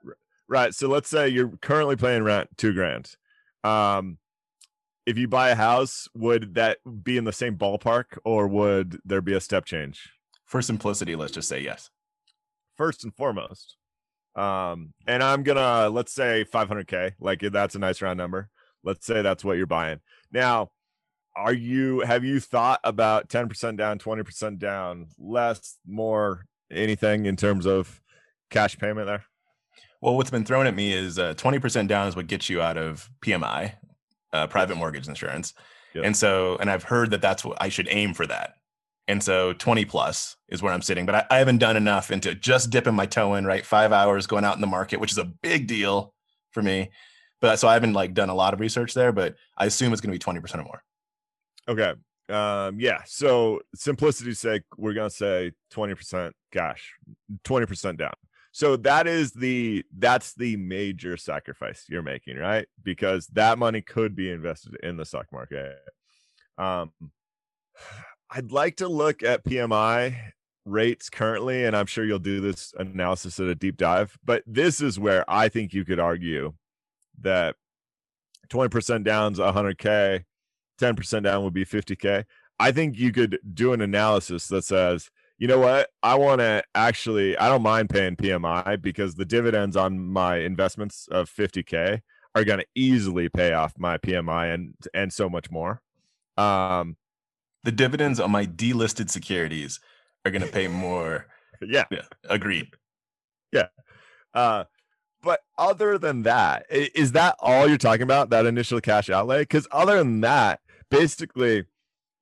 Right. 0.48 0.74
So 0.74 0.88
let's 0.88 1.08
say 1.08 1.28
you're 1.28 1.56
currently 1.58 1.96
paying 1.96 2.22
rent 2.22 2.48
two 2.56 2.72
grand. 2.72 3.10
Um, 3.62 4.18
if 5.06 5.18
you 5.18 5.28
buy 5.28 5.50
a 5.50 5.54
house, 5.54 6.08
would 6.14 6.54
that 6.54 6.78
be 7.02 7.18
in 7.18 7.24
the 7.24 7.32
same 7.32 7.58
ballpark, 7.58 8.16
or 8.24 8.48
would 8.48 8.98
there 9.04 9.20
be 9.20 9.34
a 9.34 9.40
step 9.40 9.66
change? 9.66 10.10
For 10.46 10.62
simplicity, 10.62 11.14
let's 11.14 11.32
just 11.32 11.48
say 11.48 11.60
yes. 11.60 11.90
First 12.76 13.04
and 13.04 13.14
foremost, 13.14 13.76
um, 14.34 14.94
and 15.06 15.22
I'm 15.22 15.42
gonna 15.42 15.90
let's 15.90 16.12
say 16.12 16.44
500k. 16.50 17.12
Like 17.20 17.40
that's 17.40 17.74
a 17.74 17.78
nice 17.78 18.00
round 18.00 18.16
number. 18.16 18.48
Let's 18.84 19.06
say 19.06 19.22
that's 19.22 19.44
what 19.44 19.56
you're 19.56 19.66
buying. 19.66 20.00
Now, 20.32 20.70
are 21.36 21.52
you 21.52 22.00
have 22.00 22.24
you 22.24 22.38
thought 22.40 22.80
about 22.84 23.28
10% 23.28 23.76
down, 23.76 23.98
20% 23.98 24.58
down, 24.58 25.08
less, 25.18 25.76
more, 25.86 26.46
anything 26.70 27.26
in 27.26 27.36
terms 27.36 27.66
of 27.66 28.00
cash 28.50 28.78
payment 28.78 29.06
there? 29.06 29.24
Well, 30.00 30.16
what's 30.16 30.30
been 30.30 30.44
thrown 30.44 30.66
at 30.66 30.74
me 30.74 30.92
is 30.92 31.18
uh, 31.18 31.34
20% 31.34 31.88
down 31.88 32.08
is 32.08 32.14
what 32.14 32.26
gets 32.26 32.50
you 32.50 32.60
out 32.60 32.76
of 32.76 33.08
PMI, 33.24 33.72
uh, 34.32 34.46
private 34.46 34.76
mortgage 34.76 35.08
insurance. 35.08 35.54
Yep. 35.94 36.04
And 36.04 36.16
so, 36.16 36.56
and 36.60 36.70
I've 36.70 36.82
heard 36.82 37.10
that 37.12 37.22
that's 37.22 37.44
what 37.44 37.56
I 37.60 37.68
should 37.68 37.88
aim 37.90 38.14
for 38.14 38.26
that. 38.26 38.54
And 39.06 39.22
so 39.22 39.52
20 39.54 39.84
plus 39.84 40.36
is 40.48 40.62
where 40.62 40.72
I'm 40.72 40.82
sitting, 40.82 41.06
but 41.06 41.14
I, 41.14 41.26
I 41.30 41.38
haven't 41.38 41.58
done 41.58 41.76
enough 41.76 42.10
into 42.10 42.34
just 42.34 42.70
dipping 42.70 42.94
my 42.94 43.06
toe 43.06 43.34
in, 43.34 43.46
right? 43.46 43.64
Five 43.64 43.92
hours 43.92 44.26
going 44.26 44.44
out 44.44 44.54
in 44.54 44.60
the 44.60 44.66
market, 44.66 45.00
which 45.00 45.12
is 45.12 45.18
a 45.18 45.24
big 45.24 45.66
deal 45.66 46.14
for 46.52 46.62
me. 46.62 46.90
But 47.40 47.58
so 47.58 47.68
I 47.68 47.74
haven't 47.74 47.92
like 47.92 48.14
done 48.14 48.30
a 48.30 48.34
lot 48.34 48.54
of 48.54 48.60
research 48.60 48.94
there, 48.94 49.12
but 49.12 49.34
I 49.56 49.66
assume 49.66 49.92
it's 49.92 50.00
going 50.00 50.18
to 50.18 50.32
be 50.32 50.38
20% 50.38 50.54
or 50.58 50.64
more. 50.64 50.82
Okay. 51.68 51.94
Um, 52.28 52.80
yeah. 52.80 53.02
So 53.06 53.60
simplicity's 53.74 54.38
sake, 54.38 54.62
we're 54.76 54.94
gonna 54.94 55.10
say 55.10 55.52
20% 55.72 56.32
gosh, 56.52 56.94
20% 57.44 57.98
down. 57.98 58.14
So 58.52 58.76
that 58.76 59.06
is 59.06 59.32
the 59.32 59.84
that's 59.98 60.34
the 60.34 60.56
major 60.56 61.16
sacrifice 61.16 61.84
you're 61.88 62.02
making, 62.02 62.36
right? 62.36 62.66
Because 62.82 63.26
that 63.28 63.58
money 63.58 63.82
could 63.82 64.14
be 64.14 64.30
invested 64.30 64.76
in 64.82 64.96
the 64.96 65.04
stock 65.04 65.26
market. 65.32 65.76
Um 66.56 66.92
I'd 68.30 68.52
like 68.52 68.76
to 68.76 68.88
look 68.88 69.22
at 69.22 69.44
PMI 69.44 70.16
rates 70.64 71.10
currently, 71.10 71.66
and 71.66 71.76
I'm 71.76 71.86
sure 71.86 72.04
you'll 72.04 72.18
do 72.18 72.40
this 72.40 72.72
analysis 72.78 73.38
at 73.38 73.46
a 73.46 73.54
deep 73.54 73.76
dive, 73.76 74.16
but 74.24 74.42
this 74.46 74.80
is 74.80 74.98
where 74.98 75.28
I 75.28 75.48
think 75.48 75.74
you 75.74 75.84
could 75.84 76.00
argue 76.00 76.54
that 77.20 77.56
20% 78.48 79.04
down's 79.04 79.38
100k 79.38 80.24
10% 80.80 81.22
down 81.22 81.44
would 81.44 81.54
be 81.54 81.64
50k 81.64 82.24
i 82.58 82.72
think 82.72 82.98
you 82.98 83.12
could 83.12 83.38
do 83.52 83.72
an 83.72 83.80
analysis 83.80 84.48
that 84.48 84.64
says 84.64 85.10
you 85.36 85.48
know 85.48 85.58
what? 85.58 85.90
I 86.02 86.14
want 86.14 86.40
to 86.40 86.62
actually 86.74 87.36
i 87.38 87.48
don't 87.48 87.62
mind 87.62 87.90
paying 87.90 88.16
pmi 88.16 88.80
because 88.80 89.14
the 89.14 89.24
dividends 89.24 89.76
on 89.76 89.98
my 89.98 90.36
investments 90.36 91.08
of 91.10 91.28
50k 91.28 92.00
are 92.34 92.44
going 92.44 92.60
to 92.60 92.66
easily 92.74 93.28
pay 93.28 93.52
off 93.52 93.74
my 93.78 93.98
pmi 93.98 94.54
and 94.54 94.74
and 94.92 95.12
so 95.12 95.28
much 95.28 95.50
more. 95.50 95.82
Um 96.36 96.96
The 97.64 97.72
dividends 97.72 98.20
on 98.20 98.30
my 98.30 98.46
delisted 98.46 99.10
securities 99.10 99.80
are 100.24 100.30
going 100.30 100.42
to 100.42 100.48
pay 100.52 100.68
more. 100.68 101.26
yeah. 101.62 101.84
Yeah, 101.90 102.06
agreed. 102.28 102.68
Yeah, 103.52 103.68
uh, 104.34 104.64
but 105.24 105.40
other 105.58 105.98
than 105.98 106.22
that, 106.22 106.66
is 106.70 107.12
that 107.12 107.36
all 107.40 107.66
you're 107.66 107.78
talking 107.78 108.02
about? 108.02 108.30
That 108.30 108.46
initial 108.46 108.80
cash 108.80 109.08
outlay? 109.10 109.42
Because 109.42 109.66
other 109.72 109.98
than 109.98 110.20
that, 110.20 110.60
basically, 110.90 111.64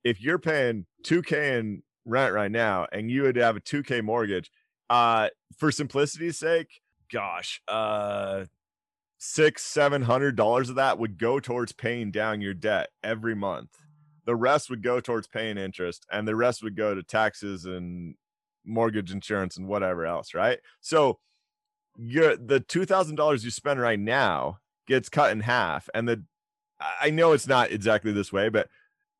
if 0.03 0.21
you're 0.21 0.39
paying 0.39 0.85
2K 1.03 1.59
in 1.59 1.83
rent 2.05 2.33
right 2.33 2.51
now 2.51 2.87
and 2.91 3.11
you 3.11 3.23
would 3.23 3.35
have 3.35 3.57
a 3.57 3.61
2K 3.61 4.03
mortgage, 4.03 4.49
uh, 4.89 5.29
for 5.57 5.71
simplicity's 5.71 6.37
sake, 6.37 6.81
gosh, 7.11 7.61
uh, 7.67 8.45
six, 9.17 9.63
seven 9.63 10.01
hundred 10.01 10.35
dollars 10.35 10.69
of 10.69 10.75
that 10.75 10.99
would 10.99 11.17
go 11.17 11.39
towards 11.39 11.71
paying 11.71 12.11
down 12.11 12.41
your 12.41 12.53
debt 12.53 12.89
every 13.03 13.35
month. 13.35 13.69
The 14.25 14.35
rest 14.35 14.69
would 14.69 14.83
go 14.83 14.99
towards 14.99 15.27
paying 15.27 15.57
interest, 15.57 16.05
and 16.11 16.27
the 16.27 16.35
rest 16.35 16.63
would 16.63 16.75
go 16.75 16.93
to 16.93 17.03
taxes 17.03 17.65
and 17.65 18.15
mortgage 18.65 19.11
insurance 19.11 19.57
and 19.57 19.67
whatever 19.67 20.05
else, 20.05 20.33
right? 20.33 20.59
So 20.81 21.19
your 21.97 22.35
the 22.35 22.59
two 22.59 22.85
thousand 22.85 23.15
dollars 23.15 23.45
you 23.45 23.51
spend 23.51 23.79
right 23.79 23.99
now 23.99 24.59
gets 24.87 25.09
cut 25.09 25.31
in 25.31 25.41
half, 25.41 25.89
and 25.93 26.07
the 26.07 26.23
I 27.01 27.09
know 27.09 27.31
it's 27.31 27.47
not 27.47 27.71
exactly 27.71 28.11
this 28.11 28.33
way, 28.33 28.49
but 28.49 28.67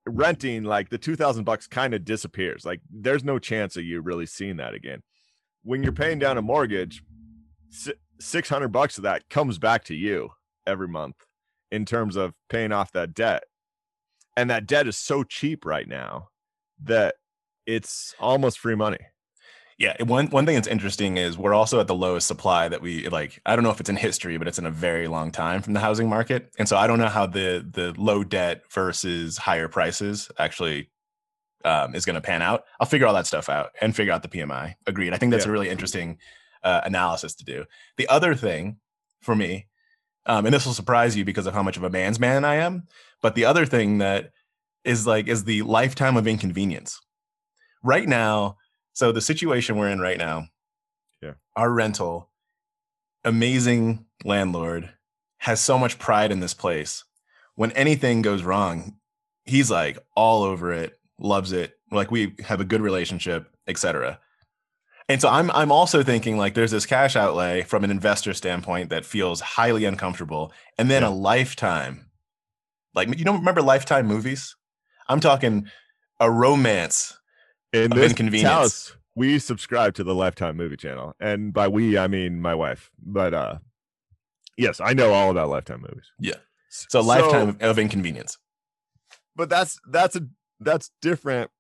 renting 0.05 0.63
like 0.63 0.89
the 0.89 0.97
two 0.97 1.15
thousand 1.15 1.43
bucks 1.45 1.67
kind 1.67 1.93
of 1.93 2.03
disappears. 2.05 2.65
Like 2.65 2.81
there's 2.89 3.23
no 3.23 3.39
chance 3.39 3.77
of 3.77 3.85
you 3.85 4.01
really 4.01 4.25
seeing 4.25 4.57
that 4.57 4.73
again. 4.73 5.01
When 5.63 5.83
you're 5.83 5.93
paying 5.93 6.19
down 6.19 6.37
a 6.37 6.41
mortgage, 6.41 7.03
six 8.19 8.49
hundred 8.49 8.69
bucks 8.69 8.97
of 8.97 9.03
that 9.03 9.29
comes 9.29 9.57
back 9.57 9.85
to 9.85 9.95
you 9.95 10.31
every 10.65 10.87
month 10.87 11.25
in 11.71 11.85
terms 11.85 12.15
of 12.15 12.33
paying 12.49 12.71
off 12.71 12.91
that 12.91 13.13
debt, 13.13 13.43
and 14.35 14.49
that 14.49 14.65
debt 14.65 14.87
is 14.87 14.97
so 14.97 15.23
cheap 15.23 15.65
right 15.65 15.87
now 15.87 16.29
that 16.83 17.15
it's 17.65 18.13
almost 18.19 18.59
free 18.59 18.75
money. 18.75 18.99
Yeah, 19.79 20.01
one 20.03 20.27
one 20.27 20.45
thing 20.45 20.55
that's 20.55 20.67
interesting 20.67 21.17
is 21.17 21.37
we're 21.37 21.53
also 21.53 21.79
at 21.79 21.87
the 21.87 21.95
lowest 21.95 22.27
supply 22.27 22.67
that 22.67 22.81
we 22.81 23.07
like. 23.09 23.41
I 23.45 23.55
don't 23.55 23.63
know 23.63 23.71
if 23.71 23.79
it's 23.79 23.89
in 23.89 23.95
history, 23.95 24.37
but 24.37 24.47
it's 24.47 24.59
in 24.59 24.65
a 24.65 24.71
very 24.71 25.07
long 25.07 25.31
time 25.31 25.61
from 25.61 25.73
the 25.73 25.79
housing 25.79 26.07
market, 26.09 26.51
and 26.59 26.69
so 26.69 26.77
I 26.77 26.87
don't 26.87 26.99
know 26.99 27.07
how 27.09 27.25
the 27.25 27.65
the 27.69 27.93
low 27.97 28.23
debt 28.23 28.63
versus 28.71 29.37
higher 29.37 29.67
prices 29.67 30.29
actually 30.37 30.89
um, 31.65 31.95
is 31.95 32.05
going 32.05 32.15
to 32.15 32.21
pan 32.21 32.41
out. 32.41 32.65
I'll 32.79 32.87
figure 32.87 33.07
all 33.07 33.13
that 33.15 33.25
stuff 33.27 33.49
out 33.49 33.71
and 33.81 33.95
figure 33.95 34.13
out 34.13 34.21
the 34.21 34.29
PMI. 34.29 34.75
Agreed. 34.85 35.13
I 35.13 35.17
think 35.17 35.31
that's 35.31 35.45
Yeah. 35.45 35.49
a 35.49 35.53
really 35.53 35.69
interesting 35.69 36.17
uh, 36.63 36.81
analysis 36.83 37.33
to 37.35 37.43
do. 37.45 37.65
The 37.97 38.07
other 38.09 38.35
thing 38.35 38.77
for 39.21 39.35
me, 39.35 39.67
um, 40.25 40.45
and 40.45 40.53
this 40.53 40.65
will 40.65 40.73
surprise 40.73 41.15
you 41.17 41.25
because 41.25 41.47
of 41.47 41.53
how 41.53 41.63
much 41.63 41.77
of 41.77 41.83
a 41.83 41.89
man's 41.89 42.19
man 42.19 42.45
I 42.45 42.55
am, 42.55 42.83
but 43.21 43.35
the 43.35 43.45
other 43.45 43.65
thing 43.65 43.97
that 43.99 44.31
is 44.83 45.07
like 45.07 45.27
is 45.27 45.45
the 45.45 45.61
lifetime 45.63 46.15
of 46.17 46.27
inconvenience. 46.27 46.99
Right 47.81 48.07
now, 48.07 48.57
so 48.93 49.11
the 49.11 49.21
situation 49.21 49.75
we're 49.77 49.89
in 49.89 49.99
right 49.99 50.17
now, 50.17 50.47
Yeah. 51.21 51.33
our 51.55 51.71
rental, 51.71 52.29
amazing 53.23 54.05
landlord, 54.23 54.93
has 55.39 55.59
so 55.61 55.77
much 55.77 55.99
pride 55.99 56.31
in 56.31 56.39
this 56.39 56.53
place. 56.53 57.03
When 57.55 57.71
anything 57.73 58.21
goes 58.21 58.43
wrong, 58.43 58.97
he's 59.45 59.69
like 59.69 59.97
all 60.15 60.43
over 60.43 60.71
it, 60.73 60.97
loves 61.19 61.51
it. 61.51 61.77
Like 61.91 62.11
we 62.11 62.35
have 62.45 62.59
a 62.61 62.65
good 62.65 62.81
relationship, 62.81 63.49
etc. 63.67 64.19
And 65.09 65.21
so 65.21 65.29
I'm 65.29 65.51
I'm 65.51 65.71
also 65.71 66.01
thinking 66.01 66.37
like 66.37 66.53
there's 66.53 66.71
this 66.71 66.85
cash 66.85 67.15
outlay 67.15 67.63
from 67.63 67.83
an 67.83 67.91
investor 67.91 68.33
standpoint 68.33 68.89
that 68.89 69.05
feels 69.05 69.41
highly 69.41 69.85
uncomfortable, 69.85 70.51
and 70.77 70.89
then 70.89 71.03
Yeah. 71.03 71.09
a 71.09 71.11
lifetime, 71.11 72.09
like 72.95 73.09
you 73.17 73.25
don't 73.25 73.39
remember 73.39 73.61
lifetime 73.61 74.07
movies? 74.07 74.55
I'm 75.09 75.19
talking 75.19 75.69
a 76.19 76.31
romance 76.31 77.17
in 77.73 77.89
this 77.91 78.11
inconvenience. 78.11 78.49
house 78.49 78.95
we 79.15 79.37
subscribe 79.39 79.93
to 79.95 80.03
the 80.03 80.15
lifetime 80.15 80.55
movie 80.57 80.77
channel 80.77 81.13
and 81.19 81.53
by 81.53 81.67
we 81.67 81.97
i 81.97 82.07
mean 82.07 82.39
my 82.41 82.53
wife 82.55 82.89
but 83.03 83.33
uh 83.33 83.57
yes 84.57 84.79
i 84.79 84.93
know 84.93 85.11
all 85.13 85.29
about 85.31 85.49
lifetime 85.49 85.81
movies 85.81 86.11
Yeah. 86.19 86.35
it's 86.69 86.93
a 86.93 87.01
lifetime 87.01 87.49
of, 87.49 87.61
of 87.61 87.79
inconvenience. 87.79 88.37
but 89.35 89.49
that's 89.49 89.79
that's 89.89 90.15
a 90.15 90.27
that's 90.59 90.91
different 91.01 91.51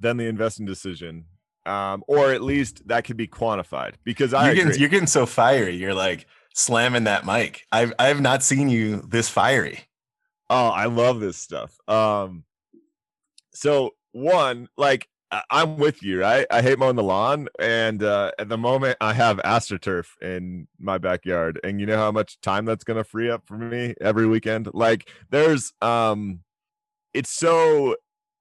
than 0.00 0.16
the 0.16 0.24
investing 0.26 0.66
decision 0.66 1.26
um 1.66 2.02
or 2.08 2.32
at 2.32 2.42
least 2.42 2.86
that 2.88 3.04
could 3.04 3.16
be 3.16 3.26
quantified 3.28 3.94
because 4.04 4.32
i 4.32 4.46
You're 4.46 4.64
getting, 4.64 4.80
you're 4.80 4.88
getting 4.88 5.06
so 5.08 5.26
fiery. 5.26 5.76
You're 5.76 5.94
like 5.94 6.26
slamming 6.54 7.04
that 7.04 7.26
mic. 7.26 7.66
I've 7.70 7.92
I've 7.98 8.20
not 8.20 8.42
seen 8.42 8.68
you 8.68 9.02
this 9.08 9.28
fiery. 9.28 9.80
Oh, 10.48 10.68
I 10.68 10.86
love 10.86 11.20
this 11.20 11.36
stuff. 11.36 11.76
Um, 11.88 12.44
so 13.52 13.90
one, 14.12 14.68
like 14.78 15.08
I'm 15.50 15.76
with 15.76 16.02
you, 16.02 16.20
right? 16.20 16.46
I 16.50 16.62
hate 16.62 16.78
mowing 16.78 16.96
the 16.96 17.02
lawn, 17.02 17.48
and 17.58 18.02
uh, 18.02 18.30
at 18.38 18.48
the 18.48 18.56
moment, 18.56 18.96
I 19.00 19.12
have 19.12 19.38
astroturf 19.38 20.06
in 20.22 20.68
my 20.78 20.98
backyard, 20.98 21.58
and 21.64 21.80
you 21.80 21.86
know 21.86 21.96
how 21.96 22.12
much 22.12 22.40
time 22.40 22.64
that's 22.64 22.84
gonna 22.84 23.04
free 23.04 23.28
up 23.30 23.42
for 23.46 23.58
me 23.58 23.94
every 24.00 24.26
weekend. 24.26 24.68
Like, 24.72 25.10
there's, 25.30 25.72
um, 25.82 26.40
it's 27.12 27.30
so 27.30 27.96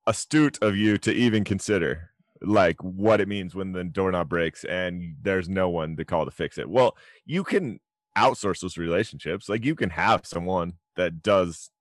astute 0.05 0.59
of 0.61 0.75
you 0.75 0.97
to 0.99 1.11
even 1.11 1.43
consider 1.43 2.11
like 2.41 2.81
what 2.83 3.21
it 3.21 3.27
means 3.27 3.55
when 3.55 3.71
the 3.71 3.83
doorknob 3.83 4.29
breaks 4.29 4.63
and 4.65 5.15
there's 5.21 5.49
no 5.49 5.69
one 5.69 5.95
to 5.95 6.05
call 6.05 6.25
to 6.25 6.31
fix 6.31 6.57
it. 6.57 6.69
Well, 6.69 6.95
you 7.25 7.43
can 7.43 7.79
outsource 8.17 8.61
those 8.61 8.77
relationships. 8.77 9.49
Like 9.49 9.65
you 9.65 9.75
can 9.75 9.89
have 9.91 10.25
someone 10.25 10.73
that 10.95 11.23
does 11.23 11.71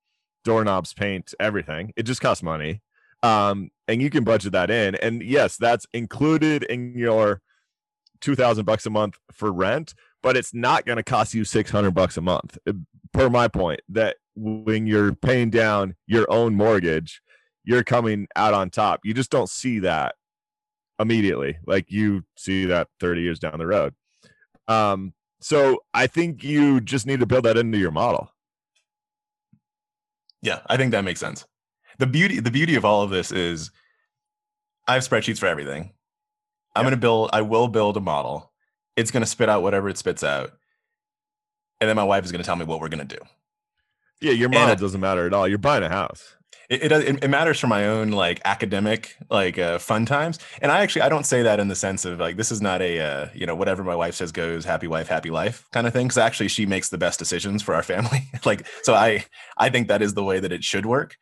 doorknobs, 0.45 0.95
paint, 0.95 1.35
everything. 1.39 1.93
It 1.97 2.05
just 2.05 2.21
costs 2.21 2.43
money. 2.43 2.83
Um, 3.25 3.71
and 3.89 4.03
you 4.03 4.11
can 4.11 4.23
budget 4.23 4.53
that 4.53 4.71
in. 4.71 4.97
And 4.97 5.23
yes, 5.23 5.57
that's 5.57 5.87
included 5.95 6.63
in 6.65 6.97
your 6.97 7.41
2000 8.21 8.65
bucks 8.67 8.85
a 8.85 8.91
month 8.91 9.17
for 9.33 9.51
rent, 9.51 9.95
but 10.23 10.37
it's 10.37 10.53
not 10.53 10.85
going 10.85 10.97
to 10.97 11.03
cost 11.03 11.33
you 11.33 11.45
600 11.45 11.91
bucks 11.93 12.19
a 12.19 12.21
month. 12.21 12.59
uh, 12.69 12.73
Per 13.15 13.31
my 13.31 13.47
point, 13.47 13.81
that 13.89 14.17
when 14.35 14.87
you're 14.87 15.15
paying 15.15 15.49
down 15.49 15.95
your 16.07 16.31
own 16.31 16.55
mortgage, 16.57 17.23
you're 17.63 17.85
coming 17.85 18.27
out 18.35 18.53
on 18.53 18.71
top. 18.71 19.01
You 19.05 19.15
just 19.15 19.31
don't 19.31 19.49
see 19.49 19.79
that 19.79 20.17
immediately. 20.99 21.57
Like 21.65 21.91
you 21.93 22.25
see 22.37 22.67
that 22.67 22.89
30 22.99 23.23
years 23.23 23.39
down 23.39 23.59
the 23.59 23.67
road. 23.67 23.95
Um, 24.67 25.15
so 25.41 25.85
I 25.95 26.09
think 26.09 26.43
you 26.43 26.81
just 26.81 27.07
need 27.07 27.21
to 27.21 27.27
build 27.27 27.45
that 27.45 27.57
into 27.57 27.79
your 27.79 27.93
model. 27.93 28.31
Yeah, 30.43 30.61
I 30.67 30.77
think 30.77 30.91
that 30.91 31.05
makes 31.05 31.21
sense. 31.21 31.47
The 31.99 32.07
beauty 32.07 32.41
the 32.41 32.51
beauty 32.51 32.75
of 32.77 32.85
all 32.85 33.03
of 33.03 33.11
this 33.11 33.33
is 33.33 33.71
I 34.87 34.95
have 34.95 35.03
spreadsheets 35.09 35.39
for 35.39 35.47
everything. 35.47 35.93
I'm 36.75 36.81
Yeah. 36.81 36.91
going 36.91 36.95
to 36.99 37.01
build 37.01 37.31
I 37.33 37.43
will 37.43 37.69
build 37.69 37.97
a 37.97 38.01
model. 38.01 38.53
It's 38.97 39.11
going 39.11 39.23
to 39.23 39.27
spit 39.29 39.49
out 39.49 39.63
whatever 39.63 39.89
it 39.89 39.99
spits 39.99 40.23
out. 40.23 40.53
And 41.81 41.89
then 41.89 41.97
my 41.97 42.05
wife 42.05 42.25
is 42.25 42.33
going 42.33 42.43
to 42.43 42.47
tell 42.47 42.57
me 42.57 42.65
what 42.65 42.81
we're 42.81 42.89
going 42.89 43.07
to 43.07 43.17
do. 43.17 43.23
Yeah, 44.21 44.33
your 44.33 44.47
And 44.47 44.55
model 44.55 44.73
I- 44.73 44.75
doesn't 44.77 45.01
matter 45.01 45.27
at 45.27 45.35
all. 45.35 45.47
You're 45.49 45.59
buying 45.59 45.83
a 45.83 45.89
house. 45.89 46.37
It, 46.71 46.85
it 46.85 46.93
it, 46.93 47.25
it 47.25 47.29
matters 47.29 47.61
for 47.61 47.67
my 47.67 47.87
own 47.87 48.11
like 48.11 48.41
academic 48.47 49.15
like 49.29 49.59
uh, 49.59 49.79
fun 49.79 50.07
times 50.07 50.39
and 50.63 50.73
i 50.73 50.81
actually 50.81 51.03
i 51.03 51.11
don't 51.11 51.27
say 51.27 51.43
that 51.43 51.61
in 51.61 51.69
the 51.69 51.75
sense 51.75 52.07
of 52.07 52.19
like 52.19 52.39
this 52.39 52.51
is 52.51 52.63
not 52.63 52.81
a 52.81 53.01
uh, 53.01 53.29
you 53.35 53.45
know 53.45 53.55
whatever 53.55 53.85
my 53.85 53.95
wife 53.95 54.15
says 54.15 54.33
goes 54.33 54.65
happy 54.65 54.87
wife 54.87 55.07
happy 55.07 55.29
life 55.31 55.69
kind 55.73 55.87
of 55.87 55.93
thing 55.93 56.07
because 56.07 56.17
actually 56.17 56.49
she 56.49 56.65
makes 56.65 56.89
the 56.89 56.97
best 56.97 57.19
decisions 57.19 57.63
for 57.63 57.75
our 57.75 57.83
family 57.83 58.31
like 58.47 58.67
so 58.83 58.95
i 58.95 59.23
i 59.59 59.69
think 59.69 59.89
that 59.89 60.01
is 60.01 60.15
the 60.15 60.25
way 60.25 60.41
that 60.41 60.53
it 60.53 60.65
should 60.65 60.87
work 60.87 61.19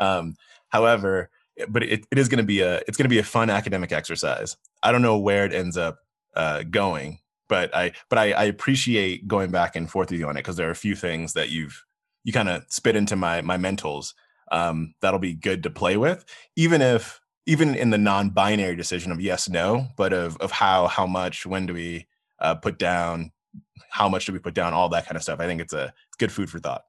um 0.00 0.34
however 0.68 1.30
but 1.68 1.82
it, 1.82 2.04
it 2.10 2.18
is 2.18 2.28
going 2.28 2.38
to 2.38 2.44
be 2.44 2.60
a 2.60 2.78
it's 2.88 2.96
going 2.96 3.04
to 3.04 3.08
be 3.08 3.18
a 3.18 3.24
fun 3.24 3.50
academic 3.50 3.92
exercise 3.92 4.56
i 4.82 4.90
don't 4.90 5.02
know 5.02 5.18
where 5.18 5.44
it 5.44 5.52
ends 5.52 5.76
up 5.76 5.98
uh 6.34 6.62
going 6.64 7.18
but 7.48 7.74
i 7.74 7.92
but 8.08 8.18
i, 8.18 8.32
I 8.32 8.44
appreciate 8.44 9.28
going 9.28 9.50
back 9.50 9.76
and 9.76 9.90
forth 9.90 10.10
with 10.10 10.18
you 10.18 10.26
on 10.26 10.36
it 10.36 10.40
because 10.40 10.56
there 10.56 10.68
are 10.68 10.72
a 10.72 10.76
few 10.76 10.96
things 10.96 11.34
that 11.34 11.50
you've 11.50 11.84
you 12.24 12.32
kind 12.32 12.48
of 12.48 12.64
spit 12.68 12.96
into 12.96 13.16
my 13.16 13.40
my 13.42 13.56
mentals 13.56 14.14
um, 14.50 14.94
that'll 15.00 15.20
be 15.20 15.34
good 15.34 15.62
to 15.62 15.70
play 15.70 15.96
with, 15.96 16.24
even 16.56 16.82
if 16.82 17.20
even 17.46 17.74
in 17.74 17.90
the 17.90 17.98
non-binary 17.98 18.76
decision 18.76 19.12
of 19.12 19.20
yes, 19.20 19.48
no, 19.48 19.88
but 19.96 20.12
of 20.12 20.36
of 20.38 20.50
how 20.50 20.86
how 20.86 21.06
much, 21.06 21.46
when 21.46 21.66
do 21.66 21.74
we 21.74 22.06
uh, 22.40 22.54
put 22.54 22.78
down, 22.78 23.32
how 23.90 24.08
much 24.08 24.26
do 24.26 24.32
we 24.32 24.38
put 24.38 24.54
down, 24.54 24.72
all 24.72 24.88
that 24.90 25.06
kind 25.06 25.16
of 25.16 25.22
stuff. 25.22 25.40
I 25.40 25.46
think 25.46 25.60
it's 25.60 25.72
a 25.72 25.92
good 26.18 26.32
food 26.32 26.50
for 26.50 26.58
thought. 26.58 26.84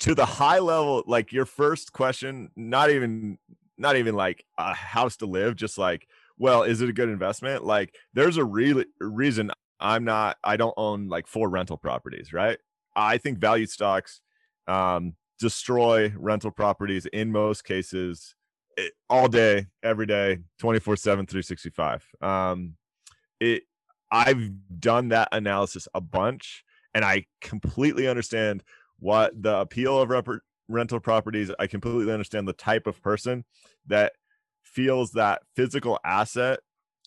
To 0.00 0.14
the 0.14 0.26
high 0.26 0.58
level, 0.58 1.04
like 1.06 1.32
your 1.32 1.46
first 1.46 1.92
question, 1.92 2.50
not 2.56 2.90
even 2.90 3.38
not 3.78 3.96
even 3.96 4.14
like 4.14 4.44
a 4.58 4.74
house 4.74 5.16
to 5.18 5.26
live, 5.26 5.56
just 5.56 5.78
like, 5.78 6.06
well, 6.38 6.64
is 6.64 6.80
it 6.80 6.88
a 6.88 6.92
good 6.92 7.08
investment? 7.08 7.64
Like 7.64 7.94
there's 8.12 8.36
a 8.36 8.44
real 8.44 8.82
reason 8.98 9.50
I'm 9.78 10.04
not 10.04 10.36
I 10.44 10.56
don't 10.56 10.74
own 10.76 11.08
like 11.08 11.26
four 11.26 11.48
rental 11.48 11.76
properties, 11.76 12.32
right? 12.32 12.58
I 12.96 13.18
think 13.18 13.38
value 13.38 13.66
stocks 13.66 14.20
um 14.66 15.14
destroy 15.38 16.12
rental 16.16 16.50
properties 16.50 17.06
in 17.06 17.32
most 17.32 17.64
cases 17.64 18.34
it, 18.76 18.92
all 19.08 19.28
day, 19.28 19.66
every 19.82 20.06
day, 20.06 20.38
24 20.58 20.96
7, 20.96 21.26
365. 21.26 22.06
Um, 22.20 22.76
it, 23.40 23.64
I've 24.10 24.50
done 24.78 25.08
that 25.08 25.28
analysis 25.32 25.86
a 25.94 26.00
bunch 26.00 26.64
and 26.94 27.04
I 27.04 27.26
completely 27.40 28.08
understand 28.08 28.62
what 29.00 29.40
the 29.40 29.58
appeal 29.58 30.00
of 30.00 30.10
rep- 30.10 30.28
rental 30.68 31.00
properties. 31.00 31.50
I 31.58 31.66
completely 31.66 32.12
understand 32.12 32.46
the 32.46 32.52
type 32.52 32.86
of 32.86 33.02
person 33.02 33.44
that 33.86 34.12
feels 34.62 35.12
that 35.12 35.42
physical 35.56 35.98
asset 36.04 36.60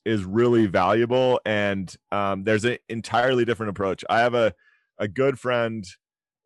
is 0.06 0.26
really 0.26 0.66
valuable. 0.66 1.40
And 1.46 1.94
um, 2.12 2.44
there's 2.44 2.66
an 2.66 2.78
entirely 2.90 3.46
different 3.46 3.70
approach. 3.70 4.04
I 4.10 4.20
have 4.20 4.34
a, 4.34 4.54
a 4.98 5.08
good 5.08 5.40
friend 5.40 5.86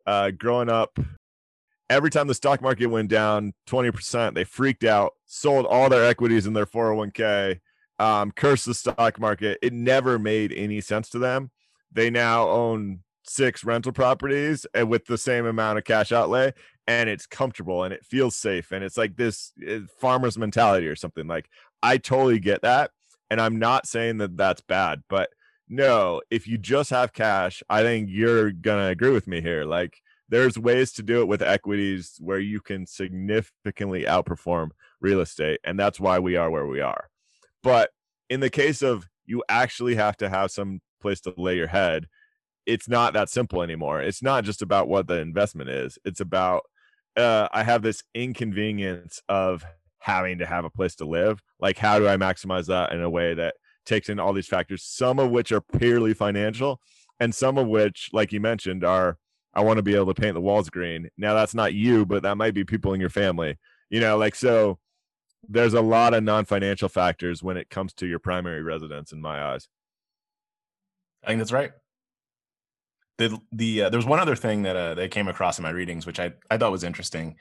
uh, 0.05 0.31
growing 0.31 0.69
up 0.69 0.99
every 1.89 2.09
time 2.09 2.27
the 2.27 2.33
stock 2.33 2.61
market 2.61 2.87
went 2.87 3.09
down 3.09 3.53
20%, 3.67 4.33
they 4.33 4.43
freaked 4.43 4.83
out, 4.83 5.13
sold 5.25 5.65
all 5.65 5.89
their 5.89 6.05
equities 6.05 6.47
in 6.47 6.53
their 6.53 6.65
401k, 6.65 7.59
um, 7.99 8.31
cursed 8.31 8.65
the 8.65 8.73
stock 8.73 9.19
market. 9.19 9.57
It 9.61 9.73
never 9.73 10.19
made 10.19 10.53
any 10.53 10.81
sense 10.81 11.09
to 11.09 11.19
them. 11.19 11.51
They 11.91 12.09
now 12.09 12.49
own 12.49 12.99
six 13.27 13.63
rental 13.63 13.91
properties 13.91 14.65
and 14.73 14.89
with 14.89 15.05
the 15.05 15.17
same 15.17 15.45
amount 15.45 15.77
of 15.77 15.83
cash 15.83 16.11
outlay, 16.11 16.53
and 16.87 17.09
it's 17.09 17.25
comfortable 17.25 17.83
and 17.83 17.93
it 17.93 18.05
feels 18.05 18.35
safe. 18.35 18.71
And 18.71 18.83
it's 18.83 18.97
like 18.97 19.15
this 19.15 19.51
uh, 19.67 19.79
farmer's 19.99 20.37
mentality 20.37 20.87
or 20.87 20.95
something. 20.95 21.27
Like, 21.27 21.49
I 21.83 21.97
totally 21.97 22.39
get 22.39 22.61
that. 22.61 22.91
And 23.29 23.41
I'm 23.41 23.59
not 23.59 23.87
saying 23.87 24.19
that 24.19 24.37
that's 24.37 24.61
bad, 24.61 25.03
but 25.09 25.29
no, 25.67 26.21
if 26.31 26.47
you 26.47 26.57
just 26.57 26.89
have 26.91 27.11
cash, 27.11 27.61
I 27.69 27.81
think 27.81 28.07
you're 28.09 28.51
to 28.51 28.85
agree 28.85 29.11
with 29.11 29.27
me 29.27 29.41
here. 29.41 29.65
Like, 29.65 30.01
there's 30.29 30.57
ways 30.57 30.91
to 30.93 31.03
do 31.03 31.21
it 31.21 31.27
with 31.27 31.41
equities 31.41 32.17
where 32.19 32.39
you 32.39 32.59
can 32.59 32.85
significantly 32.85 34.03
outperform 34.03 34.69
real 34.99 35.21
estate 35.21 35.59
and 35.63 35.79
that's 35.79 35.99
why 35.99 36.19
we 36.19 36.35
are 36.35 36.49
where 36.49 36.67
we 36.67 36.81
are 36.81 37.09
but 37.63 37.91
in 38.29 38.39
the 38.39 38.49
case 38.49 38.81
of 38.81 39.07
you 39.25 39.43
actually 39.49 39.95
have 39.95 40.17
to 40.17 40.29
have 40.29 40.51
some 40.51 40.81
place 41.01 41.21
to 41.21 41.33
lay 41.37 41.55
your 41.55 41.67
head 41.67 42.07
it's 42.67 42.87
not 42.87 43.13
that 43.13 43.29
simple 43.29 43.63
anymore 43.63 44.01
it's 44.01 44.21
not 44.21 44.43
just 44.43 44.61
about 44.61 44.87
what 44.87 45.07
the 45.07 45.19
investment 45.19 45.69
is 45.69 45.97
it's 46.05 46.19
about 46.19 46.63
uh, 47.15 47.47
i 47.51 47.63
have 47.63 47.81
this 47.81 48.03
inconvenience 48.13 49.21
of 49.27 49.65
having 49.99 50.37
to 50.37 50.45
have 50.45 50.65
a 50.65 50.69
place 50.69 50.95
to 50.95 51.05
live 51.05 51.41
like 51.59 51.77
how 51.77 51.97
do 51.97 52.07
i 52.07 52.15
maximize 52.15 52.67
that 52.67 52.91
in 52.91 53.01
a 53.01 53.09
way 53.09 53.33
that 53.33 53.55
takes 53.85 54.09
in 54.09 54.19
all 54.19 54.33
these 54.33 54.47
factors 54.47 54.83
some 54.83 55.17
of 55.17 55.31
which 55.31 55.51
are 55.51 55.61
purely 55.61 56.13
financial 56.13 56.79
and 57.19 57.33
some 57.33 57.57
of 57.57 57.67
which 57.67 58.09
like 58.13 58.31
you 58.31 58.39
mentioned 58.39 58.83
are 58.83 59.17
I 59.57 59.61
want 59.61 59.77
to 59.77 59.83
be 59.83 59.95
able 59.95 60.13
to 60.13 60.21
paint 60.21 60.35
the 60.35 60.41
walls 60.41 60.69
green. 60.69 61.09
Now 61.17 61.33
that's 61.33 61.55
not 61.55 61.73
you, 61.73 62.05
but 62.05 62.21
that 62.21 62.37
might 62.37 62.53
be 62.53 62.63
people 62.63 62.93
in 62.93 62.99
your 62.99 63.09
family. 63.09 63.57
You 63.89 63.99
know, 63.99 64.15
like 64.15 64.35
so 64.35 64.77
there's 65.49 65.73
a 65.73 65.81
lot 65.81 66.13
of 66.13 66.23
non-financial 66.23 66.89
factors 66.89 67.41
when 67.41 67.57
it 67.57 67.69
comes 67.69 67.93
to 67.95 68.05
your 68.05 68.19
primary 68.19 68.61
residence 68.61 69.11
in 69.11 69.19
my 69.19 69.41
eyes. 69.41 69.67
I 71.23 71.27
think 71.27 71.39
that's 71.39 71.51
right. 71.51 71.71
The 73.17 73.39
the 73.51 73.83
uh, 73.83 73.89
there 73.89 73.97
was 73.97 74.05
one 74.05 74.19
other 74.19 74.35
thing 74.35 74.63
that 74.63 74.75
uh, 74.75 74.93
that 74.95 75.11
came 75.11 75.27
across 75.27 75.57
in 75.57 75.63
my 75.63 75.71
readings, 75.71 76.05
which 76.05 76.19
I 76.19 76.33
I 76.51 76.57
thought 76.57 76.71
was 76.71 76.83
interesting. 76.83 77.35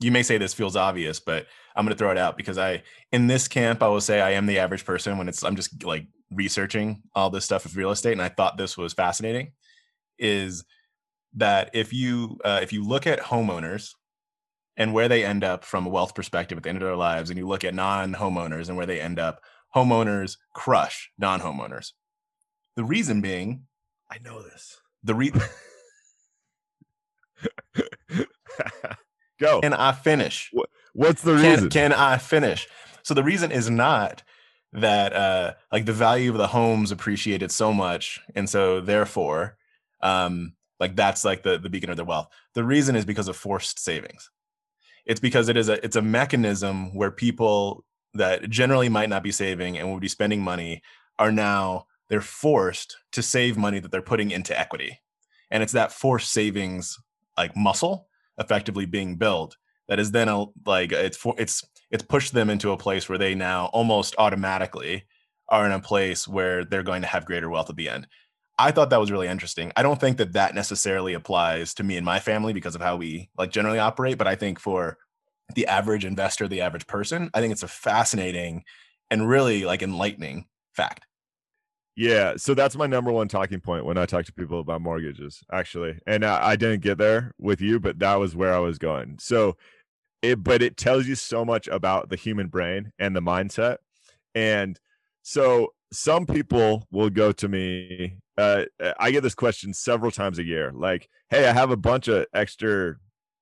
You 0.00 0.12
may 0.12 0.22
say 0.22 0.36
this 0.36 0.54
feels 0.54 0.76
obvious, 0.76 1.20
but 1.20 1.46
I'm 1.76 1.84
going 1.84 1.94
to 1.94 1.98
throw 1.98 2.10
it 2.10 2.18
out 2.18 2.36
because 2.36 2.58
I 2.58 2.82
in 3.12 3.28
this 3.28 3.48
camp 3.48 3.82
I 3.82 3.88
will 3.88 4.00
say 4.00 4.20
I 4.20 4.32
am 4.32 4.46
the 4.46 4.58
average 4.58 4.84
person 4.84 5.16
when 5.16 5.28
it's 5.28 5.42
I'm 5.42 5.56
just 5.56 5.84
like 5.84 6.06
researching 6.30 7.02
all 7.14 7.30
this 7.30 7.44
stuff 7.44 7.64
with 7.64 7.76
real 7.76 7.90
estate, 7.90 8.12
and 8.12 8.22
I 8.22 8.28
thought 8.28 8.58
this 8.58 8.76
was 8.76 8.92
fascinating. 8.92 9.52
Is 10.18 10.64
that 11.34 11.70
if 11.72 11.92
you 11.92 12.38
uh, 12.44 12.60
if 12.62 12.72
you 12.72 12.84
look 12.86 13.06
at 13.06 13.20
homeowners 13.20 13.94
and 14.76 14.92
where 14.92 15.08
they 15.08 15.24
end 15.24 15.44
up 15.44 15.64
from 15.64 15.86
a 15.86 15.90
wealth 15.90 16.14
perspective 16.14 16.58
at 16.58 16.64
the 16.64 16.68
end 16.68 16.78
of 16.78 16.84
their 16.84 16.96
lives, 16.96 17.30
and 17.30 17.38
you 17.38 17.46
look 17.46 17.64
at 17.64 17.74
non-homeowners 17.74 18.68
and 18.68 18.76
where 18.76 18.86
they 18.86 19.00
end 19.00 19.18
up, 19.18 19.40
homeowners 19.74 20.36
crush 20.54 21.10
non-homeowners. 21.18 21.92
The 22.76 22.84
reason 22.84 23.20
being, 23.20 23.64
I 24.10 24.18
know 24.22 24.42
this. 24.42 24.81
The 25.02 25.14
re- 25.14 25.32
Go. 29.38 29.60
can 29.60 29.72
I 29.74 29.92
finish? 29.92 30.52
What's 30.94 31.22
the 31.22 31.36
Can, 31.36 31.50
reason? 31.54 31.70
can 31.70 31.92
I 31.92 32.18
finish? 32.18 32.68
So 33.02 33.14
the 33.14 33.24
reason 33.24 33.50
is 33.50 33.68
not 33.70 34.22
that 34.74 35.12
uh 35.12 35.52
like 35.70 35.84
the 35.84 35.92
value 35.92 36.30
of 36.30 36.38
the 36.38 36.46
homes 36.46 36.92
appreciated 36.92 37.50
so 37.50 37.72
much, 37.72 38.20
and 38.34 38.48
so 38.48 38.80
therefore, 38.80 39.56
um, 40.00 40.54
like 40.78 40.94
that's 40.96 41.24
like 41.24 41.42
the 41.42 41.58
the 41.58 41.68
beacon 41.68 41.90
of 41.90 41.96
their 41.96 42.04
wealth. 42.06 42.28
The 42.54 42.64
reason 42.64 42.94
is 42.96 43.04
because 43.04 43.28
of 43.28 43.36
forced 43.36 43.78
savings. 43.80 44.30
It's 45.04 45.20
because 45.20 45.48
it 45.48 45.56
is 45.56 45.68
a 45.68 45.84
it's 45.84 45.96
a 45.96 46.02
mechanism 46.02 46.94
where 46.94 47.10
people 47.10 47.84
that 48.14 48.48
generally 48.50 48.88
might 48.88 49.08
not 49.08 49.22
be 49.22 49.32
saving 49.32 49.78
and 49.78 49.90
would 49.90 50.00
be 50.00 50.08
spending 50.08 50.40
money 50.42 50.82
are 51.18 51.32
now 51.32 51.86
they're 52.12 52.20
forced 52.20 52.98
to 53.10 53.22
save 53.22 53.56
money 53.56 53.78
that 53.78 53.90
they're 53.90 54.02
putting 54.02 54.30
into 54.30 54.58
equity. 54.58 55.00
And 55.50 55.62
it's 55.62 55.72
that 55.72 55.92
forced 55.92 56.30
savings 56.30 56.98
like 57.38 57.56
muscle 57.56 58.06
effectively 58.36 58.84
being 58.84 59.16
built 59.16 59.56
that 59.88 59.98
is 59.98 60.10
then 60.10 60.28
a, 60.28 60.44
like 60.66 60.92
it's 60.92 61.16
for 61.16 61.34
it's 61.38 61.64
it's 61.90 62.02
pushed 62.02 62.34
them 62.34 62.50
into 62.50 62.70
a 62.70 62.76
place 62.76 63.08
where 63.08 63.16
they 63.16 63.34
now 63.34 63.70
almost 63.72 64.14
automatically 64.18 65.06
are 65.48 65.64
in 65.64 65.72
a 65.72 65.80
place 65.80 66.28
where 66.28 66.66
they're 66.66 66.82
going 66.82 67.00
to 67.00 67.08
have 67.08 67.24
greater 67.24 67.48
wealth 67.48 67.70
at 67.70 67.76
the 67.76 67.88
end. 67.88 68.06
I 68.58 68.72
thought 68.72 68.90
that 68.90 69.00
was 69.00 69.10
really 69.10 69.28
interesting. 69.28 69.72
I 69.74 69.82
don't 69.82 69.98
think 69.98 70.18
that 70.18 70.34
that 70.34 70.54
necessarily 70.54 71.14
applies 71.14 71.72
to 71.74 71.82
me 71.82 71.96
and 71.96 72.04
my 72.04 72.20
family 72.20 72.52
because 72.52 72.74
of 72.74 72.82
how 72.82 72.96
we 72.96 73.30
like 73.38 73.50
generally 73.52 73.78
operate, 73.78 74.18
but 74.18 74.26
I 74.26 74.34
think 74.34 74.58
for 74.58 74.98
the 75.54 75.66
average 75.66 76.04
investor, 76.04 76.46
the 76.46 76.60
average 76.60 76.86
person, 76.86 77.30
I 77.32 77.40
think 77.40 77.52
it's 77.52 77.62
a 77.62 77.68
fascinating 77.68 78.64
and 79.10 79.26
really 79.26 79.64
like 79.64 79.82
enlightening 79.82 80.44
fact. 80.74 81.06
Yeah, 81.94 82.34
so 82.36 82.54
that's 82.54 82.74
my 82.76 82.86
number 82.86 83.12
one 83.12 83.28
talking 83.28 83.60
point 83.60 83.84
when 83.84 83.98
I 83.98 84.06
talk 84.06 84.24
to 84.24 84.32
people 84.32 84.60
about 84.60 84.80
mortgages, 84.80 85.42
actually. 85.52 85.98
And 86.06 86.24
I, 86.24 86.50
I 86.50 86.56
didn't 86.56 86.80
get 86.80 86.96
there 86.96 87.32
with 87.38 87.60
you, 87.60 87.80
but 87.80 87.98
that 87.98 88.14
was 88.16 88.34
where 88.34 88.54
I 88.54 88.58
was 88.60 88.78
going. 88.78 89.18
So 89.20 89.56
it, 90.22 90.42
but 90.42 90.62
it 90.62 90.76
tells 90.76 91.06
you 91.06 91.14
so 91.16 91.44
much 91.44 91.68
about 91.68 92.08
the 92.08 92.16
human 92.16 92.48
brain 92.48 92.92
and 92.98 93.14
the 93.14 93.20
mindset. 93.20 93.78
And 94.34 94.80
so 95.22 95.74
some 95.92 96.26
people 96.26 96.86
will 96.90 97.10
go 97.10 97.32
to 97.32 97.48
me. 97.48 98.16
Uh, 98.38 98.64
I 98.98 99.10
get 99.10 99.22
this 99.22 99.34
question 99.34 99.74
several 99.74 100.10
times 100.10 100.38
a 100.38 100.44
year, 100.44 100.72
like, 100.74 101.08
"Hey, 101.28 101.46
I 101.46 101.52
have 101.52 101.70
a 101.70 101.76
bunch 101.76 102.08
of 102.08 102.26
extra 102.32 102.96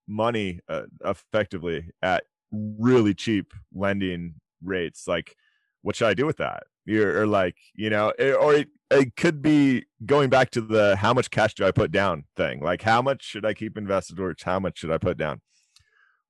money 0.09 0.61
uh, 0.69 0.83
effectively 1.05 1.91
at 2.03 2.25
really 2.53 3.15
cheap 3.15 3.55
lending 3.73 4.35
rates 4.63 5.07
like 5.07 5.37
what 5.83 5.95
should 5.97 6.09
i 6.09 6.15
do 6.15 6.27
with 6.27 6.39
that 6.39 6.65
You're, 6.91 7.23
or 7.23 7.27
like 7.27 7.57
you 7.75 7.91
know 7.91 8.13
it, 8.19 8.33
or 8.33 8.55
it, 8.55 8.69
it 8.91 9.17
could 9.17 9.43
be 9.43 9.85
going 10.05 10.31
back 10.31 10.51
to 10.51 10.61
the 10.61 10.97
how 10.97 11.15
much 11.15 11.31
cash 11.31 11.55
do 11.55 11.65
i 11.65 11.71
put 11.71 11.93
down 11.93 12.25
thing 12.37 12.61
like 12.61 12.83
how 12.83 13.01
much 13.01 13.23
should 13.23 13.47
i 13.47 13.55
keep 13.55 13.79
invested 13.79 14.19
or 14.19 14.35
how 14.43 14.59
much 14.59 14.79
should 14.79 14.91
i 14.91 14.99
put 14.99 15.17
down 15.17 15.41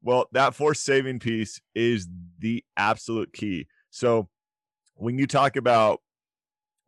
well 0.03 0.27
that 0.33 0.55
forced 0.55 0.85
saving 0.85 1.19
piece 1.19 1.61
is 1.75 2.07
the 2.39 2.65
absolute 2.77 3.33
key 3.33 3.67
so 3.91 4.29
when 4.95 5.19
you 5.19 5.27
talk 5.27 5.57
about 5.57 6.01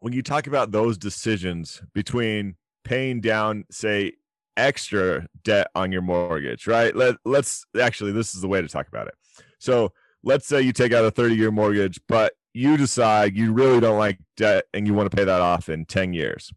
when 0.01 0.13
you 0.13 0.23
talk 0.23 0.47
about 0.47 0.73
those 0.73 0.99
decisions 0.99 1.83
between 1.95 2.57
paying 2.85 3.21
down 3.21 3.65
say 3.71 4.13
extra 4.57 5.27
debt 5.45 5.69
on 5.75 5.93
your 5.93 6.03
mortgage, 6.03 6.67
right? 6.67 6.95
Let, 6.95 7.17
let's 7.25 7.65
actually, 7.81 8.13
this 8.13 8.35
is 8.35 8.41
the 8.41 8.49
way 8.49 8.61
to 8.61 8.69
talk 8.69 8.89
about 8.89 9.09
it. 9.09 9.15
So 9.59 9.93
let's 10.23 10.47
say 10.47 10.63
you 10.63 10.73
take 10.73 10.93
out 10.93 11.05
a 11.05 11.11
30 11.11 11.35
year 11.35 11.51
mortgage, 11.51 12.01
but 12.09 12.33
you 12.55 12.77
decide 12.77 13.37
you 13.37 13.53
really 13.53 13.81
don't 13.81 13.99
like 13.99 14.19
debt 14.37 14.65
and 14.75 14.87
you 14.87 14.95
want 14.95 15.11
to 15.11 15.17
pay 15.17 15.25
that 15.25 15.41
off 15.41 15.69
in 15.69 15.85
10 15.87 16.13
years. 16.13 16.53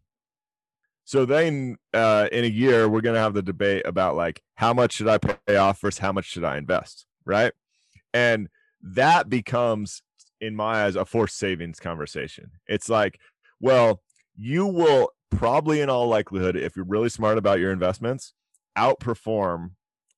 So 1.04 1.24
then 1.24 1.76
uh, 1.94 2.28
in 2.32 2.44
a 2.44 2.48
year, 2.48 2.88
we're 2.88 3.00
going 3.00 3.14
to 3.14 3.20
have 3.20 3.34
the 3.34 3.42
debate 3.42 3.82
about 3.86 4.16
like, 4.16 4.42
how 4.56 4.74
much 4.74 4.94
should 4.94 5.08
I 5.08 5.18
pay 5.18 5.56
off 5.56 5.80
versus 5.80 5.98
how 5.98 6.12
much 6.12 6.26
should 6.26 6.44
I 6.44 6.58
invest? 6.58 7.06
Right. 7.24 7.52
And 8.12 8.48
that 8.82 9.28
becomes, 9.28 10.02
in 10.40 10.56
my 10.56 10.84
eyes, 10.84 10.96
a 10.96 11.04
forced 11.04 11.38
savings 11.38 11.78
conversation. 11.78 12.50
It's 12.66 12.88
like, 12.88 13.20
well, 13.60 14.02
you 14.36 14.66
will 14.66 15.10
probably 15.30 15.80
in 15.80 15.88
all 15.90 16.08
likelihood, 16.08 16.56
if 16.56 16.76
you're 16.76 16.84
really 16.84 17.08
smart 17.08 17.38
about 17.38 17.60
your 17.60 17.72
investments, 17.72 18.34
outperform 18.76 19.70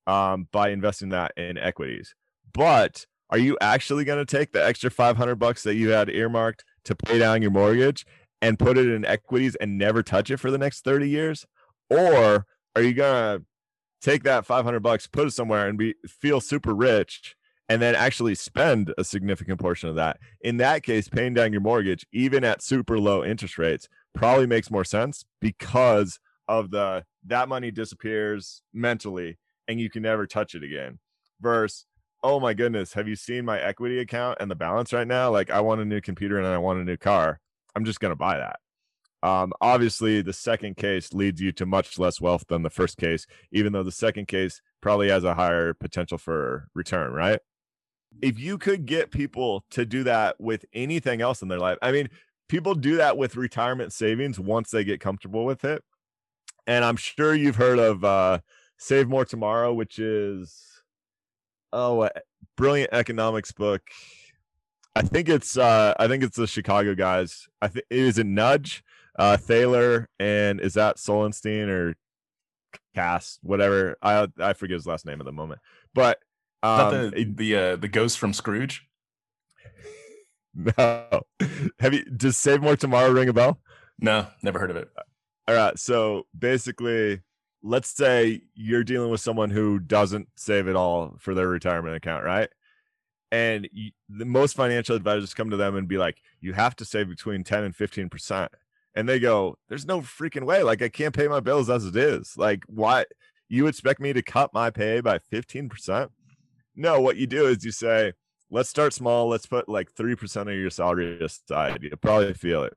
um, 0.07 0.47
by 0.51 0.69
investing 0.69 1.09
that 1.09 1.33
in 1.37 1.57
equities. 1.57 2.15
But 2.53 3.05
are 3.29 3.37
you 3.37 3.57
actually 3.61 4.05
going 4.05 4.23
to 4.23 4.37
take 4.37 4.51
the 4.51 4.65
extra 4.65 4.89
500 4.89 5.35
bucks 5.35 5.63
that 5.63 5.75
you 5.75 5.89
had 5.89 6.09
earmarked 6.09 6.65
to 6.85 6.95
pay 6.95 7.19
down 7.19 7.41
your 7.41 7.51
mortgage 7.51 8.05
and 8.41 8.57
put 8.57 8.77
it 8.77 8.87
in 8.87 9.05
equities 9.05 9.55
and 9.55 9.77
never 9.77 10.01
touch 10.01 10.31
it 10.31 10.37
for 10.37 10.49
the 10.49 10.57
next 10.57 10.83
30 10.83 11.07
years? 11.09 11.45
Or 11.89 12.45
are 12.75 12.81
you 12.81 12.93
going 12.93 13.39
to 13.39 13.45
take 14.01 14.23
that 14.23 14.45
500 14.45 14.79
bucks, 14.79 15.07
put 15.07 15.27
it 15.27 15.31
somewhere 15.31 15.67
and 15.67 15.77
be 15.77 15.95
feel 16.07 16.41
super 16.41 16.73
rich 16.73 17.35
and 17.67 17.81
then 17.81 17.93
actually 17.93 18.33
spend 18.33 18.93
a 18.97 19.03
significant 19.03 19.59
portion 19.59 19.89
of 19.89 19.95
that? 19.95 20.17
In 20.41 20.57
that 20.57 20.83
case, 20.83 21.07
paying 21.07 21.33
down 21.33 21.51
your 21.51 21.61
mortgage 21.61 22.05
even 22.11 22.43
at 22.43 22.63
super 22.63 22.97
low 22.97 23.23
interest 23.23 23.57
rates 23.57 23.87
probably 24.13 24.47
makes 24.47 24.71
more 24.71 24.85
sense 24.85 25.23
because 25.39 26.19
of 26.47 26.71
the 26.71 27.03
that 27.27 27.47
money 27.47 27.69
disappears 27.69 28.63
mentally 28.73 29.37
and 29.67 29.79
you 29.79 29.89
can 29.89 30.01
never 30.01 30.25
touch 30.25 30.55
it 30.55 30.63
again 30.63 30.97
versus 31.39 31.85
oh 32.23 32.39
my 32.39 32.53
goodness 32.53 32.93
have 32.93 33.07
you 33.07 33.15
seen 33.15 33.45
my 33.45 33.59
equity 33.59 33.99
account 33.99 34.37
and 34.39 34.49
the 34.49 34.55
balance 34.55 34.93
right 34.93 35.07
now? 35.07 35.31
Like 35.31 35.49
i 35.49 35.61
want 35.61 35.81
a 35.81 35.85
new 35.85 36.01
computer 36.01 36.37
and 36.37 36.47
i 36.47 36.57
want 36.57 36.79
a 36.79 36.83
new 36.83 36.97
car. 36.97 37.39
I'm 37.75 37.85
just 37.85 37.99
going 37.99 38.11
to 38.11 38.15
buy 38.15 38.37
that. 38.37 38.59
Um, 39.21 39.51
obviously 39.59 40.21
the 40.21 40.33
second 40.33 40.77
case 40.77 41.13
leads 41.13 41.41
you 41.41 41.51
to 41.53 41.65
much 41.65 41.99
less 41.99 42.21
wealth 42.21 42.45
than 42.47 42.63
the 42.63 42.69
first 42.69 42.97
case 42.97 43.27
even 43.51 43.73
though 43.73 43.83
the 43.83 43.91
second 43.91 44.27
case 44.27 44.61
probably 44.81 45.09
has 45.09 45.25
a 45.25 45.33
higher 45.33 45.73
potential 45.73 46.17
for 46.17 46.69
return 46.73 47.11
right? 47.11 47.39
If 48.21 48.39
you 48.39 48.57
could 48.57 48.85
get 48.85 49.11
people 49.11 49.65
to 49.71 49.85
do 49.85 50.03
that 50.03 50.39
with 50.39 50.65
anything 50.73 51.21
else 51.21 51.41
in 51.41 51.47
their 51.47 51.59
life 51.59 51.77
i 51.81 51.91
mean 51.91 52.09
people 52.49 52.75
do 52.75 52.97
that 52.97 53.15
with 53.15 53.37
retirement 53.37 53.93
savings 53.93 54.39
once 54.39 54.71
they 54.71 54.83
get 54.83 54.99
comfortable 54.99 55.45
with 55.45 55.63
it. 55.63 55.83
And 56.67 56.83
I'm 56.83 56.97
sure 56.97 57.33
you've 57.33 57.55
heard 57.55 57.79
of 57.79 58.03
uh, 58.03 58.39
Save 58.77 59.07
More 59.07 59.23
Tomorrow, 59.23 59.73
which 59.73 59.99
is 59.99 60.78
oh, 61.73 62.03
a 62.03 62.11
brilliant 62.57 62.93
economics 62.93 63.51
book. 63.51 63.81
I 64.95 65.01
think 65.01 65.29
it's 65.29 65.57
uh, 65.57 65.93
I 65.99 66.07
think 66.07 66.23
it's 66.23 66.37
the 66.37 66.47
Chicago 66.47 66.95
guys. 66.95 67.47
I 67.61 67.67
think 67.67 67.85
is 67.89 68.17
it 68.17 68.25
Nudge, 68.25 68.83
uh, 69.17 69.37
Thaler, 69.37 70.09
and 70.19 70.59
is 70.59 70.73
that 70.73 70.97
Solenstein 70.97 71.69
or 71.69 71.95
Cass, 72.95 73.39
whatever. 73.41 73.97
I 74.01 74.27
I 74.39 74.53
forget 74.53 74.75
his 74.75 74.87
last 74.87 75.05
name 75.05 75.19
at 75.21 75.25
the 75.25 75.31
moment, 75.31 75.61
but 75.93 76.19
um, 76.63 77.11
the 77.11 77.33
the 77.35 77.55
uh, 77.55 77.75
the 77.75 77.87
ghost 77.87 78.17
from 78.17 78.33
Scrooge. 78.33 78.85
No. 80.55 81.21
Have 81.79 81.93
you 81.93 82.03
does 82.05 82.35
Save 82.35 82.61
More 82.63 82.75
Tomorrow 82.75 83.11
ring 83.11 83.29
a 83.29 83.33
bell? 83.33 83.61
No, 83.99 84.27
never 84.41 84.59
heard 84.59 84.71
of 84.71 84.77
it. 84.77 84.89
All 85.47 85.55
right. 85.55 85.77
So 85.77 86.25
basically, 86.37 87.21
let's 87.61 87.89
say 87.89 88.41
you're 88.55 88.83
dealing 88.83 89.11
with 89.11 89.21
someone 89.21 89.49
who 89.49 89.79
doesn't 89.79 90.29
save 90.35 90.67
it 90.67 90.75
all 90.75 91.15
for 91.19 91.33
their 91.33 91.47
retirement 91.47 91.95
account, 91.95 92.23
right? 92.23 92.49
And 93.31 93.69
you, 93.71 93.91
the 94.09 94.25
most 94.25 94.55
financial 94.55 94.95
advisors 94.95 95.33
come 95.33 95.49
to 95.51 95.57
them 95.57 95.75
and 95.75 95.87
be 95.87 95.97
like, 95.97 96.21
you 96.41 96.53
have 96.53 96.75
to 96.77 96.85
save 96.85 97.09
between 97.09 97.43
10 97.43 97.63
and 97.63 97.75
15%. 97.75 98.47
And 98.95 99.07
they 99.07 99.19
go, 99.19 99.57
there's 99.67 99.85
no 99.85 100.01
freaking 100.01 100.45
way. 100.45 100.63
Like, 100.63 100.81
I 100.81 100.89
can't 100.89 101.15
pay 101.15 101.27
my 101.27 101.39
bills 101.39 101.69
as 101.69 101.85
it 101.85 101.95
is. 101.95 102.33
Like, 102.37 102.63
why? 102.67 103.05
You 103.47 103.67
expect 103.67 103.99
me 103.99 104.13
to 104.13 104.21
cut 104.21 104.53
my 104.53 104.71
pay 104.71 105.01
by 105.01 105.19
15%? 105.31 106.09
No, 106.75 106.99
what 106.99 107.17
you 107.17 107.27
do 107.27 107.45
is 107.47 107.63
you 107.63 107.71
say, 107.71 108.13
let's 108.49 108.69
start 108.69 108.93
small. 108.93 109.27
Let's 109.27 109.45
put 109.45 109.69
like 109.69 109.93
3% 109.93 110.41
of 110.41 110.47
your 110.47 110.69
salary 110.69 111.19
aside. 111.23 111.83
You'll 111.83 111.97
probably 111.97 112.33
feel 112.33 112.63
it. 112.63 112.73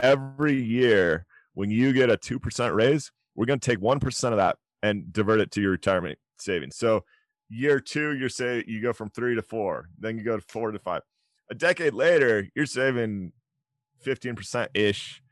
Every 0.00 0.54
year, 0.54 1.26
when 1.54 1.70
you 1.70 1.92
get 1.92 2.10
a 2.10 2.16
2% 2.16 2.74
raise, 2.74 3.10
we're 3.38 3.46
going 3.46 3.60
to 3.60 3.70
take 3.70 3.78
1% 3.78 4.24
of 4.32 4.36
that 4.38 4.56
and 4.82 5.12
divert 5.12 5.38
it 5.38 5.52
to 5.52 5.60
your 5.60 5.70
retirement 5.70 6.18
savings. 6.38 6.76
So, 6.76 7.04
year 7.48 7.78
two, 7.78 8.16
you're 8.16 8.28
say 8.28 8.64
you 8.66 8.82
go 8.82 8.92
from 8.92 9.10
three 9.10 9.36
to 9.36 9.42
four, 9.42 9.88
then 9.96 10.18
you 10.18 10.24
go 10.24 10.36
to 10.36 10.44
four 10.48 10.72
to 10.72 10.78
five. 10.80 11.02
A 11.48 11.54
decade 11.54 11.94
later, 11.94 12.48
you're 12.56 12.66
saving 12.66 13.32
15% 14.04 14.68
ish, 14.74 15.22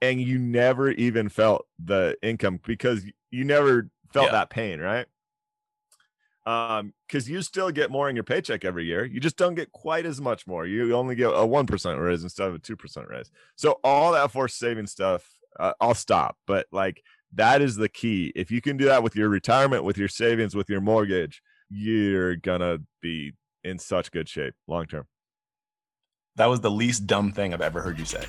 and 0.00 0.20
you 0.20 0.40
never 0.40 0.90
even 0.90 1.28
felt 1.28 1.66
the 1.82 2.16
income 2.20 2.58
because 2.66 3.04
you 3.30 3.44
never 3.44 3.88
felt 4.12 4.26
yeah. 4.26 4.32
that 4.32 4.50
pain, 4.50 4.80
right? 4.80 5.06
um 6.44 6.92
because 7.06 7.30
you 7.30 7.40
still 7.40 7.70
get 7.70 7.88
more 7.88 8.08
in 8.08 8.16
your 8.16 8.24
paycheck 8.24 8.64
every 8.64 8.84
year 8.84 9.04
you 9.04 9.20
just 9.20 9.36
don't 9.36 9.54
get 9.54 9.70
quite 9.70 10.04
as 10.04 10.20
much 10.20 10.44
more 10.44 10.66
you 10.66 10.92
only 10.92 11.14
get 11.14 11.28
a 11.28 11.46
1% 11.46 12.00
raise 12.04 12.24
instead 12.24 12.48
of 12.48 12.56
a 12.56 12.58
2% 12.58 13.08
raise 13.08 13.30
so 13.54 13.78
all 13.84 14.10
that 14.10 14.28
forced 14.28 14.58
saving 14.58 14.88
stuff 14.88 15.24
uh, 15.60 15.72
i'll 15.80 15.94
stop 15.94 16.36
but 16.48 16.66
like 16.72 17.00
that 17.34 17.62
is 17.62 17.76
the 17.76 17.88
key. 17.88 18.32
If 18.34 18.50
you 18.50 18.60
can 18.60 18.76
do 18.76 18.86
that 18.86 19.02
with 19.02 19.16
your 19.16 19.28
retirement 19.28 19.84
with 19.84 19.98
your 19.98 20.08
savings 20.08 20.54
with 20.54 20.68
your 20.68 20.80
mortgage 20.80 21.42
you're 21.70 22.36
gonna 22.36 22.78
be 23.00 23.32
in 23.64 23.78
such 23.78 24.10
good 24.10 24.28
shape 24.28 24.54
long 24.68 24.86
term. 24.86 25.06
That 26.36 26.46
was 26.46 26.60
the 26.60 26.70
least 26.70 27.06
dumb 27.06 27.32
thing 27.32 27.54
i've 27.54 27.60
ever 27.60 27.82
heard 27.82 27.98
you 27.98 28.04
say 28.04 28.24